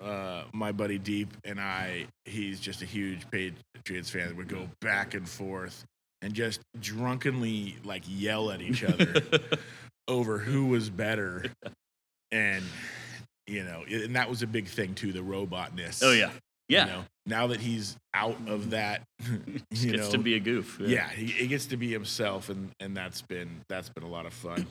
uh, 0.00 0.44
my 0.52 0.70
buddy 0.72 0.98
Deep 0.98 1.28
and 1.44 1.60
I, 1.60 2.06
he's 2.24 2.60
just 2.60 2.82
a 2.82 2.86
huge 2.86 3.28
Patriots 3.30 4.10
fan, 4.10 4.36
would 4.36 4.48
go 4.48 4.68
back 4.80 5.14
and 5.14 5.28
forth 5.28 5.84
and 6.22 6.32
just 6.34 6.60
drunkenly 6.80 7.76
like 7.84 8.02
yell 8.06 8.50
at 8.50 8.60
each 8.60 8.84
other. 8.84 9.14
over 10.08 10.36
who 10.36 10.66
was 10.66 10.90
better 10.90 11.46
and 12.30 12.62
you 13.46 13.64
know 13.64 13.84
and 13.90 14.16
that 14.16 14.28
was 14.28 14.42
a 14.42 14.46
big 14.46 14.66
thing 14.66 14.94
too 14.94 15.12
the 15.12 15.20
robotness 15.22 16.02
Oh 16.02 16.12
yeah, 16.12 16.30
yeah. 16.68 16.84
you 16.84 16.92
know 16.92 17.04
now 17.24 17.46
that 17.46 17.58
he's 17.60 17.96
out 18.12 18.36
of 18.46 18.68
that 18.70 19.00
Just 19.72 19.82
you 19.84 19.92
gets 19.92 20.08
know 20.08 20.10
to 20.12 20.18
be 20.18 20.34
a 20.34 20.40
goof. 20.40 20.78
yeah 20.78 21.08
he, 21.08 21.24
he 21.24 21.46
gets 21.46 21.64
to 21.66 21.78
be 21.78 21.90
himself 21.90 22.50
and 22.50 22.70
and 22.80 22.94
that's 22.94 23.22
been 23.22 23.48
that's 23.70 23.88
been 23.88 24.04
a 24.04 24.08
lot 24.08 24.26
of 24.26 24.34
fun 24.34 24.66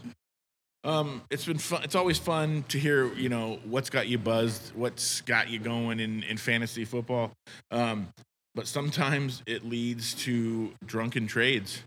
um 0.83 1.21
it's 1.29 1.45
been 1.45 1.57
fun 1.57 1.81
it's 1.83 1.95
always 1.95 2.17
fun 2.17 2.63
to 2.67 2.77
hear 2.77 3.13
you 3.13 3.29
know 3.29 3.59
what's 3.65 3.89
got 3.89 4.07
you 4.07 4.17
buzzed 4.17 4.71
what's 4.75 5.21
got 5.21 5.49
you 5.49 5.59
going 5.59 5.99
in 5.99 6.23
in 6.23 6.37
fantasy 6.37 6.85
football 6.85 7.31
um 7.71 8.07
but 8.55 8.67
sometimes 8.67 9.41
it 9.45 9.65
leads 9.65 10.13
to 10.13 10.71
drunken 10.85 11.27
trades 11.27 11.83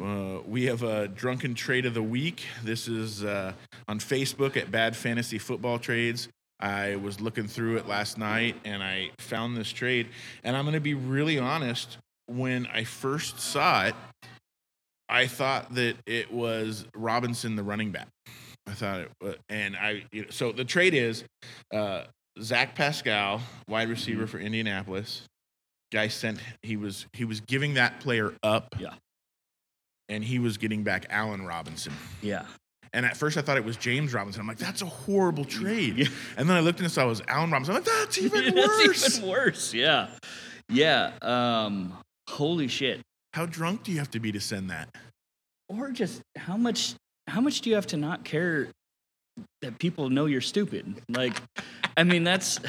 uh, 0.00 0.38
we 0.46 0.64
have 0.66 0.82
a 0.82 1.08
drunken 1.08 1.54
trade 1.54 1.86
of 1.86 1.94
the 1.94 2.02
week. 2.02 2.44
This 2.62 2.88
is 2.88 3.24
uh, 3.24 3.52
on 3.88 3.98
Facebook 3.98 4.56
at 4.56 4.70
Bad 4.70 4.96
Fantasy 4.96 5.38
Football 5.38 5.78
Trades. 5.78 6.28
I 6.60 6.96
was 6.96 7.20
looking 7.20 7.46
through 7.46 7.76
it 7.76 7.86
last 7.88 8.16
night 8.16 8.56
and 8.64 8.82
I 8.82 9.10
found 9.18 9.56
this 9.56 9.70
trade. 9.70 10.08
And 10.42 10.56
I'm 10.56 10.64
going 10.64 10.74
to 10.74 10.80
be 10.80 10.94
really 10.94 11.38
honest. 11.38 11.98
When 12.26 12.66
I 12.72 12.84
first 12.84 13.38
saw 13.38 13.84
it, 13.84 13.94
I 15.08 15.26
thought 15.26 15.74
that 15.74 15.96
it 16.06 16.32
was 16.32 16.86
Robinson, 16.94 17.56
the 17.56 17.62
running 17.62 17.90
back. 17.90 18.08
I 18.66 18.72
thought 18.72 19.00
it, 19.00 19.10
was, 19.20 19.36
and 19.48 19.76
I. 19.76 20.04
You 20.12 20.22
know, 20.22 20.28
so 20.30 20.52
the 20.52 20.64
trade 20.64 20.94
is 20.94 21.24
uh, 21.72 22.04
Zach 22.40 22.74
Pascal, 22.74 23.40
wide 23.68 23.88
receiver 23.90 24.26
for 24.26 24.38
Indianapolis. 24.38 25.22
Guy 25.92 26.08
sent 26.08 26.40
he 26.62 26.76
was 26.76 27.06
he 27.12 27.24
was 27.24 27.40
giving 27.40 27.74
that 27.74 28.00
player 28.00 28.32
up 28.42 28.74
Yeah. 28.80 28.94
and 30.08 30.24
he 30.24 30.40
was 30.40 30.56
getting 30.56 30.82
back 30.82 31.06
Allen 31.08 31.46
Robinson. 31.46 31.92
Yeah. 32.20 32.46
And 32.92 33.06
at 33.06 33.16
first 33.16 33.36
I 33.36 33.42
thought 33.42 33.58
it 33.58 33.64
was 33.64 33.76
James 33.76 34.12
Robinson. 34.12 34.40
I'm 34.40 34.46
like, 34.48 34.58
that's 34.58 34.82
a 34.82 34.86
horrible 34.86 35.44
trade. 35.44 35.96
Yeah. 35.98 36.08
And 36.36 36.48
then 36.48 36.56
I 36.56 36.60
looked 36.60 36.80
and 36.80 36.90
saw 36.90 37.04
it 37.04 37.08
was 37.08 37.22
Allen 37.28 37.50
Robinson. 37.50 37.76
I'm 37.76 37.82
like, 37.84 37.92
that's 37.92 38.18
even 38.22 38.54
That's 38.56 38.86
worse. 38.88 39.18
even 39.18 39.28
worse. 39.30 39.74
Yeah. 39.74 40.08
Yeah. 40.68 41.12
Um, 41.22 41.92
holy 42.28 42.66
shit. 42.66 43.00
How 43.34 43.46
drunk 43.46 43.82
do 43.82 43.90
you 43.90 43.98
have 43.98 44.12
to 44.12 44.20
be 44.20 44.30
to 44.30 44.38
send 44.38 44.70
that? 44.70 44.88
Or 45.68 45.90
just 45.90 46.22
how 46.36 46.56
much 46.56 46.94
how 47.26 47.40
much 47.40 47.62
do 47.62 47.68
you 47.70 47.74
have 47.74 47.88
to 47.88 47.96
not 47.96 48.24
care 48.24 48.68
that 49.60 49.80
people 49.80 50.08
know 50.08 50.26
you're 50.26 50.40
stupid? 50.40 51.02
Like 51.08 51.34
I 51.96 52.04
mean 52.04 52.22
that's 52.22 52.60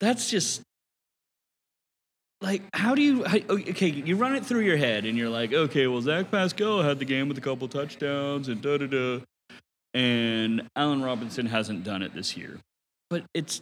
that's 0.00 0.28
just 0.28 0.62
like 2.40 2.62
how 2.74 2.96
do 2.96 3.02
you 3.02 3.22
how, 3.22 3.38
okay 3.48 3.90
you 3.90 4.16
run 4.16 4.34
it 4.34 4.44
through 4.44 4.62
your 4.62 4.76
head 4.76 5.04
and 5.04 5.16
you're 5.16 5.28
like 5.28 5.52
okay 5.52 5.86
well 5.86 6.00
zach 6.00 6.32
pascal 6.32 6.82
had 6.82 6.98
the 6.98 7.04
game 7.04 7.28
with 7.28 7.36
a 7.38 7.40
couple 7.40 7.68
touchdowns 7.68 8.48
and 8.48 8.62
da 8.62 8.78
da 8.78 8.86
da 8.86 9.20
and 9.92 10.62
allen 10.74 11.02
robinson 11.02 11.44
hasn't 11.44 11.84
done 11.84 12.00
it 12.00 12.14
this 12.14 12.38
year 12.38 12.58
but 13.10 13.24
it's 13.34 13.60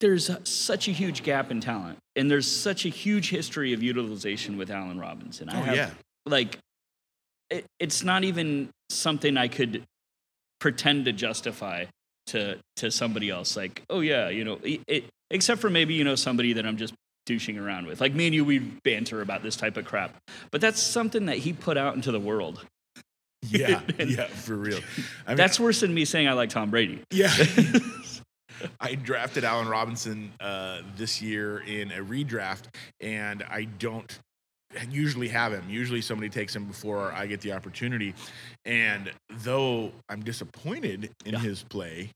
there's 0.00 0.30
such 0.48 0.88
a 0.88 0.92
huge 0.92 1.22
gap 1.22 1.50
in 1.50 1.60
talent 1.60 1.98
and 2.16 2.30
there's 2.30 2.50
such 2.50 2.84
a 2.84 2.88
huge 2.88 3.30
history 3.30 3.72
of 3.72 3.82
utilization 3.82 4.56
with 4.56 4.70
allen 4.70 4.98
robinson 4.98 5.48
I 5.48 5.58
Oh 5.60 5.62
have, 5.64 5.76
yeah. 5.76 5.90
like 6.26 6.58
it, 7.50 7.64
it's 7.80 8.02
not 8.04 8.24
even 8.24 8.68
something 8.90 9.36
i 9.36 9.48
could 9.48 9.82
pretend 10.60 11.04
to 11.06 11.12
justify 11.12 11.84
to 12.26 12.58
to 12.76 12.90
somebody 12.90 13.30
else 13.30 13.56
like 13.56 13.82
oh 13.90 14.00
yeah 14.00 14.28
you 14.28 14.44
know 14.44 14.58
it, 14.62 14.80
it, 14.86 15.04
except 15.30 15.60
for 15.60 15.70
maybe 15.70 15.94
you 15.94 16.04
know 16.04 16.14
somebody 16.14 16.52
that 16.54 16.66
i'm 16.66 16.76
just 16.76 16.94
douching 17.26 17.58
around 17.58 17.86
with 17.86 18.00
like 18.00 18.14
me 18.14 18.26
and 18.26 18.34
you 18.34 18.44
we 18.44 18.58
banter 18.58 19.20
about 19.20 19.42
this 19.42 19.56
type 19.56 19.76
of 19.76 19.84
crap 19.84 20.16
but 20.50 20.60
that's 20.60 20.80
something 20.80 21.26
that 21.26 21.36
he 21.38 21.52
put 21.52 21.76
out 21.76 21.94
into 21.94 22.10
the 22.12 22.20
world 22.20 22.64
Yeah. 23.42 23.80
yeah. 23.98 24.26
For 24.26 24.56
real. 24.56 24.80
I 25.26 25.30
mean, 25.30 25.36
that's 25.36 25.60
worse 25.60 25.80
than 25.80 25.92
me 25.94 26.04
saying 26.06 26.26
i 26.28 26.32
like 26.32 26.50
tom 26.50 26.70
brady 26.70 27.00
Yeah. 27.10 27.32
I 28.80 28.94
drafted 28.94 29.44
Allen 29.44 29.68
Robinson 29.68 30.32
uh, 30.40 30.82
this 30.96 31.20
year 31.22 31.58
in 31.60 31.90
a 31.92 31.98
redraft, 32.04 32.64
and 33.00 33.42
I 33.48 33.64
don't 33.64 34.18
usually 34.90 35.28
have 35.28 35.52
him. 35.52 35.64
Usually 35.68 36.00
somebody 36.00 36.28
takes 36.28 36.54
him 36.54 36.64
before 36.66 37.12
I 37.12 37.26
get 37.26 37.40
the 37.40 37.52
opportunity. 37.52 38.14
And 38.64 39.10
though 39.30 39.92
I'm 40.08 40.22
disappointed 40.22 41.10
in 41.24 41.32
Yeah. 41.34 41.38
his 41.40 41.62
play, 41.62 42.10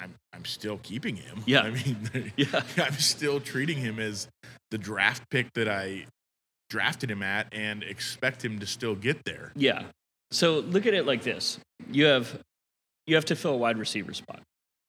I'm 0.00 0.14
I'm 0.32 0.44
still 0.44 0.78
keeping 0.82 1.16
him. 1.16 1.42
Yeah. 1.46 1.60
I 1.62 1.70
mean, 1.70 2.32
yeah 2.36 2.62
I'm 2.78 2.94
still 2.94 3.38
treating 3.40 3.78
him 3.78 3.98
as 4.00 4.26
the 4.70 4.78
draft 4.78 5.22
pick 5.30 5.52
that 5.54 5.68
I 5.68 6.06
drafted 6.70 7.10
him 7.10 7.22
at 7.22 7.46
and 7.52 7.82
expect 7.84 8.44
him 8.44 8.58
to 8.58 8.66
still 8.66 8.94
get 8.96 9.24
there. 9.24 9.52
Yeah. 9.54 9.84
So 10.32 10.60
look 10.60 10.86
at 10.86 10.94
it 10.94 11.06
like 11.06 11.22
this: 11.22 11.58
you 11.92 12.06
have 12.06 12.40
you 13.06 13.14
have 13.14 13.26
to 13.26 13.36
fill 13.36 13.52
a 13.52 13.56
wide 13.56 13.78
receiver 13.78 14.14
spot. 14.14 14.40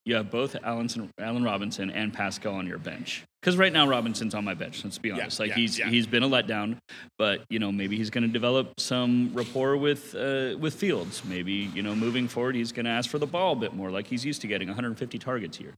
You 0.05 0.15
have 0.15 0.29
both 0.29 0.55
Allen, 0.63 0.89
Allen 1.17 1.43
Robinson 1.43 1.89
and 1.89 2.13
Pascal 2.13 2.55
on 2.55 2.67
your 2.67 2.77
bench. 2.77 3.23
Because 3.41 3.55
right 3.57 3.71
now 3.71 3.87
Robinson's 3.87 4.35
on 4.35 4.43
my 4.43 4.53
bench. 4.53 4.83
Let's 4.83 4.97
be 4.97 5.09
Yeah, 5.09 5.15
honest. 5.15 5.39
like 5.39 5.49
yeah, 5.49 5.55
he's 5.55 5.79
yeah. 5.79 5.89
he's 5.89 6.07
been 6.07 6.23
a 6.23 6.29
letdown, 6.29 6.77
but 7.17 7.43
you 7.49 7.59
know 7.59 7.71
maybe 7.71 7.95
he's 7.97 8.09
going 8.09 8.23
to 8.23 8.27
develop 8.29 8.79
some 8.79 9.31
rapport 9.33 9.77
with 9.77 10.13
uh, 10.15 10.57
with 10.59 10.73
Fields. 10.75 11.23
Maybe 11.25 11.53
you 11.73 11.81
know 11.83 11.95
moving 11.95 12.27
forward 12.27 12.55
he's 12.55 12.71
going 12.73 12.85
to 12.85 12.91
ask 12.91 13.09
for 13.09 13.17
the 13.19 13.25
ball 13.27 13.53
a 13.53 13.55
bit 13.55 13.73
more, 13.73 13.91
like 13.91 14.07
he's 14.07 14.25
used 14.25 14.41
to 14.41 14.47
getting 14.47 14.67
150 14.67 15.19
targets 15.19 15.57
here. 15.57 15.73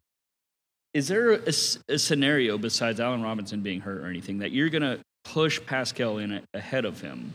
Is 0.94 1.08
there 1.08 1.32
a 1.34 1.52
scenario 2.00 2.58
besides 2.58 3.00
Allen 3.00 3.22
Robinson 3.22 3.62
being 3.62 3.82
hurt 3.82 4.00
or 4.02 4.08
anything 4.08 4.38
that 4.40 4.52
you're 4.52 4.70
going 4.70 4.82
to 4.82 5.00
push 5.26 5.60
Pascal 5.66 6.20
in 6.20 6.32
a- 6.32 6.42
ahead 6.54 6.86
of 6.86 7.02
him? 7.02 7.34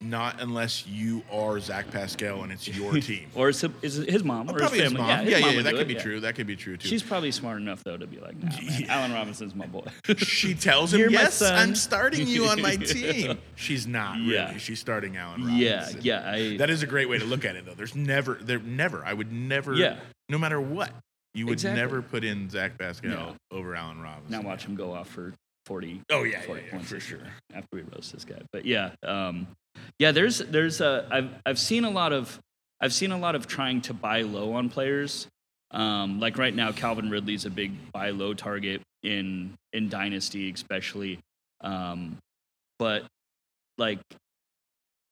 Not 0.00 0.40
unless 0.40 0.86
you 0.86 1.22
are 1.32 1.58
Zach 1.60 1.90
Pascal 1.90 2.42
and 2.42 2.52
it's 2.52 2.66
your 2.68 2.92
team. 3.00 3.28
Or 3.34 3.48
is 3.48 3.62
it, 3.64 3.70
is 3.82 3.98
it 3.98 4.08
his 4.10 4.24
mom 4.24 4.48
or 4.50 4.54
Probably 4.58 4.78
his 4.80 4.90
his 4.90 4.92
family? 4.98 5.06
mom. 5.14 5.24
his 5.24 5.30
Yeah, 5.32 5.38
yeah, 5.38 5.40
mom 5.44 5.50
yeah, 5.50 5.56
would 5.56 5.64
that 5.66 5.70
could 5.72 5.80
it, 5.80 5.88
be 5.88 5.94
yeah. 5.94 6.02
true. 6.02 6.20
That 6.20 6.34
could 6.34 6.46
be 6.46 6.56
true 6.56 6.76
too. 6.76 6.88
She's 6.88 7.02
probably 7.02 7.30
smart 7.30 7.58
enough 7.60 7.82
though 7.84 7.96
to 7.96 8.06
be 8.06 8.18
like, 8.18 8.36
nah, 8.36 8.50
man, 8.60 8.86
Allen 8.88 9.12
Robinson's 9.12 9.54
my 9.54 9.66
boy. 9.66 9.84
she 10.18 10.54
tells 10.54 10.92
him, 10.94 11.10
"Yes, 11.10 11.34
son." 11.34 11.54
I'm 11.54 11.74
starting 11.74 12.26
you 12.26 12.46
on 12.46 12.60
my 12.62 12.76
team." 12.76 13.38
She's 13.56 13.86
not. 13.86 14.16
Really. 14.16 14.34
Yeah. 14.34 14.56
She's 14.58 14.80
starting 14.80 15.16
Allen 15.16 15.42
yeah, 15.56 15.78
Robinson. 15.80 16.00
yeah, 16.02 16.30
I, 16.30 16.56
That 16.56 16.70
is 16.70 16.82
a 16.82 16.86
great 16.86 17.08
way 17.08 17.18
to 17.18 17.24
look 17.24 17.44
at 17.44 17.56
it, 17.56 17.66
though. 17.66 17.74
There's 17.74 17.94
never, 17.94 18.34
there 18.40 18.58
never. 18.58 19.04
I 19.04 19.12
would 19.12 19.32
never. 19.32 19.74
yeah. 19.74 19.96
No 20.28 20.38
matter 20.38 20.60
what, 20.60 20.90
you 21.34 21.46
would 21.46 21.54
Exactly. 21.54 21.80
never 21.80 22.02
put 22.02 22.24
in 22.24 22.48
Zach 22.50 22.78
Pascal 22.78 23.10
No. 23.10 23.34
over 23.50 23.74
Allen 23.74 24.00
Robinson. 24.00 24.30
Now 24.30 24.42
watch 24.48 24.64
him 24.64 24.74
go 24.76 24.92
off 24.92 25.08
for 25.08 25.32
40, 25.66 26.02
Oh 26.10 26.22
yeah, 26.24 26.40
40 26.42 26.60
yeah, 26.60 26.66
yeah, 26.66 26.72
points 26.72 26.88
for 26.90 27.00
sure. 27.00 27.18
after 27.54 27.68
we 27.72 27.82
roast 27.82 28.12
this 28.12 28.24
guy. 28.24 28.40
But 28.52 28.64
yeah, 28.64 28.90
um, 29.04 29.46
yeah. 29.98 30.12
There's 30.12 30.38
there's 30.38 30.80
a 30.80 31.06
I've 31.10 31.30
I've 31.46 31.58
seen 31.58 31.84
a 31.84 31.90
lot 31.90 32.12
of 32.12 32.38
I've 32.80 32.92
seen 32.92 33.12
a 33.12 33.18
lot 33.18 33.34
of 33.34 33.46
trying 33.46 33.82
to 33.82 33.94
buy 33.94 34.22
low 34.22 34.54
on 34.54 34.68
players. 34.68 35.26
Um, 35.72 36.18
like 36.18 36.38
right 36.38 36.54
now, 36.54 36.72
Calvin 36.72 37.10
Ridley's 37.10 37.44
a 37.44 37.50
big 37.50 37.92
buy 37.92 38.10
low 38.10 38.34
target 38.34 38.82
in 39.02 39.54
in 39.72 39.88
Dynasty, 39.88 40.50
especially. 40.50 41.20
Um, 41.60 42.18
but 42.78 43.04
like 43.78 44.00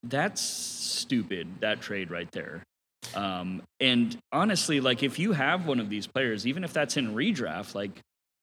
that's 0.02 0.40
stupid 0.40 1.48
that 1.61 1.80
trade 1.80 2.11
right 2.11 2.30
there. 2.32 2.62
Um, 3.14 3.62
and 3.80 4.16
honestly, 4.32 4.80
like 4.80 5.02
if 5.02 5.18
you 5.18 5.32
have 5.32 5.66
one 5.66 5.80
of 5.80 5.88
these 5.88 6.06
players, 6.06 6.46
even 6.46 6.64
if 6.64 6.72
that's 6.72 6.96
in 6.96 7.14
redraft, 7.14 7.74
like 7.74 8.00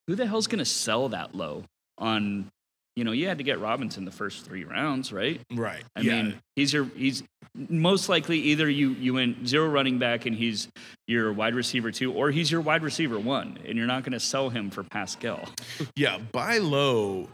who 0.07 0.15
the 0.15 0.27
hell's 0.27 0.47
gonna 0.47 0.65
sell 0.65 1.09
that 1.09 1.35
low 1.35 1.63
on? 1.97 2.49
You 2.95 3.03
know, 3.03 3.11
you 3.11 3.27
had 3.27 3.39
to 3.39 3.43
get 3.43 3.59
Robinson 3.59 4.05
the 4.05 4.11
first 4.11 4.45
three 4.45 4.63
rounds, 4.63 5.11
right? 5.11 5.41
Right. 5.53 5.83
I 5.95 6.01
yeah. 6.01 6.21
mean, 6.21 6.39
he's 6.55 6.71
your 6.71 6.85
he's 6.95 7.23
most 7.53 8.07
likely 8.07 8.39
either 8.39 8.69
you 8.69 8.91
you 8.91 9.13
went 9.13 9.47
zero 9.47 9.67
running 9.67 9.99
back 9.99 10.25
and 10.25 10.35
he's 10.35 10.69
your 11.07 11.33
wide 11.33 11.55
receiver 11.55 11.91
two, 11.91 12.13
or 12.13 12.31
he's 12.31 12.49
your 12.49 12.61
wide 12.61 12.83
receiver 12.83 13.19
one, 13.19 13.59
and 13.65 13.77
you're 13.77 13.87
not 13.87 14.03
going 14.03 14.13
to 14.13 14.19
sell 14.19 14.49
him 14.49 14.69
for 14.69 14.83
Pascal. 14.83 15.47
Yeah, 15.95 16.17
buy 16.31 16.57
low. 16.57 17.29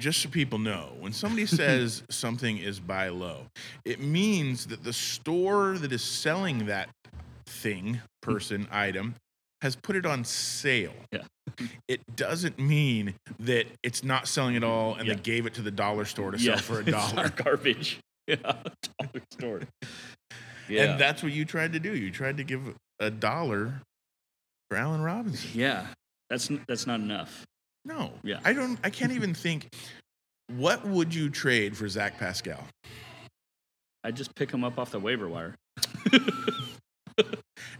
Just 0.00 0.22
so 0.22 0.28
people 0.28 0.58
know, 0.58 0.92
when 0.98 1.12
somebody 1.12 1.46
says 1.46 2.02
something 2.10 2.58
is 2.58 2.80
buy 2.80 3.08
low, 3.08 3.46
it 3.84 4.00
means 4.00 4.66
that 4.66 4.84
the 4.84 4.92
store 4.92 5.78
that 5.78 5.92
is 5.92 6.02
selling 6.02 6.66
that 6.66 6.88
thing, 7.46 7.94
hmm. 7.94 8.32
person, 8.32 8.68
item 8.70 9.14
has 9.64 9.74
put 9.76 9.96
it 9.96 10.04
on 10.06 10.24
sale. 10.24 10.92
Yeah. 11.10 11.22
It 11.88 12.00
doesn't 12.16 12.58
mean 12.58 13.14
that 13.40 13.66
it's 13.82 14.04
not 14.04 14.28
selling 14.28 14.56
at 14.56 14.62
all 14.62 14.94
and 14.94 15.08
Yeah. 15.08 15.14
they 15.14 15.20
gave 15.20 15.46
it 15.46 15.54
to 15.54 15.62
the 15.62 15.70
dollar 15.70 16.04
store 16.04 16.30
to 16.30 16.38
sell 16.38 16.58
for 16.58 16.80
a 16.80 16.84
dollar. 16.90 17.30
garbage. 17.30 17.98
Yeah, 18.26 18.36
dollar 18.98 19.22
store. 19.32 19.60
Yeah, 20.68 20.84
And 20.92 21.00
that's 21.00 21.22
what 21.22 21.32
you 21.32 21.44
tried 21.44 21.74
to 21.74 21.78
do. 21.78 21.94
You 21.94 22.10
tried 22.10 22.38
to 22.38 22.44
give 22.44 22.62
a 23.00 23.10
dollar 23.10 23.82
for 24.70 24.78
Allen 24.78 25.02
Robinson. 25.02 25.50
yeah, 25.52 25.88
that's 26.30 26.48
that's 26.68 26.86
not 26.86 27.00
enough. 27.00 27.44
No. 27.84 28.12
Yeah. 28.22 28.40
I 28.44 28.52
don't 28.54 28.78
I 28.84 28.88
can't 28.90 29.12
even 29.12 29.34
think 29.34 29.68
what 30.48 30.86
would 30.86 31.14
you 31.14 31.28
trade 31.30 31.76
for 31.76 31.86
Zach 31.88 32.18
Pascal? 32.18 32.64
I'd 34.04 34.16
just 34.16 34.34
pick 34.34 34.50
him 34.50 34.64
up 34.64 34.78
off 34.78 34.90
the 34.90 35.00
waiver 35.00 35.28
wire. 35.28 35.54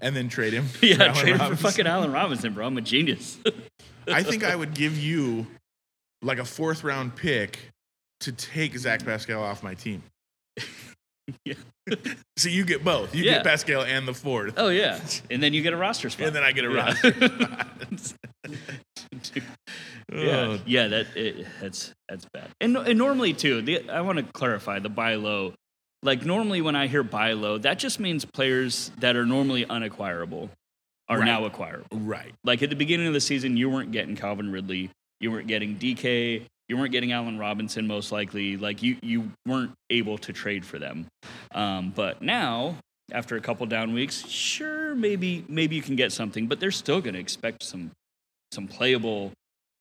And 0.00 0.14
then 0.14 0.28
trade 0.28 0.52
him. 0.52 0.66
yeah, 0.82 1.12
trade 1.12 1.36
him 1.36 1.50
for 1.50 1.56
fucking 1.56 1.86
Allen 1.86 2.12
Robinson, 2.12 2.52
bro. 2.54 2.66
I'm 2.66 2.76
a 2.76 2.80
genius. 2.80 3.38
I 4.06 4.22
think 4.22 4.44
I 4.44 4.54
would 4.60 4.74
give 4.74 4.96
you 4.98 5.46
like 6.22 6.38
a 6.38 6.44
fourth 6.44 6.84
round 6.84 7.16
pick 7.16 7.58
to 8.20 8.32
take 8.32 8.76
Zach 8.78 9.04
Pascal 9.04 9.42
off 9.42 9.62
my 9.62 9.74
team. 9.74 10.02
Yeah. 11.44 11.54
so 12.36 12.48
you 12.48 12.64
get 12.64 12.84
both. 12.84 13.14
You 13.14 13.24
Yeah. 13.24 13.32
get 13.36 13.44
Pascal 13.44 13.82
and 13.82 14.06
the 14.06 14.14
fourth. 14.14 14.54
oh 14.58 14.68
yeah, 14.68 15.00
and 15.30 15.42
then 15.42 15.52
you 15.54 15.62
get 15.62 15.72
a 15.72 15.76
roster 15.76 16.10
spot. 16.10 16.26
And 16.28 16.36
then 16.36 16.42
I 16.42 16.52
get 16.52 16.64
a 16.64 16.68
Yeah. 16.70 16.76
roster. 16.76 17.14
Yeah, 20.12 20.36
Oh. 20.36 20.58
yeah, 20.66 20.88
that 20.88 21.16
it, 21.16 21.46
that's 21.60 21.92
that's 22.08 22.26
bad. 22.32 22.50
And, 22.60 22.76
and 22.76 22.98
normally 22.98 23.32
too, 23.32 23.62
the, 23.62 23.88
I 23.88 24.02
want 24.02 24.18
to 24.18 24.24
clarify 24.32 24.78
the 24.78 24.88
buy 24.90 25.14
low. 25.14 25.54
Like 26.04 26.24
normally 26.24 26.60
when 26.60 26.76
I 26.76 26.86
hear 26.86 27.02
buy 27.02 27.32
low, 27.32 27.58
that 27.58 27.78
just 27.78 27.98
means 27.98 28.24
players 28.24 28.92
that 28.98 29.16
are 29.16 29.24
normally 29.26 29.64
unacquirable 29.64 30.50
are 31.08 31.18
Right. 31.18 31.24
now 31.24 31.44
acquirable. 31.46 31.86
Right. 31.98 32.32
Like 32.44 32.62
at 32.62 32.70
the 32.70 32.76
beginning 32.76 33.06
of 33.06 33.14
the 33.14 33.20
season, 33.20 33.56
you 33.56 33.68
weren't 33.70 33.90
getting 33.90 34.14
Calvin 34.14 34.52
Ridley, 34.52 34.90
you 35.18 35.30
weren't 35.32 35.48
getting 35.48 35.76
DK, 35.76 36.42
you 36.68 36.76
weren't 36.76 36.92
getting 36.92 37.12
Allen 37.12 37.38
Robinson 37.38 37.86
most 37.86 38.12
likely. 38.12 38.56
Like 38.58 38.82
you 38.82 38.96
you 39.02 39.30
weren't 39.46 39.72
able 39.90 40.18
to 40.18 40.32
trade 40.32 40.64
for 40.64 40.78
them. 40.78 41.06
Um, 41.54 41.90
but 41.96 42.20
now 42.22 42.76
after 43.10 43.36
a 43.36 43.40
couple 43.40 43.66
down 43.66 43.94
weeks, 43.94 44.26
sure 44.28 44.94
maybe 44.94 45.44
maybe 45.48 45.74
you 45.74 45.82
can 45.82 45.96
get 45.96 46.12
something, 46.12 46.46
but 46.46 46.60
they're 46.60 46.70
still 46.70 47.00
going 47.00 47.14
to 47.14 47.20
expect 47.20 47.62
some 47.62 47.90
some 48.52 48.68
playable 48.68 49.32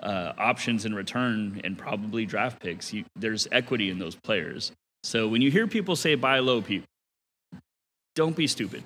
uh, 0.01 0.33
options 0.37 0.85
in 0.85 0.95
return 0.95 1.59
and 1.63 1.77
probably 1.77 2.25
draft 2.25 2.61
picks. 2.61 2.91
You, 2.93 3.05
there's 3.15 3.47
equity 3.51 3.89
in 3.89 3.99
those 3.99 4.15
players. 4.15 4.71
So 5.03 5.27
when 5.27 5.41
you 5.41 5.51
hear 5.51 5.67
people 5.67 5.95
say 5.95 6.15
buy 6.15 6.39
low, 6.39 6.61
people 6.61 6.87
don't 8.15 8.35
be 8.35 8.47
stupid. 8.47 8.83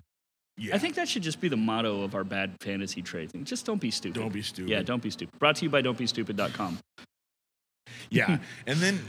Yeah. 0.58 0.74
I 0.76 0.80
think 0.80 0.96
that 0.96 1.08
should 1.08 1.22
just 1.22 1.40
be 1.40 1.50
the 1.50 1.58
motto 1.58 2.02
of 2.02 2.16
our 2.16 2.24
bad 2.24 2.56
fantasy 2.62 3.04
trade 3.04 3.32
thing. 3.32 3.46
Just 3.46 3.66
don't 3.66 3.80
be 3.80 3.92
stupid. 3.92 4.20
don't 4.20 4.34
be 4.34 4.42
stupid. 4.42 4.72
Yeah, 4.72 4.82
don't 4.82 5.04
be 5.04 5.12
stupid. 5.12 5.38
Brought 5.38 5.58
to 5.58 5.66
you 5.66 5.70
by 5.70 5.84
don'tbestupid.com. 5.84 6.80
Yeah. 8.10 8.40
and 8.68 8.80
then 8.80 9.00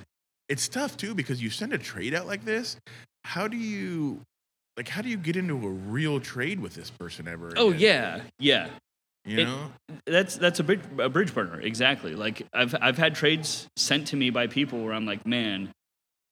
it's 0.48 0.68
tough 0.68 0.96
too 0.96 1.14
because 1.14 1.42
you 1.42 1.48
send 1.48 1.72
a 1.72 1.78
trade 1.78 2.14
out 2.14 2.26
like 2.26 2.44
this. 2.44 2.76
How 3.24 3.48
do 3.48 3.56
you 3.56 4.20
like 4.76 4.88
how 4.88 5.02
do 5.02 5.08
you 5.08 5.16
get 5.16 5.36
into 5.36 5.54
a 5.54 5.70
real 5.70 6.20
trade 6.20 6.60
with 6.60 6.74
this 6.74 6.90
person 6.90 7.26
ever? 7.26 7.52
Oh 7.56 7.72
yeah, 7.72 8.20
yeah. 8.38 8.68
You 9.24 9.38
it- 9.38 9.44
know? 9.44 9.72
That's 10.06 10.36
that's 10.36 10.60
a 10.60 10.64
bridge, 10.64 10.80
a 10.98 11.08
bridge 11.08 11.34
burner. 11.34 11.60
Exactly. 11.60 12.14
Like 12.14 12.46
I've 12.52 12.74
I've 12.80 12.98
had 12.98 13.14
trades 13.14 13.66
sent 13.76 14.08
to 14.08 14.16
me 14.16 14.30
by 14.30 14.46
people 14.46 14.84
where 14.84 14.92
I'm 14.92 15.06
like, 15.06 15.26
man, 15.26 15.70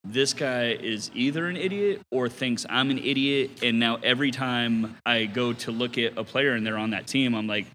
this 0.08 0.34
guy 0.34 0.70
is 0.70 1.10
either 1.14 1.46
an 1.46 1.56
idiot 1.56 2.00
or 2.10 2.28
thinks 2.28 2.64
I'm 2.68 2.90
an 2.90 2.98
idiot, 2.98 3.62
and 3.62 3.78
now 3.78 3.98
every 4.02 4.30
time 4.30 4.96
I 5.04 5.26
go 5.26 5.52
to 5.52 5.70
look 5.70 5.98
at 5.98 6.16
a 6.16 6.24
player 6.24 6.52
and 6.52 6.66
they're 6.66 6.78
on 6.78 6.90
that 6.90 7.06
team, 7.06 7.34
I'm 7.34 7.46
like, 7.46 7.66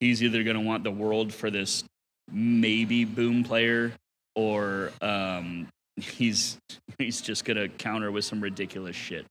he's 0.00 0.22
either 0.22 0.42
going 0.44 0.56
to 0.56 0.62
want 0.62 0.84
the 0.84 0.90
world 0.90 1.32
for 1.32 1.50
this 1.50 1.84
maybe 2.30 3.04
boom 3.04 3.44
player 3.44 3.92
or 4.34 4.92
um, 5.00 5.68
he's 5.96 6.58
he's 6.98 7.20
just 7.20 7.44
gonna 7.44 7.68
counter 7.68 8.10
with 8.10 8.24
some 8.24 8.40
ridiculous 8.40 8.96
shit. 8.96 9.26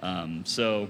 Um, 0.00 0.44
so 0.44 0.88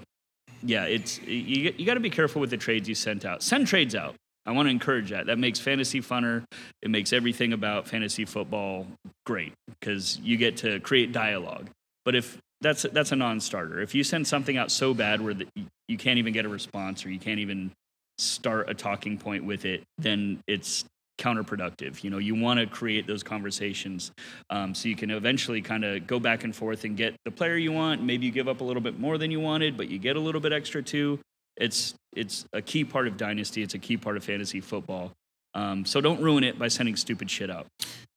yeah, 0.63 0.85
it's 0.85 1.21
you, 1.23 1.73
you 1.77 1.87
got 1.87 1.95
to 1.95 2.01
be 2.01 2.11
careful 2.11 2.41
with 2.41 2.51
the 2.51 2.57
trades 2.57 2.89
you 2.89 2.95
sent 2.95 3.25
out. 3.25 3.43
Send 3.43 3.67
trades 3.67 3.95
out. 3.95 4.15
I 4.49 4.53
want 4.53 4.67
to 4.67 4.71
encourage 4.71 5.11
that. 5.11 5.27
That 5.27 5.39
makes 5.39 5.61
fantasy 5.61 6.01
funner. 6.01 6.43
It 6.81 6.91
makes 6.91 7.13
everything 7.13 7.53
about 7.53 7.87
fantasy 7.87 8.25
football 8.25 8.87
great 9.27 9.53
because 9.69 10.19
you 10.23 10.39
get 10.39 10.57
to 10.59 10.81
create 10.81 11.13
dialogue. 11.13 11.69
But 12.07 12.15
if 12.15 12.39
that's 12.63 12.83
that's 12.93 13.13
a 13.13 13.17
non-starter. 13.17 13.81
If 13.83 13.95
you 13.95 14.03
send 14.03 14.27
something 14.27 14.57
out 14.57 14.71
so 14.71 14.95
bad 14.95 15.21
where 15.21 15.35
the, 15.35 15.47
you 15.87 15.99
can't 15.99 16.19
even 16.19 16.33
get 16.33 16.47
a 16.47 16.49
response 16.49 17.05
or 17.05 17.11
you 17.11 17.19
can't 17.19 17.41
even 17.41 17.71
start 18.17 18.71
a 18.71 18.75
talking 18.75 19.19
point 19.19 19.45
with 19.45 19.67
it, 19.67 19.85
then 19.99 20.41
it's 20.47 20.85
counterproductive. 21.19 22.03
You 22.03 22.11
know, 22.11 22.19
you 22.19 22.35
want 22.35 22.59
to 22.59 22.67
create 22.67 23.07
those 23.07 23.23
conversations 23.23 24.13
um, 24.51 24.75
so 24.75 24.89
you 24.89 24.97
can 24.97 25.11
eventually 25.11 25.61
kind 25.61 25.85
of 25.85 26.07
go 26.07 26.19
back 26.19 26.45
and 26.45 26.57
forth 26.57 26.85
and 26.85 26.97
get 26.97 27.15
the 27.25 27.31
player 27.31 27.57
you 27.57 27.73
want. 27.73 28.03
Maybe 28.03 28.27
you 28.27 28.33
give 28.33 28.49
up 28.49 28.61
a 28.63 28.65
little 28.65 28.83
bit 28.83 28.99
more 28.99 29.19
than 29.19 29.31
you 29.31 29.41
wanted, 29.41 29.77
but 29.77 29.89
you 29.89 29.99
get 29.99 30.17
a 30.17 30.21
little 30.21 30.41
bit 30.41 30.53
extra 30.53 30.83
too. 30.83 31.21
It's 31.59 31.95
it's 32.15 32.47
a 32.53 32.63
key 32.63 32.85
part 32.85 33.07
of 33.07 33.17
dynasty. 33.17 33.63
It's 33.63 33.75
a 33.75 33.79
key 33.79 33.97
part 33.97 34.17
of 34.17 34.25
fantasy 34.25 34.61
football. 34.61 35.13
Um, 35.55 35.85
so 35.85 36.01
don't 36.01 36.21
ruin 36.23 36.45
it 36.45 36.59
by 36.59 36.69
sending 36.69 36.97
stupid 36.97 37.31
shit 37.31 37.51
out. 37.51 37.67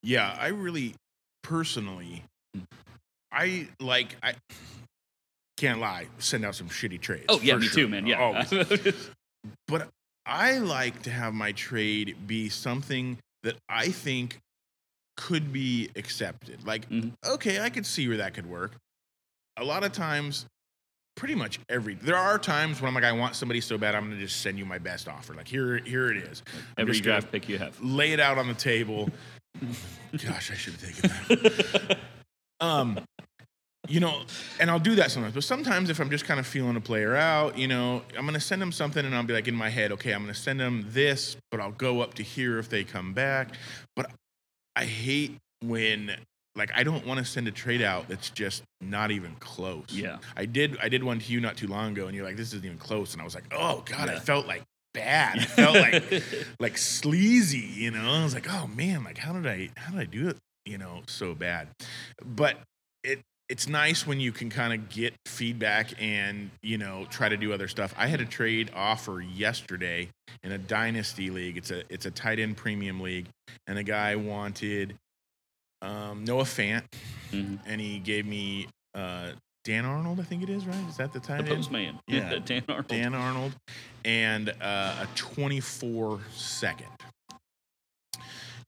Yeah, 0.04 0.36
I 0.40 0.48
really 0.50 0.94
personally, 1.44 2.24
I 3.32 3.68
like 3.80 4.16
I 4.22 4.36
can't 5.58 5.80
lie, 5.80 6.08
send 6.20 6.46
out 6.46 6.56
some 6.56 6.70
shitty 6.70 7.00
trades. 7.02 7.26
Oh 7.30 7.40
yeah, 7.42 7.56
me 7.56 7.66
sure. 7.68 7.84
too, 7.84 7.88
man. 7.88 8.06
Yeah. 8.08 8.46
But 9.68 9.90
I 10.26 10.60
like 10.60 11.02
to 11.04 11.10
have 11.10 11.34
my 11.34 11.52
trade 11.54 12.16
be 12.28 12.48
something 12.50 13.18
that 13.42 13.56
I 13.68 13.88
think 13.90 14.38
could 15.18 15.52
be 15.52 15.90
accepted. 15.96 16.64
Like, 16.66 16.88
Mhm. 16.90 17.14
okay, 17.26 17.60
I 17.60 17.72
could 17.72 17.88
see 17.88 18.08
where 18.08 18.18
that 18.18 18.36
could 18.36 18.46
work. 18.46 18.74
A 19.58 19.64
lot 19.64 19.84
of 19.84 19.94
times, 19.94 20.46
pretty 21.22 21.36
much 21.36 21.60
every 21.70 21.94
there 21.94 22.16
are 22.16 22.40
times 22.40 22.82
when 22.82 22.88
I'm 22.88 22.96
like, 22.96 23.04
I 23.04 23.12
want 23.12 23.36
somebody 23.36 23.62
so 23.62 23.78
bad, 23.78 23.94
I'm 23.94 24.10
gonna 24.10 24.20
just 24.20 24.42
send 24.42 24.58
you 24.58 24.66
my 24.66 24.80
best 24.80 25.08
offer. 25.08 25.36
Like 25.36 25.48
here, 25.48 25.78
here 25.78 26.10
it 26.10 26.18
is. 26.18 26.42
I'm 26.76 26.82
Every 26.82 27.00
draft 27.00 27.32
pick 27.32 27.48
you 27.48 27.60
have. 27.60 27.80
lay 27.80 28.12
it 28.12 28.20
out 28.20 28.40
on 28.40 28.48
the 28.48 28.56
table. 28.56 29.08
Gosh, 30.26 30.50
I 30.50 30.56
should 30.56 30.74
have 30.74 30.82
taken 30.82 31.12
that. 31.30 32.00
um, 32.60 33.00
you 33.88 34.00
know, 34.00 34.24
and 34.60 34.72
I'll 34.72 34.80
do 34.80 34.96
that 34.96 35.12
sometimes. 35.12 35.36
But 35.36 35.44
sometimes 35.44 35.92
if 35.92 36.00
I'm 36.00 36.10
just 36.10 36.26
kind 36.26 36.40
of 36.40 36.48
feeling 36.48 36.76
a 36.76 36.82
player 36.82 37.16
out, 37.16 37.56
you 37.56 37.68
know, 37.68 38.02
I'm 38.18 38.26
gonna 38.26 38.40
send 38.40 38.60
them 38.60 38.72
something, 38.72 39.06
and 39.06 39.14
I'll 39.14 39.22
be 39.22 39.34
like 39.34 39.48
in 39.48 39.54
my 39.54 39.70
head, 39.70 39.92
okay, 39.92 40.14
I'm 40.14 40.24
gonna 40.24 40.34
send 40.34 40.60
them 40.60 40.88
this, 40.90 41.38
but 41.52 41.60
I'll 41.60 41.70
go 41.70 42.02
up 42.02 42.16
to 42.16 42.24
here 42.24 42.58
if 42.58 42.68
they 42.68 42.84
come 42.84 43.14
back. 43.14 43.54
But 43.96 44.10
I 44.76 44.86
hate 44.86 45.38
when. 45.64 46.16
Like 46.56 46.72
I 46.76 46.84
don't 46.84 47.06
want 47.06 47.20
to 47.20 47.26
send 47.26 47.48
a 47.48 47.52
trade 47.52 47.82
out 47.82 48.08
that's 48.10 48.30
just 48.30 48.64
not 48.82 49.12
even 49.12 49.36
close. 49.36 49.86
Yeah. 49.92 50.18
I 50.36 50.46
did 50.46 50.78
I 50.82 50.90
did 50.90 51.04
one 51.04 51.20
to 51.20 51.32
you 51.32 51.40
not 51.40 51.56
too 51.58 51.68
long 51.68 51.92
ago 51.92 52.08
and 52.08 52.16
you're 52.16 52.26
like 52.26 52.36
this 52.36 52.50
isn't 52.50 52.66
even 52.66 52.78
close 52.78 53.14
and 53.14 53.22
I 53.22 53.26
was 53.26 53.36
like 53.36 53.46
oh 53.52 53.84
god 53.86 54.10
I 54.10 54.20
felt 54.20 54.48
like 54.48 54.64
bad 54.94 55.40
I 55.40 55.46
felt 55.46 55.76
like 55.76 56.24
like 56.60 56.78
sleazy, 56.78 57.60
you 57.60 57.92
know. 57.92 58.12
I 58.12 58.24
was 58.24 58.34
like, 58.34 58.52
oh 58.52 58.68
man, 58.68 59.04
like 59.04 59.18
how 59.18 59.34
did 59.34 59.48
I 59.48 59.70
how 59.76 59.92
did 59.92 60.00
I 60.02 60.06
do 60.06 60.28
it, 60.30 60.38
you 60.66 60.78
know, 60.78 61.02
so 61.08 61.34
bad? 61.34 61.70
But 62.24 62.58
it 63.04 63.22
it's 63.50 63.68
nice 63.68 64.08
when 64.08 64.20
you 64.20 64.32
can 64.32 64.50
kind 64.50 64.74
of 64.74 64.90
get 64.90 65.14
feedback 65.28 65.92
and 66.02 66.52
you 66.62 66.78
know 66.78 67.06
try 67.10 67.30
to 67.30 67.38
do 67.38 67.54
other 67.54 67.68
stuff. 67.68 67.94
I 67.98 68.08
had 68.08 68.22
a 68.22 68.26
trade 68.26 68.72
offer 68.76 69.22
yesterday 69.22 70.10
in 70.44 70.52
a 70.52 70.58
dynasty 70.58 71.30
league. 71.30 71.58
It's 71.58 71.72
a 71.72 71.84
it's 71.90 72.06
a 72.06 72.12
tight 72.12 72.40
end 72.40 72.58
premium 72.58 73.00
league, 73.00 73.28
and 73.68 73.78
a 73.78 73.84
guy 73.84 74.16
wanted 74.16 74.96
um, 75.82 76.24
Noah 76.26 76.44
Fant, 76.44 76.84
Mhm. 77.32 77.60
and 77.66 77.82
he 77.82 78.00
gave 78.00 78.26
me 78.26 78.68
uh, 78.94 79.32
Dan 79.64 79.86
Arnold. 79.86 80.20
I 80.20 80.24
think 80.24 80.44
it 80.44 80.50
is 80.50 80.66
right. 80.66 80.88
Is 80.90 80.98
that 80.98 81.14
the 81.14 81.20
tight 81.20 81.46
The 81.46 81.56
postman. 81.56 82.00
Yeah. 82.08 82.40
Dan 82.44 82.64
Arnold. 82.68 82.88
Dan 82.88 83.14
Arnold, 83.16 83.56
and 84.06 84.50
uh, 84.62 85.06
a 85.06 85.08
24 85.16 86.20
second. 86.32 86.88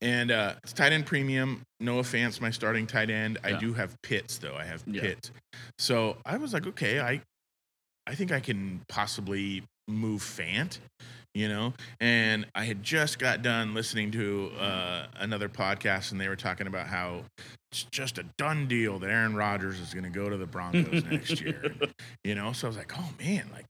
And 0.00 0.30
uh, 0.30 0.54
it's 0.62 0.72
tight 0.72 0.92
end 0.92 1.06
premium. 1.06 1.62
No 1.80 1.98
offense, 1.98 2.40
my 2.40 2.50
starting 2.50 2.86
tight 2.86 3.10
end. 3.10 3.38
I 3.44 3.52
do 3.54 3.72
have 3.74 3.94
Pitts 4.02 4.38
though. 4.38 4.54
I 4.54 4.64
have 4.64 4.82
Yeah. 4.86 5.00
Pitts. 5.00 5.30
So 5.78 6.16
I 6.26 6.36
was 6.36 6.52
like, 6.52 6.66
okay, 6.66 7.00
I, 7.00 7.20
I 8.06 8.14
think 8.14 8.30
I 8.32 8.40
can 8.40 8.82
possibly 8.88 9.62
move 9.88 10.22
Fant, 10.22 10.78
you 11.34 11.48
know. 11.48 11.74
And 12.00 12.46
I 12.54 12.64
had 12.64 12.82
just 12.82 13.18
got 13.18 13.42
done 13.42 13.74
listening 13.74 14.10
to 14.12 14.50
uh, 14.58 15.06
another 15.18 15.48
podcast, 15.48 16.12
and 16.12 16.20
they 16.20 16.28
were 16.28 16.36
talking 16.36 16.66
about 16.66 16.86
how 16.86 17.22
it's 17.72 17.84
just 17.90 18.18
a 18.18 18.24
done 18.38 18.66
deal 18.68 18.98
that 19.00 19.10
Aaron 19.10 19.34
Rodgers 19.34 19.80
is 19.80 19.92
going 19.92 20.04
to 20.04 20.10
go 20.10 20.28
to 20.30 20.36
the 20.36 20.46
Broncos 20.46 21.04
next 21.10 21.40
year. 21.40 21.60
And, 21.80 21.92
you 22.22 22.34
know, 22.34 22.52
so 22.52 22.66
I 22.66 22.68
was 22.68 22.76
like, 22.76 22.92
oh 22.98 23.10
man, 23.18 23.48
like 23.52 23.64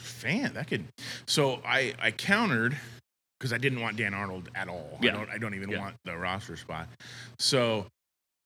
fan 0.00 0.54
that 0.54 0.66
could. 0.68 0.84
So 1.26 1.60
I 1.64 1.94
I 2.00 2.10
countered 2.10 2.76
because 3.38 3.52
I 3.52 3.58
didn't 3.58 3.80
want 3.80 3.96
Dan 3.96 4.12
Arnold 4.14 4.48
at 4.54 4.68
all. 4.68 4.98
Yeah. 5.00 5.10
I 5.12 5.16
don't 5.16 5.30
I 5.30 5.38
don't 5.38 5.54
even 5.54 5.70
Yeah. 5.70 5.78
want 5.80 5.94
the 6.04 6.16
roster 6.16 6.56
spot. 6.56 6.88
So 7.38 7.86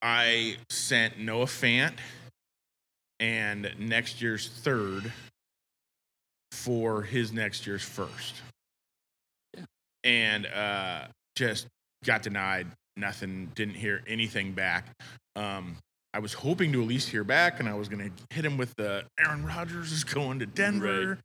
I 0.02 0.56
sent 0.70 1.18
Noah 1.18 1.46
Fant 1.46 1.94
and 3.18 3.72
next 3.78 4.22
year's 4.22 4.48
third 4.48 5.12
for 6.52 7.02
his 7.02 7.32
next 7.32 7.66
year's 7.66 7.82
first. 7.82 8.34
And 10.08 10.46
uh 10.46 11.06
just 11.36 11.66
got 12.04 12.22
denied. 12.22 12.66
Nothing. 12.96 13.52
Didn't 13.54 13.74
hear 13.74 14.02
anything 14.06 14.52
back. 14.52 14.88
Um, 15.36 15.76
I 16.14 16.20
was 16.20 16.32
hoping 16.32 16.72
to 16.72 16.82
at 16.82 16.88
least 16.88 17.10
hear 17.10 17.22
back, 17.22 17.60
and 17.60 17.68
I 17.68 17.74
was 17.74 17.88
going 17.88 18.10
to 18.10 18.34
hit 18.34 18.44
him 18.44 18.56
with 18.56 18.74
the 18.76 19.04
Aaron 19.20 19.44
Rodgers 19.44 19.92
is 19.92 20.04
going 20.04 20.38
to 20.38 20.46
Denver, 20.46 21.18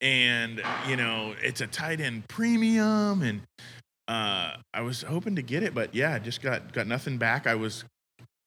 and 0.00 0.62
you 0.88 0.96
know 0.96 1.34
it's 1.42 1.60
a 1.60 1.66
tight 1.66 2.00
end 2.00 2.26
premium, 2.28 3.22
and 3.22 3.42
uh, 4.08 4.56
I 4.72 4.80
was 4.80 5.02
hoping 5.02 5.36
to 5.36 5.42
get 5.42 5.62
it, 5.62 5.74
but 5.74 5.94
yeah, 5.94 6.18
just 6.18 6.42
got 6.42 6.72
got 6.72 6.86
nothing 6.86 7.18
back. 7.18 7.46
I 7.46 7.54
was 7.54 7.84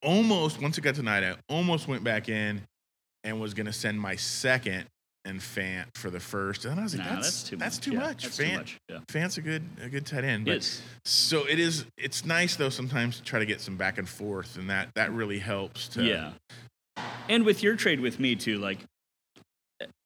almost 0.02 0.62
once 0.62 0.78
it 0.78 0.82
got 0.82 0.96
tonight, 0.96 1.24
I 1.24 1.36
almost 1.48 1.88
went 1.88 2.04
back 2.04 2.28
in 2.28 2.62
and 3.24 3.40
was 3.40 3.54
going 3.54 3.68
to 3.68 3.74
send 3.74 4.00
my 4.00 4.16
second 4.16 4.86
and 5.26 5.40
Fant 5.40 5.86
for 5.96 6.10
the 6.10 6.20
first, 6.20 6.66
and 6.66 6.80
I 6.80 6.84
was 6.84 6.96
like, 6.96 7.08
Nah, 7.08 7.16
that's 7.16 7.28
that's 7.28 7.50
too 7.50 7.56
that's 7.58 7.78
much. 7.78 7.86
too 7.86 7.92
Yeah, 7.94 8.00
much. 8.00 8.24
That's 8.24 8.38
Fant, 8.38 8.50
too 8.52 8.58
much. 8.58 8.78
Yeah. 8.90 8.98
Fant's 9.08 9.38
a 9.38 9.42
good 9.42 9.64
a 9.82 9.90
good 9.90 10.06
tight 10.06 10.24
end, 10.24 10.46
but 10.46 10.56
Yes. 10.56 10.82
so 11.06 11.46
it 11.48 11.60
is. 11.60 11.86
It's 11.98 12.26
nice 12.26 12.56
though 12.56 12.70
sometimes 12.70 13.18
to 13.18 13.24
try 13.24 13.40
to 13.40 13.46
get 13.46 13.62
some 13.62 13.78
back 13.78 13.98
and 13.98 14.08
forth, 14.08 14.58
and 14.58 14.70
that 14.70 14.90
that 14.96 15.12
really 15.12 15.40
helps. 15.40 15.88
To, 15.90 16.04
Yeah. 16.04 16.34
And 17.30 17.46
with 17.46 17.64
your 17.64 17.76
trade 17.76 18.00
with 18.02 18.20
me 18.20 18.36
too, 18.36 18.58
like 18.60 18.80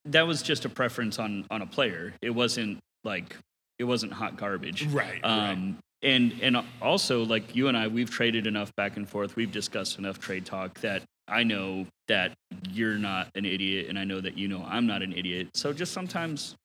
that 0.05 0.25
was 0.27 0.41
just 0.41 0.65
a 0.65 0.69
preference 0.69 1.19
on 1.19 1.45
on 1.51 1.61
a 1.61 1.65
player. 1.67 2.13
It 2.21 2.29
wasn't 2.31 2.79
like 3.03 3.35
it 3.79 3.83
wasn't 3.83 4.13
hot 4.13 4.37
garbage. 4.37 4.85
right. 4.87 5.21
right. 5.23 5.25
Um 5.25 5.77
and 6.03 6.33
and 6.41 6.57
also 6.81 7.23
like 7.25 7.55
you 7.55 7.67
and 7.67 7.75
I 7.77 7.87
we've 7.87 8.09
traded 8.09 8.47
enough 8.47 8.73
back 8.75 8.97
and 8.97 9.07
forth. 9.09 9.35
We've 9.35 9.51
discussed 9.51 9.97
enough 9.97 10.19
trade 10.19 10.45
talk 10.45 10.79
that 10.81 11.01
I 11.27 11.43
know 11.43 11.85
that 12.07 12.33
you're 12.71 12.97
not 12.97 13.29
an 13.35 13.45
idiot 13.45 13.87
and 13.89 13.99
I 13.99 14.03
know 14.05 14.21
that 14.21 14.37
you 14.37 14.47
know 14.47 14.65
I'm 14.67 14.87
not 14.87 15.01
an 15.01 15.13
idiot. 15.13 15.49
So 15.53 15.73
just 15.73 15.93
sometimes 15.93 16.55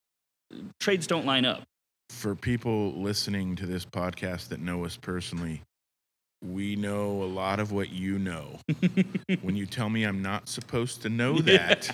trades 0.81 1.07
don't 1.07 1.27
line 1.27 1.45
up. 1.45 1.63
For 2.11 2.35
people 2.35 2.93
listening 2.93 3.57
to 3.57 3.67
this 3.67 3.85
podcast 3.85 4.49
that 4.49 4.61
know 4.61 4.85
us 4.85 4.97
personally, 4.97 5.63
we 6.45 6.77
know 6.77 7.23
a 7.23 7.25
lot 7.25 7.61
of 7.61 7.73
what 7.73 7.91
you 7.91 8.19
know. 8.19 8.59
when 9.43 9.57
you 9.57 9.67
tell 9.67 9.89
me 9.89 10.05
I'm 10.05 10.23
not 10.23 10.49
supposed 10.49 11.03
to 11.03 11.09
know 11.09 11.39
that, 11.41 11.91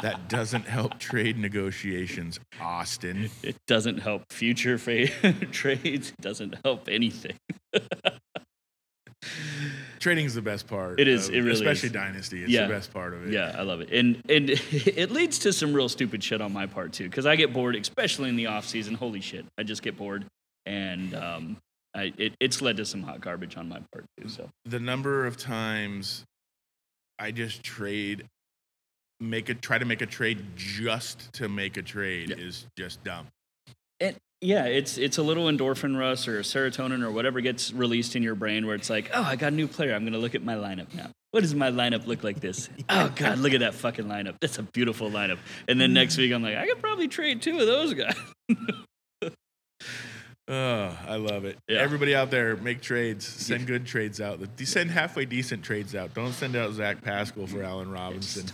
that 0.00 0.28
doesn't 0.28 0.66
help 0.66 0.98
trade 0.98 1.38
negotiations, 1.38 2.40
Austin. 2.60 3.30
It 3.42 3.56
doesn't 3.66 3.98
help 3.98 4.24
future 4.30 4.78
fa- 4.78 5.08
trades. 5.50 6.10
It 6.10 6.20
doesn't 6.20 6.56
help 6.64 6.88
anything. 6.88 7.36
Trading's 10.02 10.34
the 10.34 10.42
best 10.42 10.66
part. 10.66 10.98
It 10.98 11.06
is, 11.06 11.28
of- 11.28 11.34
it 11.34 11.38
really 11.42 11.52
especially 11.52 11.86
is. 11.86 11.92
Dynasty. 11.92 12.42
It's 12.42 12.50
Yeah. 12.52 12.66
the 12.66 12.74
best 12.74 12.92
part 12.92 13.14
of 13.14 13.24
it. 13.26 13.32
Yeah, 13.32 13.54
I 13.56 13.62
love 13.62 13.80
it. 13.80 13.90
And 13.92 14.20
and 14.28 14.50
it 14.72 15.12
leads 15.12 15.38
to 15.40 15.52
some 15.52 15.72
real 15.72 15.88
stupid 15.88 16.22
shit 16.24 16.40
on 16.40 16.52
my 16.52 16.66
part 16.66 16.92
too 16.92 17.08
cuz 17.08 17.24
I 17.24 17.36
get 17.36 17.52
bored 17.52 17.76
especially 17.76 18.28
in 18.28 18.34
the 18.36 18.46
off 18.46 18.66
season. 18.66 18.94
Holy 18.94 19.20
shit. 19.20 19.46
I 19.56 19.62
just 19.62 19.82
get 19.82 19.96
bored 19.96 20.26
and 20.66 21.14
um 21.14 21.56
I, 21.94 22.12
it, 22.16 22.34
it's 22.40 22.60
led 22.62 22.78
to 22.78 22.84
some 22.86 23.02
hot 23.02 23.20
garbage 23.20 23.56
on 23.56 23.68
my 23.68 23.78
part 23.92 24.06
too. 24.20 24.28
So 24.28 24.50
the 24.64 24.80
number 24.80 25.24
of 25.26 25.36
times 25.36 26.24
I 27.18 27.30
just 27.30 27.62
trade, 27.62 28.26
make 29.20 29.48
a 29.50 29.54
try 29.54 29.78
to 29.78 29.84
make 29.84 30.00
a 30.02 30.06
trade 30.06 30.44
just 30.56 31.32
to 31.34 31.48
make 31.48 31.76
a 31.76 31.82
trade 31.82 32.30
Yeah. 32.30 32.44
is 32.44 32.66
just 32.76 33.04
dumb. 33.04 33.28
and 34.00 34.16
yeah, 34.42 34.64
it's 34.66 34.98
it's 34.98 35.18
a 35.18 35.22
little 35.22 35.44
endorphin 35.44 35.96
rush 35.98 36.26
or 36.28 36.40
serotonin 36.40 37.02
or 37.02 37.10
whatever 37.10 37.40
gets 37.40 37.72
released 37.72 38.16
in 38.16 38.22
your 38.22 38.34
brain 38.34 38.66
where 38.66 38.74
it's 38.74 38.90
like, 38.90 39.10
oh, 39.14 39.22
I 39.22 39.36
got 39.36 39.52
a 39.52 39.56
new 39.56 39.68
player. 39.68 39.94
I'm 39.94 40.04
gonna 40.04 40.18
look 40.18 40.34
at 40.34 40.42
my 40.42 40.56
lineup 40.56 40.92
now. 40.94 41.10
What 41.30 41.40
does 41.40 41.54
my 41.54 41.70
lineup 41.70 42.06
look 42.06 42.22
like 42.22 42.40
this? 42.40 42.68
Oh 42.90 43.10
God, 43.14 43.38
look 43.38 43.54
at 43.54 43.60
that 43.60 43.74
fucking 43.74 44.06
lineup. 44.06 44.34
That's 44.40 44.58
a 44.58 44.64
beautiful 44.64 45.10
lineup. 45.10 45.38
And 45.68 45.80
then 45.80 45.94
next 45.94 46.18
week 46.18 46.32
I'm 46.32 46.42
like, 46.42 46.56
I 46.56 46.66
could 46.66 46.82
probably 46.82 47.08
trade 47.08 47.40
two 47.40 47.58
of 47.58 47.66
those 47.66 47.94
guys. 47.94 48.16
Oh, 50.48 50.98
I 51.06 51.16
love 51.16 51.44
it. 51.44 51.56
Yeah. 51.68 51.78
Everybody 51.78 52.16
out 52.16 52.32
there, 52.32 52.56
make 52.56 52.82
trades. 52.82 53.24
Send 53.26 53.66
good 53.66 53.86
trades 53.86 54.20
out. 54.20 54.40
Send 54.58 54.90
halfway 54.90 55.24
decent 55.24 55.62
trades 55.62 55.94
out. 55.94 56.14
Don't 56.14 56.32
send 56.32 56.56
out 56.56 56.72
Zach 56.72 57.00
Pascal 57.00 57.46
for 57.46 57.62
Allen 57.62 57.90
Robinson. 57.92 58.46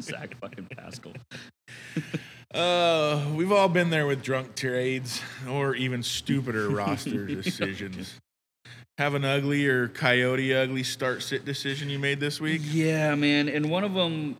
Zach 0.00 0.34
fucking 0.40 0.66
Pascal. 0.76 1.12
Uh, 2.54 3.26
we've 3.34 3.52
all 3.52 3.68
been 3.68 3.90
there 3.90 4.06
with 4.06 4.22
drunk 4.22 4.54
trades 4.54 5.20
or 5.48 5.74
even 5.74 6.02
stupider 6.02 6.68
roster 6.70 7.26
decisions. 7.26 8.18
Have 8.96 9.14
an 9.14 9.24
ugly 9.24 9.66
or 9.66 9.88
coyote 9.88 10.54
ugly 10.54 10.82
start 10.82 11.22
sit 11.22 11.44
decision 11.44 11.90
you 11.90 11.98
made 11.98 12.20
this 12.20 12.40
week? 12.40 12.62
Yeah, 12.64 13.14
man. 13.14 13.48
And 13.48 13.70
one 13.70 13.84
of 13.84 13.94
them 13.94 14.36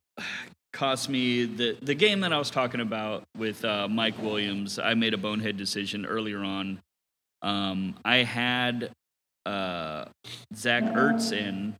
cost 0.72 1.09
me 1.09 1.44
the 1.44 1.76
the 1.82 1.94
game 1.94 2.20
that 2.20 2.32
I 2.32 2.38
was 2.38 2.50
talking 2.50 2.80
about 2.80 3.24
with 3.36 3.64
uh, 3.64 3.88
Mike 3.88 4.20
Williams. 4.20 4.78
I 4.78 4.94
made 4.94 5.14
a 5.14 5.18
bonehead 5.18 5.56
decision 5.56 6.06
earlier 6.06 6.42
on. 6.42 6.80
Um, 7.42 7.94
I 8.04 8.18
had 8.18 8.90
uh, 9.46 10.06
Zach 10.54 10.82
Ertz 10.84 11.32
in, 11.32 11.76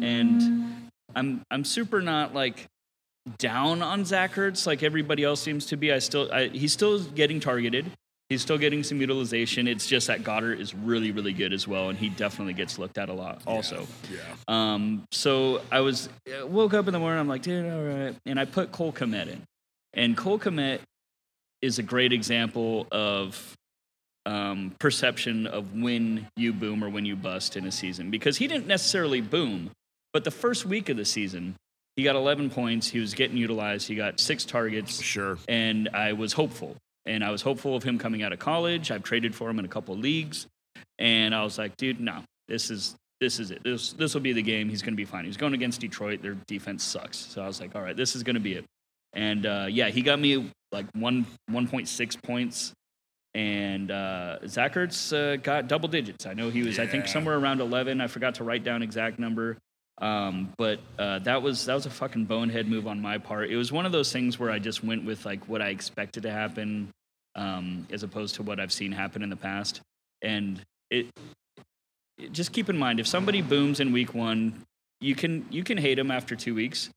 and 0.00 0.90
I'm 1.14 1.42
I'm 1.50 1.64
super 1.64 2.00
not 2.00 2.34
like 2.34 2.66
down 3.38 3.82
on 3.82 4.04
Zach 4.04 4.34
Ertz 4.34 4.66
like 4.66 4.82
everybody 4.82 5.24
else 5.24 5.40
seems 5.40 5.66
to 5.66 5.76
be. 5.76 5.92
I 5.92 5.98
still 5.98 6.30
I, 6.32 6.48
he's 6.48 6.72
still 6.72 7.00
getting 7.00 7.40
targeted. 7.40 7.86
He's 8.28 8.42
still 8.42 8.58
getting 8.58 8.82
some 8.82 9.00
utilization. 9.00 9.68
It's 9.68 9.86
just 9.86 10.08
that 10.08 10.24
Goedert 10.24 10.58
is 10.58 10.74
really, 10.74 11.12
really 11.12 11.32
good 11.32 11.52
as 11.52 11.68
well, 11.68 11.90
and 11.90 11.98
he 11.98 12.08
definitely 12.08 12.54
gets 12.54 12.76
looked 12.76 12.98
at 12.98 13.08
a 13.08 13.12
lot. 13.12 13.42
Also, 13.46 13.86
Yeah. 14.12 14.18
um, 14.48 15.04
so 15.12 15.62
I 15.70 15.78
was 15.80 16.08
woke 16.42 16.74
up 16.74 16.88
in 16.88 16.92
the 16.92 16.98
morning. 16.98 17.20
I'm 17.20 17.28
like, 17.28 17.42
dude, 17.42 17.72
all 17.72 17.82
right, 17.82 18.16
and 18.26 18.40
I 18.40 18.44
put 18.44 18.72
Cole 18.72 18.92
Kmet 18.92 19.28
in, 19.28 19.42
and 19.94 20.16
Cole 20.16 20.40
Kmet 20.40 20.80
is 21.62 21.78
a 21.78 21.84
great 21.84 22.12
example 22.12 22.88
of 22.90 23.54
um, 24.26 24.74
perception 24.80 25.46
of 25.46 25.74
when 25.80 26.26
you 26.36 26.52
boom 26.52 26.82
or 26.82 26.88
when 26.88 27.04
you 27.06 27.14
bust 27.14 27.56
in 27.56 27.64
a 27.64 27.70
season 27.72 28.10
because 28.10 28.36
he 28.38 28.48
didn't 28.48 28.66
necessarily 28.66 29.20
boom, 29.20 29.70
but 30.12 30.24
the 30.24 30.32
first 30.32 30.66
week 30.66 30.88
of 30.88 30.96
the 30.96 31.04
season, 31.04 31.54
he 31.96 32.02
got 32.02 32.14
11 32.16 32.50
points. 32.50 32.88
He 32.88 32.98
was 33.00 33.14
getting 33.14 33.36
utilized. 33.36 33.88
He 33.88 33.94
got 33.94 34.20
six 34.20 34.44
targets 34.44 35.02
Sure. 35.02 35.38
and 35.48 35.88
I 35.92 36.12
was 36.12 36.32
hopeful. 36.34 36.76
And 37.06 37.24
I 37.24 37.30
was 37.30 37.40
hopeful 37.42 37.76
of 37.76 37.82
him 37.84 37.98
coming 37.98 38.22
out 38.22 38.32
of 38.32 38.38
college. 38.38 38.90
I've 38.90 39.02
traded 39.04 39.34
for 39.34 39.48
him 39.48 39.58
in 39.58 39.64
a 39.64 39.68
couple 39.68 39.94
of 39.94 40.00
leagues, 40.00 40.46
and 40.98 41.34
I 41.34 41.44
was 41.44 41.56
like, 41.56 41.76
dude, 41.76 42.00
no, 42.00 42.22
this 42.48 42.68
is 42.70 42.96
this 43.20 43.38
is 43.38 43.50
it. 43.52 43.62
This 43.62 43.92
this 43.92 44.12
will 44.12 44.20
be 44.20 44.32
the 44.32 44.42
game. 44.42 44.68
He's 44.68 44.82
going 44.82 44.92
to 44.92 44.96
be 44.96 45.04
fine. 45.04 45.24
He's 45.24 45.36
going 45.36 45.54
against 45.54 45.80
Detroit. 45.80 46.20
Their 46.20 46.36
defense 46.48 46.82
sucks. 46.82 47.16
So 47.16 47.42
I 47.42 47.46
was 47.46 47.60
like, 47.60 47.76
all 47.76 47.80
right, 47.82 47.96
this 47.96 48.16
is 48.16 48.24
going 48.24 48.34
to 48.34 48.40
be 48.40 48.54
it. 48.54 48.64
And 49.12 49.46
uh, 49.46 49.66
yeah, 49.70 49.88
he 49.88 50.02
got 50.02 50.18
me 50.18 50.50
like 50.72 50.86
one 50.94 51.26
one 51.48 51.68
point 51.68 51.86
six 51.86 52.16
points. 52.16 52.72
And 53.34 53.90
uh, 53.90 54.38
Zach 54.48 54.74
Ertz 54.74 55.12
uh, 55.14 55.36
got 55.36 55.68
double 55.68 55.88
digits. 55.88 56.26
I 56.26 56.32
know 56.32 56.48
he 56.50 56.62
was, 56.62 56.78
I 56.78 56.86
think, 56.86 57.06
somewhere 57.06 57.36
around 57.36 57.60
11. 57.60 58.00
I 58.00 58.06
forgot 58.06 58.36
to 58.36 58.44
write 58.44 58.64
down 58.64 58.82
exact 58.82 59.18
number. 59.18 59.58
Um, 59.98 60.52
but 60.58 60.80
uh, 60.98 61.20
that 61.20 61.40
was 61.42 61.64
that 61.66 61.74
was 61.74 61.86
a 61.86 61.90
fucking 61.90 62.26
bonehead 62.26 62.68
move 62.68 62.86
on 62.86 63.00
my 63.00 63.18
part. 63.18 63.50
It 63.50 63.56
was 63.56 63.72
one 63.72 63.86
of 63.86 63.92
those 63.92 64.12
things 64.12 64.38
where 64.38 64.50
I 64.50 64.58
just 64.58 64.84
went 64.84 65.04
with 65.04 65.24
like 65.24 65.48
what 65.48 65.62
I 65.62 65.68
expected 65.68 66.24
to 66.24 66.30
happen, 66.30 66.90
um, 67.34 67.86
as 67.90 68.02
opposed 68.02 68.34
to 68.36 68.42
what 68.42 68.60
I've 68.60 68.72
seen 68.72 68.92
happen 68.92 69.22
in 69.22 69.30
the 69.30 69.36
past. 69.36 69.80
And 70.22 70.60
it, 70.90 71.06
it- 72.18 72.32
just 72.32 72.52
keep 72.52 72.70
in 72.70 72.78
mind 72.78 72.98
if 72.98 73.06
somebody 73.06 73.42
booms 73.42 73.78
in 73.78 73.92
week 73.92 74.14
one, 74.14 74.64
you 75.00 75.14
can 75.14 75.46
you 75.50 75.62
can 75.62 75.76
hate 75.78 75.94
them 75.96 76.10
after 76.10 76.34
two 76.36 76.54
weeks. 76.54 76.90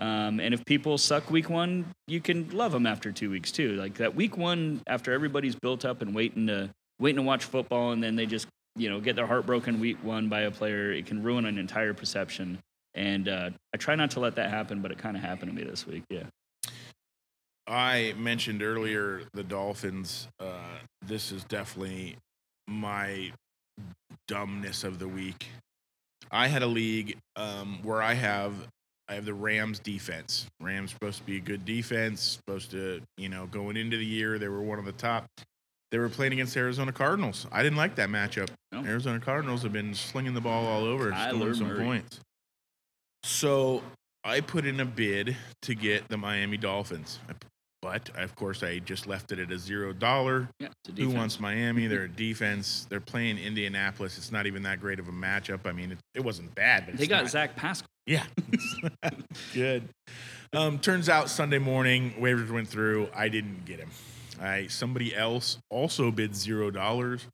Um, 0.00 0.40
and 0.40 0.52
if 0.52 0.64
people 0.64 0.98
suck 0.98 1.30
week 1.30 1.48
one, 1.48 1.86
you 2.08 2.20
can 2.20 2.50
love 2.50 2.72
them 2.72 2.84
after 2.86 3.12
two 3.12 3.30
weeks 3.30 3.52
too. 3.52 3.76
Like 3.76 3.94
that 3.98 4.16
week 4.16 4.36
one, 4.36 4.80
after 4.88 5.12
everybody's 5.12 5.54
built 5.54 5.84
up 5.84 6.02
and 6.02 6.12
waiting 6.14 6.48
to 6.48 6.70
waiting 6.98 7.16
to 7.16 7.22
watch 7.22 7.44
football, 7.44 7.92
and 7.92 8.02
then 8.02 8.16
they 8.16 8.26
just 8.26 8.48
you 8.76 8.90
know 8.90 9.00
get 9.00 9.16
their 9.16 9.26
heart 9.26 9.46
broken 9.46 9.80
week 9.80 9.98
one 10.02 10.28
by 10.28 10.42
a 10.42 10.50
player, 10.50 10.92
it 10.92 11.06
can 11.06 11.22
ruin 11.22 11.44
an 11.44 11.58
entire 11.58 11.94
perception. 11.94 12.58
And 12.94 13.28
uh, 13.28 13.50
I 13.72 13.76
try 13.76 13.96
not 13.96 14.12
to 14.12 14.20
let 14.20 14.36
that 14.36 14.50
happen, 14.50 14.80
but 14.80 14.92
it 14.92 14.98
kind 14.98 15.16
of 15.16 15.22
happened 15.22 15.50
to 15.50 15.56
me 15.56 15.68
this 15.68 15.86
week. 15.86 16.04
Yeah. 16.10 16.24
I 17.66 18.14
mentioned 18.16 18.62
earlier 18.62 19.22
the 19.32 19.42
Dolphins. 19.42 20.28
Uh, 20.38 20.78
this 21.04 21.32
is 21.32 21.44
definitely 21.44 22.16
my 22.68 23.32
dumbness 24.28 24.84
of 24.84 24.98
the 24.98 25.08
week. 25.08 25.48
I 26.30 26.48
had 26.48 26.62
a 26.62 26.66
league 26.66 27.16
um, 27.36 27.80
where 27.82 28.02
I 28.02 28.14
have 28.14 28.52
I 29.08 29.14
have 29.14 29.24
the 29.24 29.34
Rams 29.34 29.78
defense. 29.78 30.46
Rams 30.60 30.90
supposed 30.90 31.18
to 31.18 31.24
be 31.24 31.36
a 31.36 31.40
good 31.40 31.64
defense. 31.64 32.38
Supposed 32.46 32.70
to 32.72 33.00
you 33.16 33.28
know 33.28 33.46
going 33.46 33.76
into 33.76 33.96
the 33.96 34.06
year 34.06 34.38
they 34.38 34.48
were 34.48 34.62
one 34.62 34.78
of 34.78 34.84
the 34.84 34.92
top. 34.92 35.26
They 35.94 36.00
were 36.00 36.08
playing 36.08 36.32
against 36.32 36.56
Arizona 36.56 36.90
Cardinals. 36.90 37.46
I 37.52 37.62
didn't 37.62 37.78
like 37.78 37.94
that 37.94 38.08
matchup. 38.08 38.48
No. 38.72 38.84
Arizona 38.84 39.20
Cardinals 39.20 39.62
have 39.62 39.72
been 39.72 39.94
slinging 39.94 40.34
the 40.34 40.40
ball 40.40 40.66
all 40.66 40.82
over, 40.82 41.12
scoring 41.12 41.54
some 41.54 41.68
Murray. 41.68 41.84
points. 41.84 42.18
So 43.22 43.80
I 44.24 44.40
put 44.40 44.66
in 44.66 44.80
a 44.80 44.84
bid 44.84 45.36
to 45.62 45.74
get 45.76 46.08
the 46.08 46.16
Miami 46.16 46.56
Dolphins. 46.56 47.20
But 47.80 48.10
of 48.16 48.34
course, 48.34 48.64
I 48.64 48.80
just 48.80 49.06
left 49.06 49.30
it 49.30 49.38
at 49.38 49.52
a 49.52 49.56
zero 49.56 49.92
dollar. 49.92 50.48
Yeah. 50.58 50.70
Who 50.96 51.10
wants 51.10 51.38
Miami? 51.38 51.86
They're 51.86 52.02
a 52.06 52.08
defense. 52.08 52.88
They're 52.90 52.98
playing 52.98 53.38
Indianapolis. 53.38 54.18
It's 54.18 54.32
not 54.32 54.46
even 54.48 54.64
that 54.64 54.80
great 54.80 54.98
of 54.98 55.06
a 55.06 55.12
matchup. 55.12 55.60
I 55.64 55.70
mean, 55.70 55.92
it, 55.92 55.98
it 56.16 56.24
wasn't 56.24 56.52
bad, 56.56 56.86
but 56.86 56.96
They 56.96 57.06
got 57.06 57.22
not- 57.22 57.30
Zach 57.30 57.54
Pascal. 57.54 57.86
yeah, 58.08 58.24
good. 59.54 59.88
Um, 60.52 60.80
turns 60.80 61.08
out 61.08 61.30
Sunday 61.30 61.58
morning 61.58 62.14
waivers 62.18 62.50
went 62.50 62.66
through. 62.66 63.10
I 63.14 63.28
didn't 63.28 63.64
get 63.64 63.78
him. 63.78 63.90
I 64.40 64.66
somebody 64.68 65.14
else 65.14 65.58
also 65.70 66.10
bid 66.10 66.34
zero 66.34 66.70
dollars, 66.70 67.26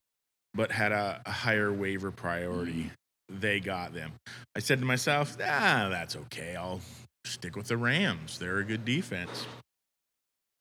but 0.55 0.73
had 0.73 0.93
a, 0.93 1.21
a 1.25 1.31
higher 1.31 1.73
waiver 1.73 2.11
priority. 2.11 2.91
They 3.29 3.61
got 3.61 3.95
them. 3.95 4.13
I 4.57 4.61
said 4.61 4.81
to 4.81 4.85
myself, 4.85 5.37
ah, 5.41 5.89
that's 5.91 6.17
okay. 6.17 6.57
I'll 6.57 6.81
stick 7.25 7.57
with 7.57 7.69
the 7.69 7.77
Rams. 7.77 8.39
They're 8.39 8.59
a 8.59 8.65
good 8.65 8.85
defense. 8.85 9.47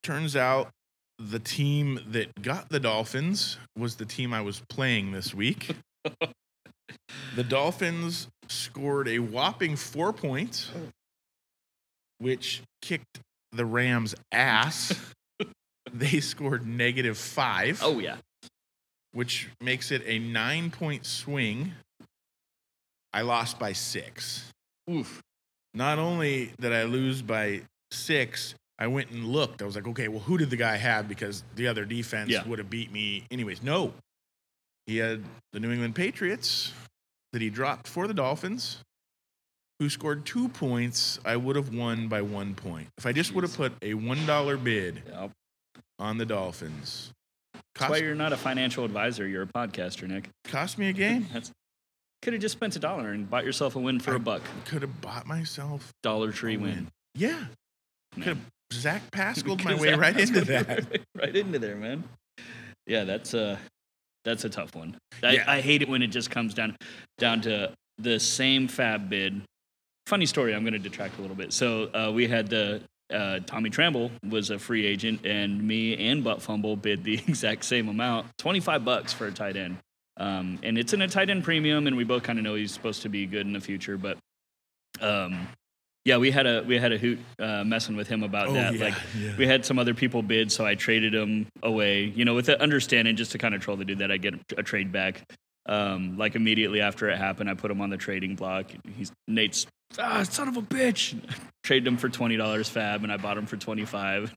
Turns 0.03 0.35
out 0.35 0.69
the 1.17 1.39
team 1.39 1.99
that 2.11 2.41
got 2.41 2.69
the 2.69 2.79
Dolphins 2.79 3.57
was 3.77 3.95
the 3.95 4.05
team 4.05 4.33
I 4.33 4.41
was 4.41 4.61
playing 4.69 5.11
this 5.11 5.33
week. 5.33 5.75
the 7.35 7.43
Dolphins 7.43 8.27
scored 8.47 9.07
a 9.07 9.19
whopping 9.19 9.75
four 9.75 10.13
points, 10.13 10.71
which 12.19 12.61
kicked 12.81 13.19
the 13.51 13.65
Rams' 13.65 14.15
ass. 14.31 14.93
they 15.93 16.19
scored 16.19 16.65
negative 16.67 17.17
five, 17.17 17.79
Oh 17.83 17.99
yeah. 17.99 18.17
which 19.11 19.49
makes 19.61 19.91
it 19.91 20.01
a 20.05 20.19
nine 20.19 20.71
point 20.71 21.05
swing. 21.05 21.73
I 23.13 23.21
lost 23.21 23.57
by 23.59 23.73
six. 23.73 24.51
Oof. 24.89 25.21
Not 25.73 25.99
only 25.99 26.51
did 26.59 26.73
I 26.73 26.83
lose 26.83 27.21
by 27.21 27.61
six, 27.91 28.53
I 28.77 28.87
went 28.87 29.09
and 29.11 29.25
looked. 29.25 29.61
I 29.61 29.65
was 29.65 29.75
like, 29.75 29.87
okay, 29.87 30.07
well, 30.07 30.19
who 30.21 30.37
did 30.37 30.49
the 30.49 30.55
guy 30.57 30.77
have? 30.77 31.07
Because 31.07 31.43
the 31.55 31.67
other 31.67 31.85
defense 31.85 32.29
Yeah. 32.29 32.47
would 32.47 32.59
have 32.59 32.69
beat 32.69 32.91
me 32.91 33.23
anyways. 33.31 33.61
No. 33.63 33.93
He 34.85 34.97
had 34.97 35.23
the 35.53 35.59
New 35.59 35.71
England 35.71 35.95
Patriots 35.95 36.71
that 37.33 37.41
he 37.41 37.49
dropped 37.49 37.87
for 37.87 38.07
the 38.07 38.13
Dolphins, 38.13 38.77
who 39.79 39.89
scored 39.89 40.25
two 40.25 40.49
points. 40.49 41.19
I 41.25 41.35
would 41.35 41.55
have 41.55 41.73
won 41.73 42.07
by 42.07 42.21
one 42.21 42.55
point. 42.55 42.87
If 42.97 43.05
I 43.05 43.11
just 43.11 43.33
would 43.33 43.43
have 43.43 43.55
put 43.55 43.73
a 43.83 43.93
$1 43.93 44.63
bid 44.63 45.03
Yep. 45.07 45.31
On 45.99 46.17
the 46.17 46.25
Dolphins, 46.25 47.11
That's 47.75 47.91
why 47.91 47.97
you're 47.97 48.15
not 48.15 48.33
a 48.33 48.37
financial 48.37 48.85
advisor. 48.85 49.27
You're 49.27 49.43
a 49.43 49.47
podcaster, 49.47 50.07
Nick. 50.07 50.29
cost 50.45 50.77
me 50.77 50.89
a 50.89 50.93
game. 50.93 51.27
That's 51.33 51.51
could 52.21 52.33
have 52.33 52.41
just 52.41 52.51
spent 52.53 52.75
a 52.75 52.79
dollar 52.79 53.11
and 53.11 53.29
bought 53.29 53.45
yourself 53.45 53.75
a 53.77 53.79
win 53.79 53.99
for 53.99 54.11
I- 54.13 54.15
a 54.17 54.19
buck. 54.19 54.41
Could 54.65 54.81
have 54.81 54.99
bought 55.01 55.25
myself 55.25 55.93
Dollar 56.03 56.31
Tree 56.33 56.55
a 56.55 56.59
win. 56.59 56.87
Yeah. 57.15 57.45
Could 58.15 58.23
have 58.23 58.37
Zach 58.73 59.01
Pascal 59.11 59.55
my 59.63 59.75
way 59.75 59.91
that- 59.91 59.99
right 59.99 60.13
that's 60.15 60.29
into 60.29 60.45
gonna- 60.45 60.63
that. 60.81 61.01
right 61.15 61.35
into 61.35 61.59
there, 61.59 61.75
man. 61.75 62.03
Yeah, 62.87 63.03
that's 63.05 63.33
uh 63.33 63.57
that's 64.25 64.43
a 64.43 64.49
tough 64.49 64.75
one. 64.75 64.97
I, 65.23 65.31
Yeah. 65.33 65.43
I 65.47 65.61
hate 65.61 65.81
it 65.81 65.87
when 65.89 66.01
it 66.01 66.07
just 66.07 66.29
comes 66.29 66.53
down 66.53 66.75
down 67.17 67.39
to 67.41 67.73
the 67.97 68.19
same 68.19 68.67
fab 68.67 69.09
bid. 69.09 69.41
Funny 70.07 70.25
story. 70.25 70.53
I'm 70.55 70.63
going 70.63 70.73
to 70.73 70.79
detract 70.79 71.19
a 71.19 71.21
little 71.21 71.35
bit. 71.35 71.53
So 71.53 71.83
uh, 71.93 72.11
we 72.11 72.27
had 72.27 72.47
the 72.49 72.81
uh, 73.14 73.39
Tommy 73.45 73.70
Tremble 73.70 74.12
was 74.30 74.49
a 74.49 74.60
free 74.60 74.86
agent, 74.86 75.26
and 75.26 75.62
me 75.68 76.10
and 76.10 76.24
Butt 76.24 76.41
Fumble 76.41 76.76
bid 76.76 77.03
the 77.03 77.14
exact 77.28 77.66
same 77.66 77.88
amount, 77.89 78.28
25 78.38 78.86
bucks 78.86 79.14
for 79.14 79.28
a 79.28 79.32
tight 79.32 79.55
end. 79.55 79.78
Um, 80.18 80.60
and 80.64 80.78
it's 80.78 80.93
in 80.93 81.01
a 81.01 81.07
tight 81.07 81.30
end 81.30 81.43
premium, 81.43 81.88
and 81.88 81.95
we 81.95 82.03
both 82.03 82.24
kind 82.24 82.38
of 82.39 82.43
know 82.43 82.55
he's 82.55 82.74
supposed 82.74 83.03
to 83.03 83.10
be 83.10 83.26
good 83.26 83.45
in 83.47 83.53
the 83.53 83.62
future. 83.62 83.97
But 83.97 84.18
um, 85.01 85.47
yeah, 86.05 86.18
we 86.18 86.32
had 86.32 86.45
a 86.45 86.62
we 86.64 86.78
had 86.78 86.91
a 86.91 86.97
hoot 86.97 87.20
uh, 87.39 87.64
messing 87.64 87.95
with 87.95 88.07
him 88.07 88.24
about 88.24 88.49
Oh, 88.49 88.53
that. 88.53 88.74
yeah, 88.74 88.84
like 88.86 88.95
yeah. 89.18 89.36
we 89.38 89.47
had 89.47 89.66
some 89.66 89.80
other 89.80 89.93
people 89.93 90.22
bid, 90.22 90.51
so 90.51 90.66
I 90.66 90.76
traded 90.76 91.14
him 91.14 91.47
away. 91.64 92.03
You 92.03 92.26
know, 92.26 92.36
with 92.36 92.47
the 92.47 92.62
understanding 92.62 93.16
just 93.16 93.32
to 93.32 93.38
kind 93.38 93.55
of 93.55 93.62
troll 93.62 93.78
the 93.78 93.86
dude 93.86 93.99
that 93.99 94.12
I 94.12 94.18
get 94.18 94.34
a 94.57 94.64
trade 94.64 94.91
back. 94.91 95.24
Um, 95.66 96.18
like 96.18 96.36
immediately 96.36 96.82
after 96.82 97.10
it 97.10 97.18
happened, 97.18 97.47
I 97.49 97.53
put 97.53 97.70
him 97.70 97.80
on 97.80 97.89
the 97.91 97.97
trading 97.97 98.36
block. 98.36 98.72
He's 98.97 99.12
Nate's 99.28 99.68
ah 99.99 100.24
son 100.24 100.47
of 100.47 100.57
a 100.57 100.62
bitch. 100.62 101.16
Traded 101.70 101.86
him 101.86 101.97
for 101.97 102.09
twenty 102.09 102.36
dollars 102.36 102.67
fab, 102.67 103.03
and 103.03 103.11
I 103.11 103.17
bought 103.17 103.38
him 103.38 103.45
for 103.45 103.55
twenty 103.55 103.86
five. 103.86 104.34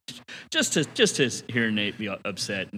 just 0.50 0.74
to 0.74 0.84
just 0.92 1.16
to 1.16 1.30
hear 1.50 1.70
Nate 1.70 1.96
be 1.96 2.08
upset. 2.08 2.68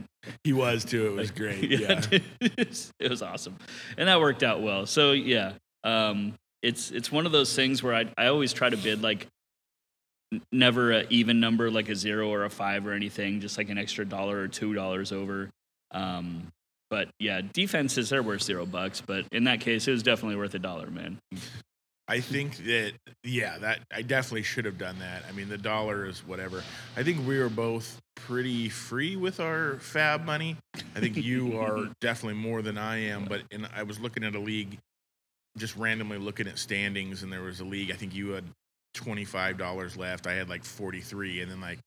He 0.44 0.52
was 0.52 0.84
too. 0.84 1.08
It 1.08 1.12
was 1.14 1.32
great. 1.32 1.68
Yeah. 1.80 2.00
it 2.40 3.10
was 3.10 3.20
awesome, 3.20 3.56
and 3.98 4.08
that 4.08 4.20
worked 4.20 4.44
out 4.44 4.62
well. 4.62 4.86
So 4.86 5.10
yeah, 5.10 5.54
um, 5.82 6.34
it's 6.62 6.92
it's 6.92 7.10
one 7.10 7.26
of 7.26 7.32
those 7.32 7.56
things 7.56 7.82
where 7.82 7.96
I 7.96 8.04
I 8.16 8.28
always 8.28 8.52
try 8.52 8.70
to 8.70 8.76
bid 8.76 9.02
like 9.02 9.26
n- 10.32 10.40
never 10.52 10.92
a 10.92 11.06
even 11.10 11.40
number 11.40 11.68
like 11.68 11.88
a 11.88 11.96
zero 11.96 12.28
or 12.28 12.44
a 12.44 12.48
five 12.48 12.86
or 12.86 12.92
anything, 12.92 13.40
just 13.40 13.58
like 13.58 13.70
an 13.70 13.76
extra 13.76 14.04
dollar 14.04 14.38
or 14.38 14.46
two 14.46 14.72
dollars 14.72 15.10
over. 15.10 15.50
Um, 15.90 16.52
but 16.90 17.08
yeah, 17.18 17.40
defenses 17.40 18.10
they're 18.10 18.22
worth 18.22 18.42
zero 18.42 18.66
bucks, 18.66 19.00
but 19.04 19.24
in 19.32 19.42
that 19.44 19.58
case, 19.58 19.88
it 19.88 19.90
was 19.90 20.04
definitely 20.04 20.36
worth 20.36 20.54
a 20.54 20.60
dollar, 20.60 20.90
man. 20.90 21.18
I 22.08 22.20
think 22.20 22.58
that 22.58 22.92
yeah, 23.24 23.58
that 23.58 23.80
I 23.92 24.02
definitely 24.02 24.44
should 24.44 24.64
have 24.64 24.78
done 24.78 24.98
that. 25.00 25.24
I 25.28 25.32
mean, 25.32 25.48
the 25.48 25.58
dollar 25.58 26.06
is 26.06 26.20
whatever. 26.20 26.62
I 26.96 27.02
think 27.02 27.26
we 27.26 27.38
were 27.38 27.48
both 27.48 28.00
pretty 28.14 28.68
free 28.68 29.16
with 29.16 29.40
our 29.40 29.78
fab 29.80 30.24
money. 30.24 30.56
I 30.94 31.00
think 31.00 31.16
you 31.16 31.58
are 31.58 31.88
definitely 32.00 32.40
more 32.40 32.62
than 32.62 32.78
I 32.78 32.98
am, 32.98 33.24
but 33.24 33.42
and 33.50 33.68
I 33.74 33.82
was 33.82 33.98
looking 33.98 34.22
at 34.22 34.36
a 34.36 34.38
league, 34.38 34.78
just 35.58 35.76
randomly 35.76 36.18
looking 36.18 36.46
at 36.46 36.58
standings, 36.58 37.24
and 37.24 37.32
there 37.32 37.42
was 37.42 37.58
a 37.60 37.64
league. 37.64 37.90
I 37.90 37.94
think 37.94 38.14
you 38.14 38.30
had 38.30 38.44
twenty 38.94 39.24
five 39.24 39.58
dollars 39.58 39.96
left. 39.96 40.28
I 40.28 40.34
had 40.34 40.48
like 40.48 40.64
forty 40.64 41.00
three, 41.00 41.40
and 41.40 41.50
then 41.50 41.60
like 41.60 41.80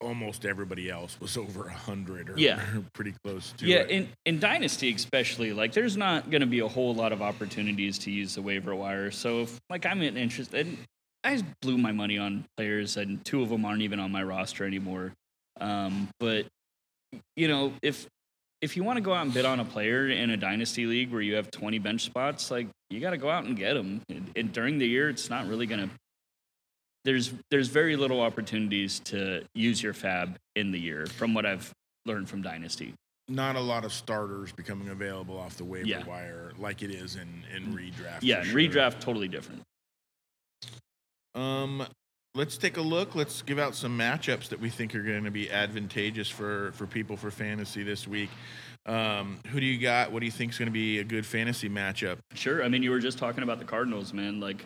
almost 0.00 0.44
everybody 0.46 0.88
else 0.90 1.18
was 1.20 1.36
over 1.44 1.66
a 1.66 1.72
hundred 1.72 2.30
or 2.30 2.38
Yeah. 2.38 2.62
pretty 2.94 3.14
close 3.24 3.52
to 3.58 3.66
yeah, 3.66 3.78
it. 3.78 3.90
in 3.90 4.08
in 4.26 4.38
dynasty 4.40 4.92
especially, 4.92 5.52
like 5.52 5.72
there's 5.72 5.96
not 5.96 6.30
going 6.30 6.40
to 6.40 6.46
be 6.46 6.60
a 6.60 6.68
whole 6.68 6.94
lot 6.94 7.12
of 7.12 7.22
opportunities 7.22 7.98
to 8.00 8.10
use 8.10 8.34
the 8.34 8.42
waiver 8.42 8.74
wire. 8.74 9.10
So 9.10 9.42
if 9.42 9.58
like 9.68 9.86
I'm 9.86 10.02
interested, 10.02 10.66
and 10.66 10.78
I 11.24 11.32
just 11.34 11.44
blew 11.60 11.76
my 11.78 11.92
money 11.92 12.18
on 12.18 12.44
players, 12.56 12.96
and 12.96 13.24
two 13.24 13.42
of 13.42 13.48
them 13.50 13.64
aren't 13.64 13.82
even 13.82 14.00
on 14.00 14.10
my 14.10 14.22
roster 14.22 14.64
anymore. 14.64 15.12
Um, 15.60 16.08
but 16.18 16.46
you 17.36 17.48
know, 17.48 17.72
if 17.82 18.06
if 18.62 18.76
you 18.76 18.84
want 18.84 18.96
to 18.98 19.00
go 19.00 19.12
out 19.14 19.24
and 19.24 19.32
bid 19.34 19.44
on 19.44 19.58
a 19.60 19.64
player 19.64 20.08
in 20.08 20.30
a 20.30 20.36
dynasty 20.36 20.84
league 20.86 21.10
where 21.10 21.22
you 21.22 21.34
have 21.36 21.50
20 21.50 21.78
bench 21.78 22.02
spots, 22.02 22.50
like 22.50 22.68
you 22.90 23.00
got 23.00 23.10
to 23.10 23.16
go 23.16 23.30
out 23.30 23.44
and 23.44 23.56
get 23.56 23.72
them. 23.74 24.02
And, 24.10 24.30
and 24.36 24.52
during 24.52 24.76
the 24.78 24.86
year, 24.86 25.08
it's 25.08 25.30
not 25.30 25.46
really 25.48 25.66
going 25.66 25.88
to. 25.88 25.94
There's 27.04 27.32
there's 27.50 27.68
very 27.68 27.96
little 27.96 28.20
opportunities 28.20 29.00
to 29.00 29.44
use 29.54 29.82
your 29.82 29.94
fab 29.94 30.36
in 30.56 30.70
the 30.70 30.78
year, 30.78 31.06
from 31.06 31.32
what 31.34 31.46
I've 31.46 31.72
learned 32.06 32.28
from 32.28 32.42
dynasty. 32.42 32.94
not 33.28 33.54
a 33.54 33.60
lot 33.60 33.84
of 33.84 33.92
starters 33.92 34.50
becoming 34.52 34.88
available 34.88 35.38
off 35.38 35.56
the 35.56 35.64
waiver 35.64 35.86
Yeah. 35.86 36.04
wire 36.04 36.52
like 36.58 36.82
it 36.82 36.90
is 36.90 37.14
in 37.16 37.44
in 37.54 37.72
redraft. 37.74 38.18
Yeah, 38.22 38.42
sure. 38.42 38.54
redraft 38.54 39.00
totally 39.00 39.28
different. 39.28 39.62
Um, 41.34 41.86
let's 42.34 42.56
take 42.58 42.76
a 42.76 42.80
look. 42.82 43.14
Let's 43.14 43.42
give 43.42 43.58
out 43.58 43.74
some 43.74 43.96
matchups 43.96 44.48
that 44.48 44.58
we 44.60 44.68
think 44.68 44.94
are 44.94 45.02
going 45.02 45.24
to 45.24 45.30
be 45.30 45.50
advantageous 45.50 46.28
for 46.28 46.72
for 46.72 46.86
people 46.86 47.16
for 47.16 47.30
fantasy 47.30 47.82
this 47.82 48.06
week. 48.08 48.30
Um, 48.86 49.38
who 49.48 49.60
do 49.60 49.66
you 49.66 49.78
got? 49.78 50.10
What 50.10 50.20
do 50.20 50.26
you 50.26 50.32
think 50.32 50.52
is 50.52 50.58
going 50.58 50.66
to 50.66 50.72
be 50.72 50.98
a 50.98 51.04
good 51.04 51.24
fantasy 51.26 51.68
matchup? 51.68 52.18
Sure. 52.34 52.64
I 52.64 52.68
mean, 52.68 52.82
you 52.82 52.90
were 52.90 52.98
just 52.98 53.18
talking 53.18 53.42
about 53.42 53.58
the 53.58 53.64
Cardinals, 53.64 54.12
man. 54.12 54.40
Like 54.40 54.64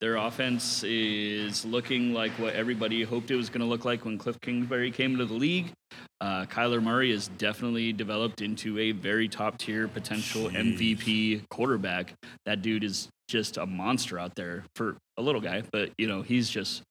their 0.00 0.16
offense 0.16 0.82
is 0.84 1.64
looking 1.64 2.12
like 2.12 2.32
what 2.32 2.54
everybody 2.54 3.02
hoped 3.02 3.30
it 3.30 3.36
was 3.36 3.48
going 3.48 3.62
to 3.62 3.66
look 3.66 3.84
like 3.84 4.04
when 4.04 4.18
Cliff 4.18 4.38
Kingsbury 4.40 4.90
came 4.90 5.12
into 5.12 5.24
the 5.24 5.34
league. 5.34 5.72
Uh, 6.20 6.44
Kyler 6.44 6.82
Murray 6.82 7.12
has 7.12 7.28
definitely 7.28 7.92
developed 7.92 8.42
into 8.42 8.78
a 8.78 8.92
very 8.92 9.28
top 9.28 9.56
tier 9.56 9.88
potential 9.88 10.50
MVP 10.50 11.48
quarterback. 11.48 12.12
That 12.44 12.60
dude 12.60 12.84
is 12.84 13.08
just 13.28 13.56
a 13.56 13.64
monster 13.64 14.18
out 14.18 14.34
there 14.34 14.64
for 14.74 14.96
a 15.16 15.22
little 15.22 15.40
guy, 15.40 15.62
but 15.72 15.90
you 15.98 16.06
know 16.06 16.22
he's 16.22 16.50
just. 16.50 16.82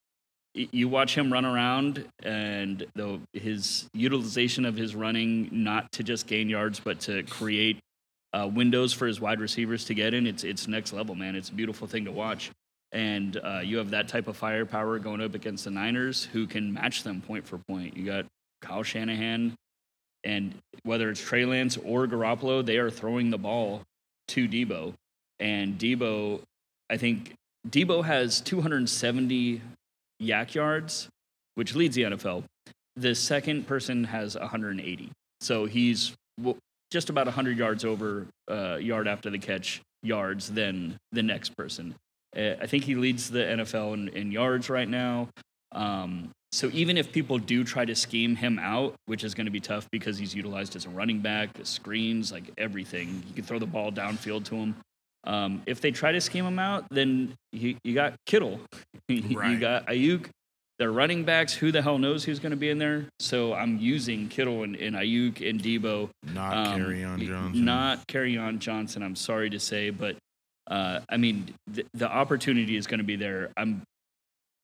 You 0.54 0.88
watch 0.88 1.14
him 1.14 1.30
run 1.30 1.44
around, 1.44 2.06
and 2.22 2.86
though 2.94 3.20
his 3.34 3.88
utilization 3.92 4.64
of 4.64 4.74
his 4.74 4.96
running, 4.96 5.50
not 5.52 5.92
to 5.92 6.02
just 6.02 6.26
gain 6.26 6.48
yards, 6.48 6.80
but 6.80 6.98
to 7.00 7.24
create 7.24 7.78
uh, 8.32 8.48
windows 8.48 8.94
for 8.94 9.06
his 9.06 9.20
wide 9.20 9.38
receivers 9.38 9.84
to 9.84 9.94
get 9.94 10.14
in. 10.14 10.26
It's 10.26 10.44
it's 10.44 10.66
next 10.66 10.94
level, 10.94 11.14
man. 11.14 11.36
It's 11.36 11.50
a 11.50 11.52
beautiful 11.52 11.86
thing 11.86 12.06
to 12.06 12.12
watch. 12.12 12.50
And 12.96 13.38
uh, 13.44 13.60
you 13.62 13.76
have 13.76 13.90
that 13.90 14.08
type 14.08 14.26
of 14.26 14.38
firepower 14.38 14.98
going 14.98 15.20
up 15.20 15.34
against 15.34 15.64
the 15.64 15.70
Niners, 15.70 16.24
who 16.24 16.46
can 16.46 16.72
match 16.72 17.02
them 17.02 17.20
point 17.20 17.46
for 17.46 17.58
point. 17.68 17.94
You 17.94 18.06
got 18.06 18.24
Kyle 18.62 18.82
Shanahan, 18.82 19.54
and 20.24 20.54
whether 20.82 21.10
it's 21.10 21.20
Trey 21.20 21.44
Lance 21.44 21.76
or 21.76 22.06
Garoppolo, 22.06 22.64
they 22.64 22.78
are 22.78 22.88
throwing 22.88 23.28
the 23.28 23.36
ball 23.36 23.82
to 24.28 24.48
Deebo. 24.48 24.94
And 25.40 25.78
Deebo, 25.78 26.40
I 26.88 26.96
think 26.96 27.34
Deebo 27.68 28.02
has 28.02 28.40
270 28.40 29.60
YAC 30.22 30.54
yards, 30.54 31.08
which 31.54 31.74
leads 31.74 31.96
the 31.96 32.04
NFL. 32.04 32.44
The 32.96 33.14
second 33.14 33.66
person 33.66 34.04
has 34.04 34.38
180. 34.38 35.10
So 35.42 35.66
he's 35.66 36.14
just 36.90 37.10
about 37.10 37.26
100 37.26 37.58
yards 37.58 37.84
over 37.84 38.26
uh, 38.50 38.76
yard 38.76 39.06
after 39.06 39.28
the 39.28 39.38
catch 39.38 39.82
yards 40.02 40.50
than 40.50 40.96
the 41.12 41.22
next 41.22 41.54
person. 41.58 41.94
Uh, 42.36 42.54
I 42.60 42.66
think 42.66 42.84
he 42.84 42.94
leads 42.94 43.30
the 43.30 43.40
NFL 43.40 43.94
in, 43.94 44.08
in 44.08 44.32
yards 44.32 44.68
right 44.68 44.88
now. 44.88 45.28
Um, 45.72 46.30
so 46.52 46.70
even 46.72 46.96
if 46.96 47.12
people 47.12 47.38
do 47.38 47.64
try 47.64 47.84
to 47.84 47.94
scheme 47.94 48.36
him 48.36 48.58
out, 48.58 48.94
which 49.06 49.24
is 49.24 49.34
going 49.34 49.46
to 49.46 49.50
be 49.50 49.60
tough 49.60 49.88
because 49.90 50.16
he's 50.16 50.34
utilized 50.34 50.76
as 50.76 50.86
a 50.86 50.88
running 50.88 51.20
back, 51.20 51.52
the 51.54 51.64
screens, 51.64 52.32
like 52.32 52.44
everything, 52.56 53.22
you 53.28 53.34
can 53.34 53.44
throw 53.44 53.58
the 53.58 53.66
ball 53.66 53.90
downfield 53.90 54.44
to 54.46 54.56
him. 54.56 54.76
Um, 55.24 55.62
if 55.66 55.80
they 55.80 55.90
try 55.90 56.12
to 56.12 56.20
scheme 56.20 56.46
him 56.46 56.58
out, 56.58 56.86
then 56.90 57.34
you, 57.52 57.76
you 57.82 57.94
got 57.94 58.14
Kittle, 58.26 58.60
you 59.08 59.58
got 59.58 59.86
Aiyuk. 59.86 60.28
They're 60.78 60.92
running 60.92 61.24
backs. 61.24 61.54
Who 61.54 61.72
the 61.72 61.80
hell 61.80 61.98
knows 61.98 62.22
who's 62.22 62.38
going 62.38 62.50
to 62.50 62.56
be 62.56 62.68
in 62.68 62.78
there? 62.78 63.06
So 63.18 63.54
I'm 63.54 63.78
using 63.78 64.28
Kittle 64.28 64.62
and, 64.62 64.76
and 64.76 64.94
Aiyuk 64.94 65.48
and 65.48 65.60
Deebo 65.60 66.10
Not 66.34 66.68
um, 66.68 66.80
Kerryon 66.80 67.26
Johnson. 67.26 67.64
Not 67.64 68.06
Kerryon 68.06 68.58
Johnson. 68.58 69.02
I'm 69.02 69.16
sorry 69.16 69.48
to 69.50 69.58
say, 69.58 69.90
but 69.90 70.16
uh, 70.68 71.00
I 71.08 71.16
mean 71.16 71.54
th- 71.72 71.86
the 71.94 72.08
opportunity 72.08 72.76
is 72.76 72.86
going 72.86 72.98
to 72.98 73.04
be 73.04 73.16
there. 73.16 73.50
I'm 73.56 73.82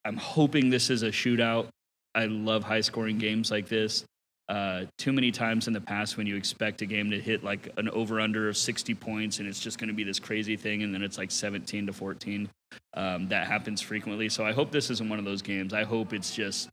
I'm 0.05 0.17
hoping 0.17 0.69
this 0.69 0.89
is 0.89 1.03
a 1.03 1.09
shootout. 1.09 1.67
I 2.15 2.25
love 2.25 2.63
high 2.63 2.81
scoring 2.81 3.17
games 3.17 3.51
like 3.51 3.67
this. 3.67 4.05
Uh, 4.49 4.85
too 4.97 5.13
many 5.13 5.31
times 5.31 5.67
in 5.67 5.73
the 5.73 5.79
past 5.79 6.17
when 6.17 6.27
you 6.27 6.35
expect 6.35 6.81
a 6.81 6.85
game 6.85 7.09
to 7.09 7.19
hit 7.19 7.43
like 7.45 7.71
an 7.77 7.87
over 7.89 8.19
under 8.19 8.49
of 8.49 8.57
60 8.57 8.93
points 8.95 9.39
and 9.39 9.47
it's 9.47 9.59
just 9.59 9.79
going 9.79 9.87
to 9.87 9.93
be 9.93 10.03
this 10.03 10.19
crazy 10.19 10.57
thing 10.57 10.83
and 10.83 10.93
then 10.93 11.01
it's 11.01 11.17
like 11.17 11.31
17 11.31 11.87
to 11.87 11.93
14. 11.93 12.49
Um, 12.93 13.29
that 13.29 13.47
happens 13.47 13.81
frequently. 13.81 14.27
So 14.27 14.45
I 14.45 14.51
hope 14.51 14.69
this 14.69 14.89
isn't 14.89 15.07
one 15.09 15.17
of 15.17 15.23
those 15.23 15.41
games. 15.41 15.73
I 15.73 15.83
hope 15.83 16.11
it's 16.11 16.35
just 16.35 16.69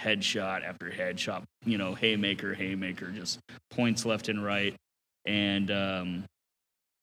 headshot 0.00 0.64
after 0.64 0.90
headshot, 0.90 1.44
you 1.64 1.78
know, 1.78 1.94
haymaker, 1.94 2.54
haymaker, 2.54 3.06
just 3.12 3.38
points 3.70 4.04
left 4.04 4.28
and 4.28 4.44
right. 4.44 4.74
And 5.24 5.70
um, 5.70 6.24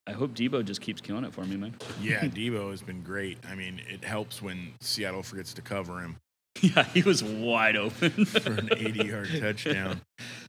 I 0.05 0.11
hope 0.11 0.33
Deebo 0.33 0.65
just 0.65 0.81
keeps 0.81 0.99
killing 1.01 1.23
it 1.23 1.33
for 1.33 1.45
me, 1.45 1.55
man. 1.55 1.75
yeah, 2.01 2.21
Deebo 2.23 2.71
has 2.71 2.81
been 2.81 3.01
great. 3.01 3.37
I 3.49 3.55
mean, 3.55 3.81
it 3.89 4.03
helps 4.03 4.41
when 4.41 4.73
Seattle 4.81 5.23
forgets 5.23 5.53
to 5.53 5.61
cover 5.61 5.99
him 6.01 6.17
yeah, 6.61 6.83
he 6.83 7.01
was 7.01 7.23
wide 7.23 7.75
open 7.75 8.25
for 8.25 8.51
an 8.53 8.69
80 8.75 9.05
yard 9.05 9.29
touchdown. 9.39 10.01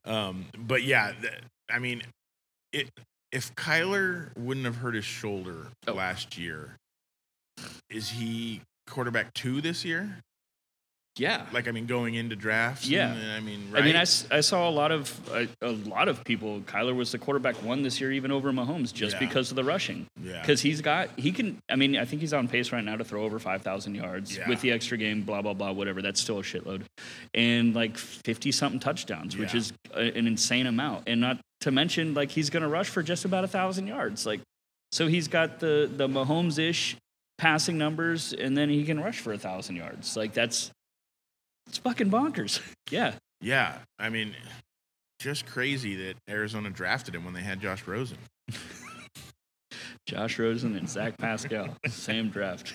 Um, 0.04 0.46
but 0.58 0.82
yeah, 0.82 1.12
th- 1.20 1.32
I 1.70 1.78
mean, 1.78 2.02
it 2.72 2.90
if 3.32 3.54
Kyler 3.54 4.36
wouldn't 4.36 4.66
have 4.66 4.76
hurt 4.76 4.94
his 4.94 5.04
shoulder 5.04 5.68
Oh. 5.88 5.92
last 5.94 6.36
year, 6.36 6.76
is 7.88 8.10
he 8.10 8.60
quarterback 8.86 9.32
two 9.34 9.60
this 9.60 9.84
year? 9.84 10.18
Yeah. 11.16 11.46
Like, 11.52 11.68
I 11.68 11.70
mean, 11.70 11.86
going 11.86 12.14
into 12.14 12.34
drafts. 12.34 12.88
Yeah. 12.88 13.12
and, 13.12 13.30
I 13.32 13.40
mean, 13.40 13.68
I 13.74 13.82
mean, 13.82 13.94
I, 13.94 14.00
right? 14.00 14.26
I 14.32 14.40
saw 14.40 14.68
a 14.68 14.70
lot 14.70 14.90
of 14.90 15.20
a, 15.32 15.46
a 15.62 15.70
lot 15.70 16.08
of 16.08 16.24
people. 16.24 16.60
Kyler 16.62 16.94
was 16.94 17.12
the 17.12 17.18
quarterback 17.18 17.54
one 17.62 17.82
this 17.82 18.00
year, 18.00 18.10
even 18.12 18.32
over 18.32 18.52
Mahomes, 18.52 18.92
just 18.92 19.14
Yeah. 19.14 19.20
because 19.28 19.50
of 19.50 19.56
the 19.56 19.62
rushing. 19.64 20.06
yeah, 20.20 20.40
Because 20.40 20.60
he's 20.60 20.80
got 20.80 21.10
he 21.16 21.30
can. 21.30 21.58
I 21.70 21.76
mean, 21.76 21.96
I 21.96 22.04
think 22.04 22.20
he's 22.20 22.32
on 22.34 22.48
pace 22.48 22.72
right 22.72 22.82
now 22.84 22.96
to 22.96 23.04
throw 23.04 23.22
over 23.24 23.38
five 23.38 23.62
thousand 23.62 23.94
yards 23.94 24.36
Yeah. 24.36 24.48
with 24.48 24.60
the 24.60 24.72
extra 24.72 24.98
game. 24.98 25.22
Blah 25.22 25.42
blah 25.42 25.54
blah. 25.54 25.70
Whatever. 25.72 26.02
That's 26.02 26.20
still 26.20 26.40
a 26.40 26.42
shitload, 26.42 26.82
and 27.32 27.74
like 27.74 27.96
fifty 27.96 28.50
something 28.50 28.80
touchdowns, 28.80 29.36
which 29.36 29.54
is 29.54 29.72
a, 29.94 30.00
an 30.18 30.26
insane 30.26 30.66
amount. 30.66 31.04
And 31.06 31.20
not 31.20 31.38
to 31.60 31.70
mention, 31.70 32.14
like 32.14 32.30
he's 32.32 32.50
going 32.50 32.62
to 32.64 32.68
rush 32.68 32.88
for 32.88 33.02
just 33.02 33.24
about 33.24 33.44
a 33.44 33.48
thousand 33.48 33.86
yards. 33.86 34.26
Like, 34.26 34.40
so 34.92 35.06
he's 35.06 35.28
got 35.28 35.60
the 35.60 35.88
the 35.96 36.08
Mahomes 36.08 36.58
ish 36.58 36.96
passing 37.38 37.78
numbers, 37.78 38.32
and 38.32 38.56
then 38.56 38.68
he 38.68 38.84
can 38.84 38.98
rush 39.00 39.20
for 39.20 39.32
a 39.32 39.38
thousand 39.38 39.76
yards. 39.76 40.16
Like 40.16 40.32
that's 40.34 40.70
it's 41.66 41.78
fucking 41.78 42.10
bonkers. 42.10 42.60
yeah. 42.90 43.14
yeah. 43.40 43.78
I 43.98 44.08
mean, 44.08 44.34
just 45.18 45.46
crazy 45.46 45.96
that 45.96 46.14
Arizona 46.28 46.70
drafted 46.70 47.14
him 47.14 47.24
when 47.24 47.34
they 47.34 47.42
had 47.42 47.60
Josh 47.60 47.86
Rosen. 47.86 48.18
Josh 50.06 50.38
Rosen 50.38 50.76
and 50.76 50.88
Zach 50.88 51.16
Pascal, 51.16 51.76
same 51.88 52.28
draft. 52.28 52.74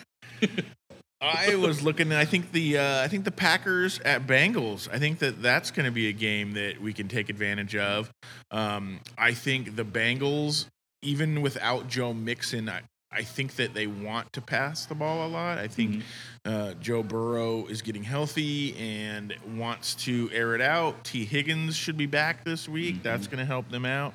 I 1.21 1.55
was 1.55 1.83
looking. 1.83 2.11
I 2.11 2.25
think 2.25 2.51
the 2.53 2.77
uh, 2.77 3.01
I 3.03 3.07
think 3.07 3.25
the 3.25 3.31
Packers 3.31 3.99
at 3.99 4.25
Bengals. 4.25 4.87
I 4.91 4.99
think 4.99 5.19
that 5.19 5.41
that's 5.41 5.69
going 5.69 5.85
to 5.85 5.91
be 5.91 6.07
a 6.07 6.13
game 6.13 6.53
that 6.53 6.81
we 6.81 6.93
can 6.93 7.07
take 7.07 7.29
advantage 7.29 7.75
of. 7.75 8.09
Um, 8.51 9.01
I 9.17 9.33
think 9.33 9.75
the 9.75 9.83
Bengals, 9.83 10.65
even 11.03 11.41
without 11.41 11.87
Joe 11.87 12.13
Mixon, 12.13 12.69
I, 12.69 12.81
I 13.11 13.23
think 13.23 13.55
that 13.55 13.73
they 13.73 13.87
want 13.87 14.31
to 14.33 14.41
pass 14.41 14.85
the 14.85 14.95
ball 14.95 15.25
a 15.25 15.29
lot. 15.29 15.57
I 15.57 15.67
think 15.67 15.95
mm-hmm. 15.95 16.49
uh, 16.51 16.73
Joe 16.75 17.01
Burrow 17.01 17.65
is 17.65 17.81
getting 17.81 18.03
healthy 18.03 18.75
and 18.77 19.35
wants 19.55 19.95
to 19.95 20.29
air 20.31 20.53
it 20.53 20.61
out. 20.61 21.03
Tee 21.03 21.25
Higgins 21.25 21.75
should 21.75 21.97
be 21.97 22.05
back 22.05 22.43
this 22.43 22.69
week. 22.69 22.95
Mm-hmm. 22.95 23.03
That's 23.03 23.27
going 23.27 23.39
to 23.39 23.45
help 23.45 23.69
them 23.69 23.85
out. 23.85 24.13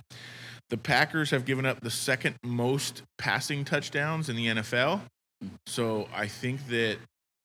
The 0.71 0.77
Packers 0.77 1.31
have 1.31 1.45
given 1.45 1.67
up 1.67 1.81
the 1.81 1.91
second 1.91 2.37
most 2.45 3.03
passing 3.19 3.65
touchdowns 3.65 4.29
in 4.29 4.37
the 4.37 4.47
NFL. 4.47 5.03
Mm. 5.43 5.51
So 5.67 6.09
I 6.15 6.27
think 6.27 6.69
that 6.69 6.99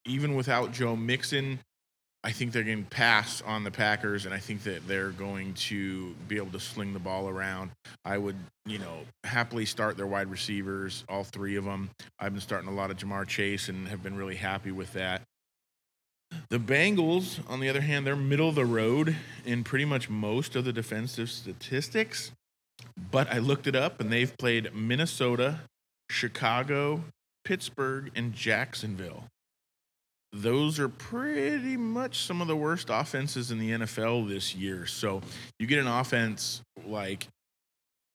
even 0.06 0.36
without 0.36 0.72
Joe 0.72 0.96
Mixon, 0.96 1.60
I 2.24 2.32
think 2.32 2.52
they're 2.52 2.64
going 2.64 2.84
to 2.84 2.90
pass 2.90 3.42
on 3.42 3.64
the 3.64 3.72
Packers, 3.72 4.26
and 4.26 4.34
I 4.34 4.40
think 4.40 4.64
that 4.64 4.86
they're 4.88 5.12
going 5.12 5.54
to 5.54 6.14
be 6.28 6.36
able 6.36 6.52
to 6.52 6.60
sling 6.60 6.92
the 6.92 7.00
ball 7.00 7.30
around. 7.30 7.72
I 8.04 8.18
would, 8.18 8.36
you 8.66 8.78
know, 8.78 9.00
happily 9.24 9.66
start 9.66 9.96
their 9.96 10.06
wide 10.06 10.30
receivers, 10.30 11.06
all 11.08 11.24
three 11.24 11.56
of 11.56 11.64
them. 11.64 11.90
I've 12.20 12.34
been 12.34 12.42
starting 12.42 12.68
a 12.68 12.74
lot 12.74 12.92
of 12.92 12.98
Ja'Marr 12.98 13.26
Chase 13.26 13.70
and 13.70 13.88
have 13.88 14.04
been 14.04 14.18
really 14.18 14.36
happy 14.36 14.72
with 14.72 14.92
that. 14.94 15.22
The 16.50 16.60
Bengals, 16.60 17.40
on 17.50 17.62
the 17.62 17.70
other 17.70 17.82
hand, 17.82 18.06
they're 18.06 18.18
middle 18.18 18.50
of 18.50 18.56
the 18.56 18.66
road 18.66 19.16
in 19.46 19.64
pretty 19.64 19.86
much 19.86 20.10
most 20.10 20.58
of 20.58 20.66
the 20.66 20.74
defensive 20.74 21.30
statistics. 21.30 22.32
But 23.12 23.32
I 23.32 23.38
looked 23.38 23.66
it 23.66 23.76
up, 23.78 24.02
and 24.02 24.12
they've 24.12 24.38
played 24.38 24.76
Minnesota, 24.76 25.62
Chicago, 26.10 27.04
Pittsburgh, 27.46 28.12
and 28.14 28.34
Jacksonville 28.34 29.24
those 30.32 30.80
are 30.80 30.90
pretty 30.90 31.76
much 31.78 32.20
some 32.20 32.42
of 32.42 32.48
the 32.48 32.56
worst 32.56 32.90
offenses 32.90 33.52
in 33.52 33.60
the 33.60 33.72
NFL 33.72 34.28
this 34.28 34.56
year. 34.56 34.86
So 34.86 35.22
you 35.58 35.68
get 35.68 35.80
an 35.80 35.88
offense 35.88 36.62
like 36.86 37.28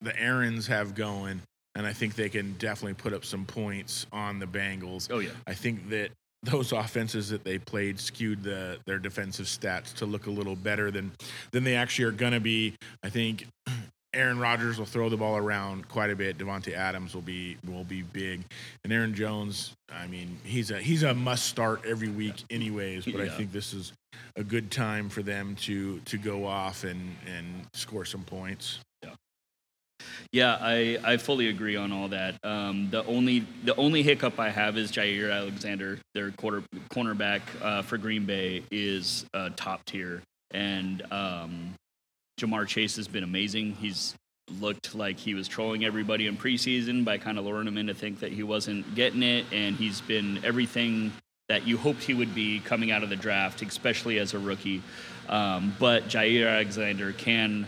the 0.01 0.17
Aarons 0.19 0.67
have 0.69 0.95
going, 0.95 1.41
and 1.75 1.87
I 1.87 1.93
think 1.93 2.15
they 2.15 2.29
can 2.29 2.55
definitely 2.59 2.95
put 2.95 3.13
up 3.13 3.25
some 3.25 3.45
points 3.45 4.07
on 4.13 4.39
the 4.39 4.47
Bengals. 4.47 5.09
Oh 5.11 5.19
yeah. 5.19 5.31
I 5.47 5.55
think 5.55 5.89
that 5.91 6.11
those 6.45 6.73
offenses 6.73 7.31
that 7.31 7.43
they 7.43 7.59
played 7.59 7.99
skewed 7.99 8.43
the, 8.43 8.79
their 8.87 8.99
defensive 8.99 9.47
stats 9.47 9.95
to 9.95 10.07
look 10.07 10.27
a 10.27 10.31
little 10.31 10.57
better 10.57 10.91
than 10.91 11.11
than 11.53 11.65
they 11.65 11.75
actually 11.75 12.05
are 12.05 12.13
going 12.13 12.33
to 12.33 12.41
be. 12.41 12.75
I 13.03 13.09
think 13.09 13.47
Aaron 14.15 14.39
Rodgers 14.39 14.79
will 14.79 14.87
throw 14.87 15.09
the 15.09 15.17
ball 15.17 15.37
around 15.37 15.89
quite 15.89 16.11
a 16.11 16.17
bit. 16.17 16.39
Davante 16.39 16.73
Adams 16.73 17.15
will 17.15 17.23
be 17.23 17.57
will 17.67 17.85
be 17.85 18.03
big, 18.03 18.43
and 18.85 18.93
Aaron 18.93 19.15
Jones. 19.15 19.75
I 19.93 20.07
mean, 20.07 20.39
he's 20.45 20.71
a 20.71 20.79
he's 20.79 21.03
a 21.03 21.15
must 21.15 21.47
start 21.47 21.83
every 21.87 22.09
week, 22.09 22.43
anyways. 22.51 23.05
But 23.05 23.21
I 23.21 23.29
think 23.29 23.53
this 23.53 23.73
is 23.73 23.93
a 24.37 24.45
good 24.45 24.71
time 24.71 25.09
for 25.09 25.23
them 25.23 25.57
to 25.63 26.01
to 26.01 26.17
go 26.19 26.47
off 26.47 26.85
and 26.85 27.17
and 27.27 27.67
score 27.75 28.05
some 28.05 28.23
points. 28.23 28.81
Yeah, 30.33 30.59
I, 30.61 30.99
I 31.05 31.17
fully 31.17 31.49
agree 31.49 31.77
on 31.77 31.93
all 31.93 32.09
that. 32.09 32.37
Um, 32.43 32.89
the 32.91 33.05
only 33.07 33.47
the 33.65 33.75
only 33.77 34.03
hiccup 34.03 34.39
I 34.39 34.51
have 34.51 34.77
is 34.77 34.91
Jaire 34.91 35.33
Alexander, 35.33 35.99
their 36.15 36.31
quarter 36.33 36.63
cornerback 36.91 37.41
uh, 37.63 37.83
for 37.83 37.99
Green 37.99 38.25
Bay, 38.25 38.65
is 38.71 39.27
uh, 39.33 39.51
top 39.57 39.85
tier, 39.85 40.23
and 40.51 41.03
um, 41.13 41.75
Ja'Marr 42.41 42.67
Chase 42.67 42.97
has 42.97 43.09
been 43.09 43.25
amazing. 43.25 43.73
He's 43.73 44.15
looked 44.61 44.95
like 44.95 45.19
he 45.19 45.35
was 45.35 45.49
trolling 45.49 45.85
everybody 45.85 46.27
in 46.27 46.37
preseason 46.37 47.05
by 47.05 47.19
kind 47.19 47.39
of 47.39 47.45
luring 47.45 47.67
him 47.67 47.79
in 47.79 47.87
to 47.87 47.95
think 47.95 48.21
that 48.21 48.33
he 48.33 48.43
wasn't 48.43 48.95
getting 48.95 49.23
it, 49.23 49.47
and 49.53 49.77
he's 49.77 50.01
been 50.01 50.45
everything 50.45 51.13
that 51.49 51.67
you 51.67 51.77
hoped 51.77 52.03
he 52.03 52.15
would 52.15 52.35
be 52.35 52.61
coming 52.61 52.91
out 52.91 53.03
of 53.03 53.11
the 53.11 53.17
draft, 53.17 53.63
especially 53.63 54.19
as 54.19 54.35
a 54.35 54.39
rookie. 54.39 54.83
Um, 55.29 55.75
but 55.79 56.09
Jaire 56.09 56.51
Alexander 56.51 57.13
can 57.13 57.67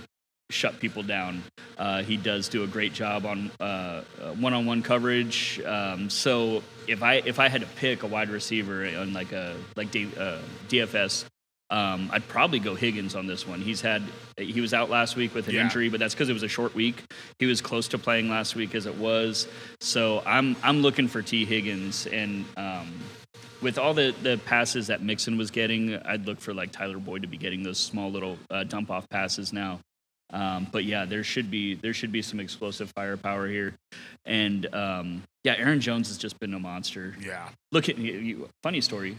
shut 0.51 0.79
people 0.81 1.03
down. 1.03 1.43
Uh, 1.77 2.03
he 2.03 2.17
does 2.17 2.49
do 2.49 2.63
a 2.63 2.67
great 2.67 2.93
job 2.93 3.27
on 3.27 3.51
uh, 3.61 3.65
uh, 3.65 4.03
one-on-one 4.33 4.83
coverage. 4.83 5.61
Um, 5.61 6.09
so 6.09 6.63
if 6.87 7.03
I 7.03 7.17
if 7.17 7.39
I 7.39 7.49
had 7.49 7.61
to 7.63 7.67
pick 7.67 8.03
a 8.03 8.07
wide 8.07 8.31
receiver 8.31 8.87
on 8.99 9.13
like 9.13 9.33
a 9.33 9.57
like 9.77 9.91
D, 9.91 10.09
uh, 10.19 10.39
DFS, 10.69 11.25
um, 11.71 12.09
I'd 12.13 12.27
probably 12.29 12.59
go 12.59 12.75
Higgins 12.75 13.15
on 13.17 13.27
this 13.27 13.47
one. 13.47 13.61
He's 13.61 13.81
had 13.81 14.03
he 14.39 14.61
was 14.61 14.73
out 14.73 14.89
last 14.91 15.17
week 15.17 15.35
with 15.35 15.49
an 15.49 15.55
Yeah. 15.55 15.63
injury, 15.65 15.89
but 15.89 15.99
that's 16.01 16.15
because 16.15 16.29
it 16.29 16.33
was 16.33 16.43
a 16.45 16.49
short 16.49 16.75
week. 16.75 17.03
He 17.39 17.47
was 17.47 17.61
close 17.61 17.89
to 17.89 17.99
playing 17.99 18.29
last 18.31 18.55
week 18.55 18.75
as 18.75 18.87
it 18.87 18.95
was. 18.97 19.49
So 19.81 20.23
I'm 20.27 20.57
I'm 20.63 20.81
looking 20.83 21.09
for 21.09 21.23
Tee 21.23 21.45
Higgins 21.45 22.07
and. 22.07 22.45
Um, 22.57 22.93
with 23.63 23.79
all 23.79 23.95
the, 23.95 24.15
the 24.23 24.39
passes 24.45 24.89
that 24.89 25.01
Mixon 25.03 25.39
was 25.39 25.51
getting, 25.51 25.97
I'd 26.05 26.27
look 26.27 26.41
for 26.41 26.53
like 26.53 26.73
Tyler 26.73 26.99
Boyd 26.99 27.23
to 27.23 27.29
be 27.29 27.39
getting 27.39 27.63
those 27.63 27.79
small 27.79 28.11
little 28.11 28.37
uh, 28.51 28.65
dump 28.65 28.91
off 28.91 29.09
passes 29.09 29.51
now. 29.51 29.81
Um, 30.31 30.67
but 30.71 30.85
yeah, 30.85 31.07
there 31.07 31.25
should 31.25 31.51
be 31.51 31.75
there 31.75 31.95
should 31.95 32.13
be 32.13 32.21
some 32.21 32.39
explosive 32.39 32.91
firepower 32.95 33.49
here, 33.49 33.75
and 34.27 34.73
um, 34.75 35.23
yeah, 35.43 35.55
Aaron 35.57 35.81
Jones 35.81 36.09
has 36.09 36.19
just 36.19 36.39
been 36.39 36.53
a 36.53 36.59
monster. 36.59 37.17
Yeah, 37.19 37.49
Look 37.73 37.89
at 37.89 37.97
you, 37.97 38.13
you, 38.13 38.49
funny 38.63 38.83
story. 38.83 39.17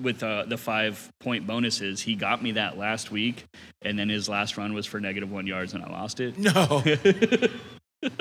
With 0.00 0.22
uh, 0.22 0.44
the 0.46 0.56
five 0.56 1.10
point 1.20 1.46
bonuses, 1.46 2.00
he 2.00 2.14
got 2.14 2.42
me 2.42 2.52
that 2.52 2.78
last 2.78 3.10
week, 3.10 3.44
and 3.82 3.98
then 3.98 4.08
his 4.08 4.28
last 4.28 4.56
run 4.56 4.72
was 4.72 4.86
for 4.86 5.00
negative 5.00 5.30
one 5.30 5.46
yards, 5.46 5.74
and 5.74 5.84
I 5.84 5.90
lost 5.90 6.18
it. 6.20 6.38
no, 6.38 6.82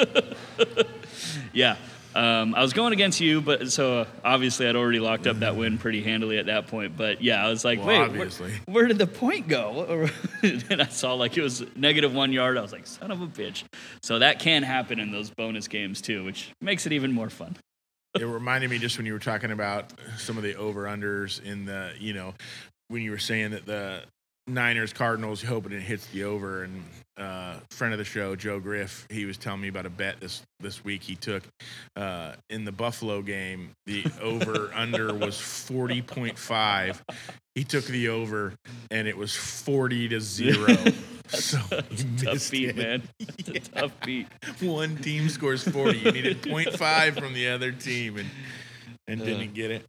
Yeah. 1.54 1.78
Um, 2.14 2.56
I 2.56 2.62
was 2.62 2.74
going 2.74 2.92
against 2.92 3.22
you, 3.22 3.40
but 3.40 3.72
so 3.72 4.00
uh, 4.00 4.06
obviously 4.26 4.68
I'd 4.68 4.76
already 4.76 5.00
locked 5.00 5.28
up 5.28 5.40
that 5.40 5.56
win 5.56 5.78
pretty 5.78 6.04
handily 6.04 6.38
at 6.40 6.48
that 6.48 6.68
point. 6.68 6.98
But 6.98 7.24
yeah, 7.24 7.46
I 7.46 7.50
was 7.50 7.64
like, 7.64 7.80
Well, 7.80 8.10
wait, 8.10 8.18
where, 8.38 8.50
where 8.66 8.88
did 8.88 8.98
the 8.98 9.08
point 9.08 9.48
go? 9.48 10.10
and 10.44 10.82
I 10.82 10.88
saw 10.88 11.14
like 11.14 11.38
it 11.38 11.42
was 11.42 11.64
negative 11.78 12.14
one 12.14 12.34
yard. 12.34 12.58
I 12.58 12.62
was 12.62 12.74
like, 12.74 12.86
son 12.86 13.12
of 13.12 13.22
a 13.22 13.28
bitch. 13.28 13.64
So 14.04 14.20
that 14.20 14.40
can 14.40 14.64
happen 14.64 15.00
in 15.00 15.12
those 15.14 15.30
bonus 15.30 15.70
games 15.70 16.02
too, 16.02 16.26
which 16.26 16.52
makes 16.60 16.86
it 16.86 16.92
even 16.92 17.14
more 17.14 17.30
fun. 17.30 17.56
It 18.20 18.26
reminded 18.26 18.70
me 18.70 18.78
just 18.78 18.98
when 18.98 19.06
you 19.06 19.14
were 19.14 19.20
talking 19.20 19.52
about 19.52 19.94
some 20.18 20.38
of 20.38 20.44
the 20.44 20.56
over 20.56 20.84
unders 20.84 21.42
in 21.44 21.66
the 21.66 21.94
you 22.00 22.14
know 22.14 22.34
when 22.90 23.02
you 23.02 23.12
were 23.12 23.18
saying 23.18 23.52
that 23.52 23.66
the 23.66 24.04
Niners 24.48 24.92
Cardinals 24.92 25.42
hoping 25.42 25.72
it 25.72 25.82
hits 25.82 26.08
the 26.08 26.24
over. 26.24 26.64
And 26.64 26.84
uh 27.18 27.56
friend 27.70 27.94
of 27.94 28.00
the 28.00 28.06
show 28.06 28.36
Joe 28.36 28.60
Griff 28.60 29.06
he 29.10 29.26
was 29.26 29.38
telling 29.38 29.62
me 29.62 29.68
about 29.68 29.86
a 29.86 29.90
bet 29.90 30.20
this 30.20 30.42
this 30.60 30.84
week 30.84 31.04
he 31.04 31.16
took 31.16 31.44
uh 31.96 32.34
in 32.50 32.66
the 32.66 32.72
Buffalo 32.72 33.22
game. 33.22 33.72
The 33.86 34.06
over 34.22 34.72
under 34.74 35.14
was 35.14 35.36
40.5 35.36 37.02
he 37.56 37.64
took 37.64 37.86
the 37.86 38.10
over 38.10 38.54
and 38.90 39.08
it 39.08 39.18
was 39.18 39.36
40 39.36 40.10
to 40.10 40.22
0 40.22 40.76
so 41.32 41.58
Tough 42.18 42.52
beat, 42.52 42.70
it. 42.70 42.76
man. 42.78 43.04
That's 43.20 43.68
a 43.68 43.72
tough 43.72 43.94
beat. 44.06 44.28
one 44.60 44.98
team 44.98 45.30
scores 45.30 45.68
40 45.68 46.00
you 46.00 46.12
needed 46.12 46.42
0.5 46.42 47.20
from 47.20 47.34
the 47.34 47.50
other 47.50 47.72
team 47.72 48.18
and 48.18 48.30
and 49.08 49.20
didn't 49.24 49.54
get 49.54 49.72
it. 49.72 49.86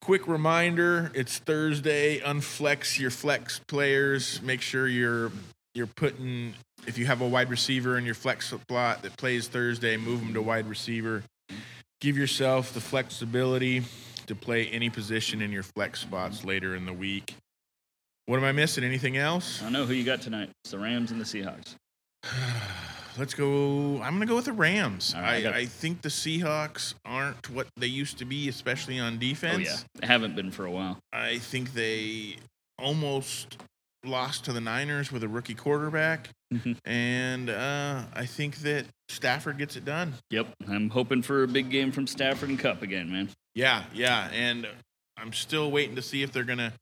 Quick 0.00 0.26
reminder 0.28 1.10
it's 1.14 1.38
thursday. 1.38 2.20
Unflex 2.20 2.98
your 2.98 3.10
flex 3.10 3.60
players. 3.66 4.40
Make 4.42 4.60
sure 4.60 4.86
you're 4.86 5.32
you're 5.74 5.86
putting 5.86 6.54
if 6.86 6.98
you 6.98 7.06
have 7.06 7.20
a 7.20 7.28
wide 7.28 7.50
receiver 7.50 7.98
in 7.98 8.04
your 8.04 8.14
flex 8.14 8.52
slot 8.68 9.02
that 9.02 9.16
plays 9.16 9.48
thursday 9.48 9.96
move 9.96 10.20
them 10.20 10.34
to 10.34 10.42
wide 10.42 10.66
receiver. 10.66 11.22
Give 12.00 12.16
yourself 12.16 12.72
the 12.74 12.80
flexibility 12.80 13.82
to 14.26 14.34
play 14.34 14.66
any 14.68 14.90
position 14.90 15.40
in 15.40 15.50
your 15.52 15.62
flex 15.62 16.00
spots 16.00 16.44
later 16.44 16.74
in 16.74 16.84
the 16.84 16.92
week 16.92 17.34
what 18.26 18.36
am 18.38 18.44
i 18.44 18.52
missing 18.52 18.84
anything 18.84 19.16
else 19.16 19.60
I 19.60 19.64
don't 19.64 19.72
know 19.72 19.84
who 19.86 19.94
you 19.94 20.04
got 20.04 20.20
tonight. 20.20 20.50
It's 20.64 20.72
the 20.72 20.78
Rams 20.78 21.10
and 21.10 21.20
the 21.20 21.24
Seahawks. 21.24 21.74
Let's 23.18 23.32
go. 23.32 23.94
I'm 24.02 24.10
going 24.16 24.20
to 24.20 24.26
go 24.26 24.36
with 24.36 24.44
the 24.44 24.52
Rams. 24.52 25.14
All 25.16 25.22
right, 25.22 25.30
I 25.32 25.36
I, 25.36 25.42
got- 25.42 25.54
I 25.54 25.64
think 25.64 26.02
the 26.02 26.10
Seahawks 26.10 26.92
aren't 27.06 27.48
what 27.48 27.66
they 27.78 27.86
used 27.86 28.18
to 28.18 28.26
be, 28.26 28.48
especially 28.50 28.98
on 28.98 29.14
Oh 29.14 29.16
defense. 29.16 29.64
yeah, 29.66 29.76
they 30.00 30.06
haven't 30.06 30.36
been 30.36 30.50
for 30.50 30.66
a 30.66 30.70
while. 30.70 30.98
I 31.14 31.38
think 31.38 31.72
they 31.72 32.36
almost 32.78 33.56
lost 34.04 34.44
to 34.44 34.52
the 34.52 34.60
Niners 34.60 35.10
with 35.10 35.22
a 35.22 35.28
rookie 35.28 35.54
quarterback. 35.54 36.28
and 36.84 37.48
uh, 37.48 38.02
I 38.14 38.26
think 38.26 38.56
that 38.58 38.84
Stafford 39.08 39.56
gets 39.56 39.76
it 39.76 39.84
done. 39.86 40.12
Yep, 40.30 40.48
I'm 40.68 40.90
hoping 40.90 41.22
for 41.22 41.42
a 41.42 41.48
big 41.48 41.70
game 41.70 41.92
from 41.92 42.06
Stafford 42.06 42.50
and 42.50 42.58
Kupp 42.58 42.82
again, 42.82 43.10
man. 43.10 43.30
Yeah, 43.54 43.84
yeah. 43.94 44.28
And 44.32 44.68
I'm 45.16 45.32
still 45.32 45.70
waiting 45.70 45.96
to 45.96 46.02
see 46.02 46.22
if 46.22 46.32
they're 46.32 46.44
going 46.44 46.58
to 46.58 46.72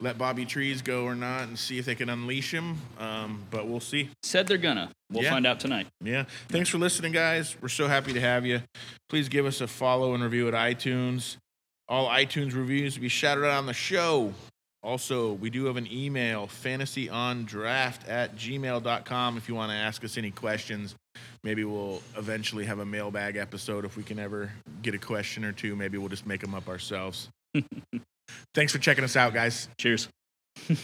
let 0.00 0.18
Bobby 0.18 0.44
Trees 0.44 0.82
go 0.82 1.04
or 1.04 1.14
not 1.14 1.42
and 1.42 1.58
see 1.58 1.78
if 1.78 1.84
they 1.84 1.94
can 1.94 2.08
unleash 2.08 2.52
him. 2.52 2.78
Um, 2.98 3.42
but 3.50 3.66
we'll 3.66 3.80
see. 3.80 4.10
Said 4.22 4.46
they're 4.46 4.58
gonna. 4.58 4.90
We'll 5.10 5.22
Yeah. 5.24 5.30
find 5.30 5.46
out 5.46 5.60
tonight. 5.60 5.86
Yeah. 6.00 6.24
Thanks 6.48 6.68
for 6.68 6.78
listening, 6.78 7.12
guys. 7.12 7.56
We're 7.60 7.68
so 7.68 7.86
happy 7.88 8.12
to 8.12 8.20
have 8.20 8.44
you. 8.46 8.62
Please 9.08 9.28
give 9.28 9.46
us 9.46 9.60
a 9.60 9.66
follow 9.68 10.14
and 10.14 10.22
review 10.22 10.48
at 10.48 10.54
iTunes. 10.54 11.36
All 11.88 12.08
iTunes 12.08 12.54
reviews 12.54 12.96
will 12.96 13.02
be 13.02 13.08
shouted 13.08 13.44
out 13.44 13.58
on 13.58 13.66
the 13.66 13.74
show. 13.74 14.32
Also, 14.82 15.34
we 15.34 15.48
do 15.50 15.66
have 15.66 15.76
an 15.76 15.86
email, 15.92 16.48
fantasyondraft 16.48 18.08
at 18.08 18.34
gmail.com, 18.34 19.36
if 19.36 19.48
you 19.48 19.54
want 19.54 19.70
to 19.70 19.76
ask 19.76 20.02
us 20.04 20.18
any 20.18 20.30
questions. 20.32 20.94
Maybe 21.44 21.64
we'll 21.64 22.02
eventually 22.16 22.64
have 22.64 22.78
a 22.78 22.84
mailbag 22.84 23.36
episode 23.36 23.84
if 23.84 23.96
we 23.96 24.02
can 24.02 24.18
ever 24.18 24.50
get 24.82 24.94
a 24.94 24.98
question 24.98 25.44
or 25.44 25.52
two. 25.52 25.76
Maybe 25.76 25.98
we'll 25.98 26.08
just 26.08 26.26
make 26.26 26.40
them 26.40 26.54
up 26.54 26.68
ourselves. 26.68 27.28
Thanks 28.54 28.72
for 28.72 28.78
checking 28.78 29.04
us 29.04 29.16
out, 29.16 29.34
guys. 29.34 29.68
Cheers. 29.78 30.08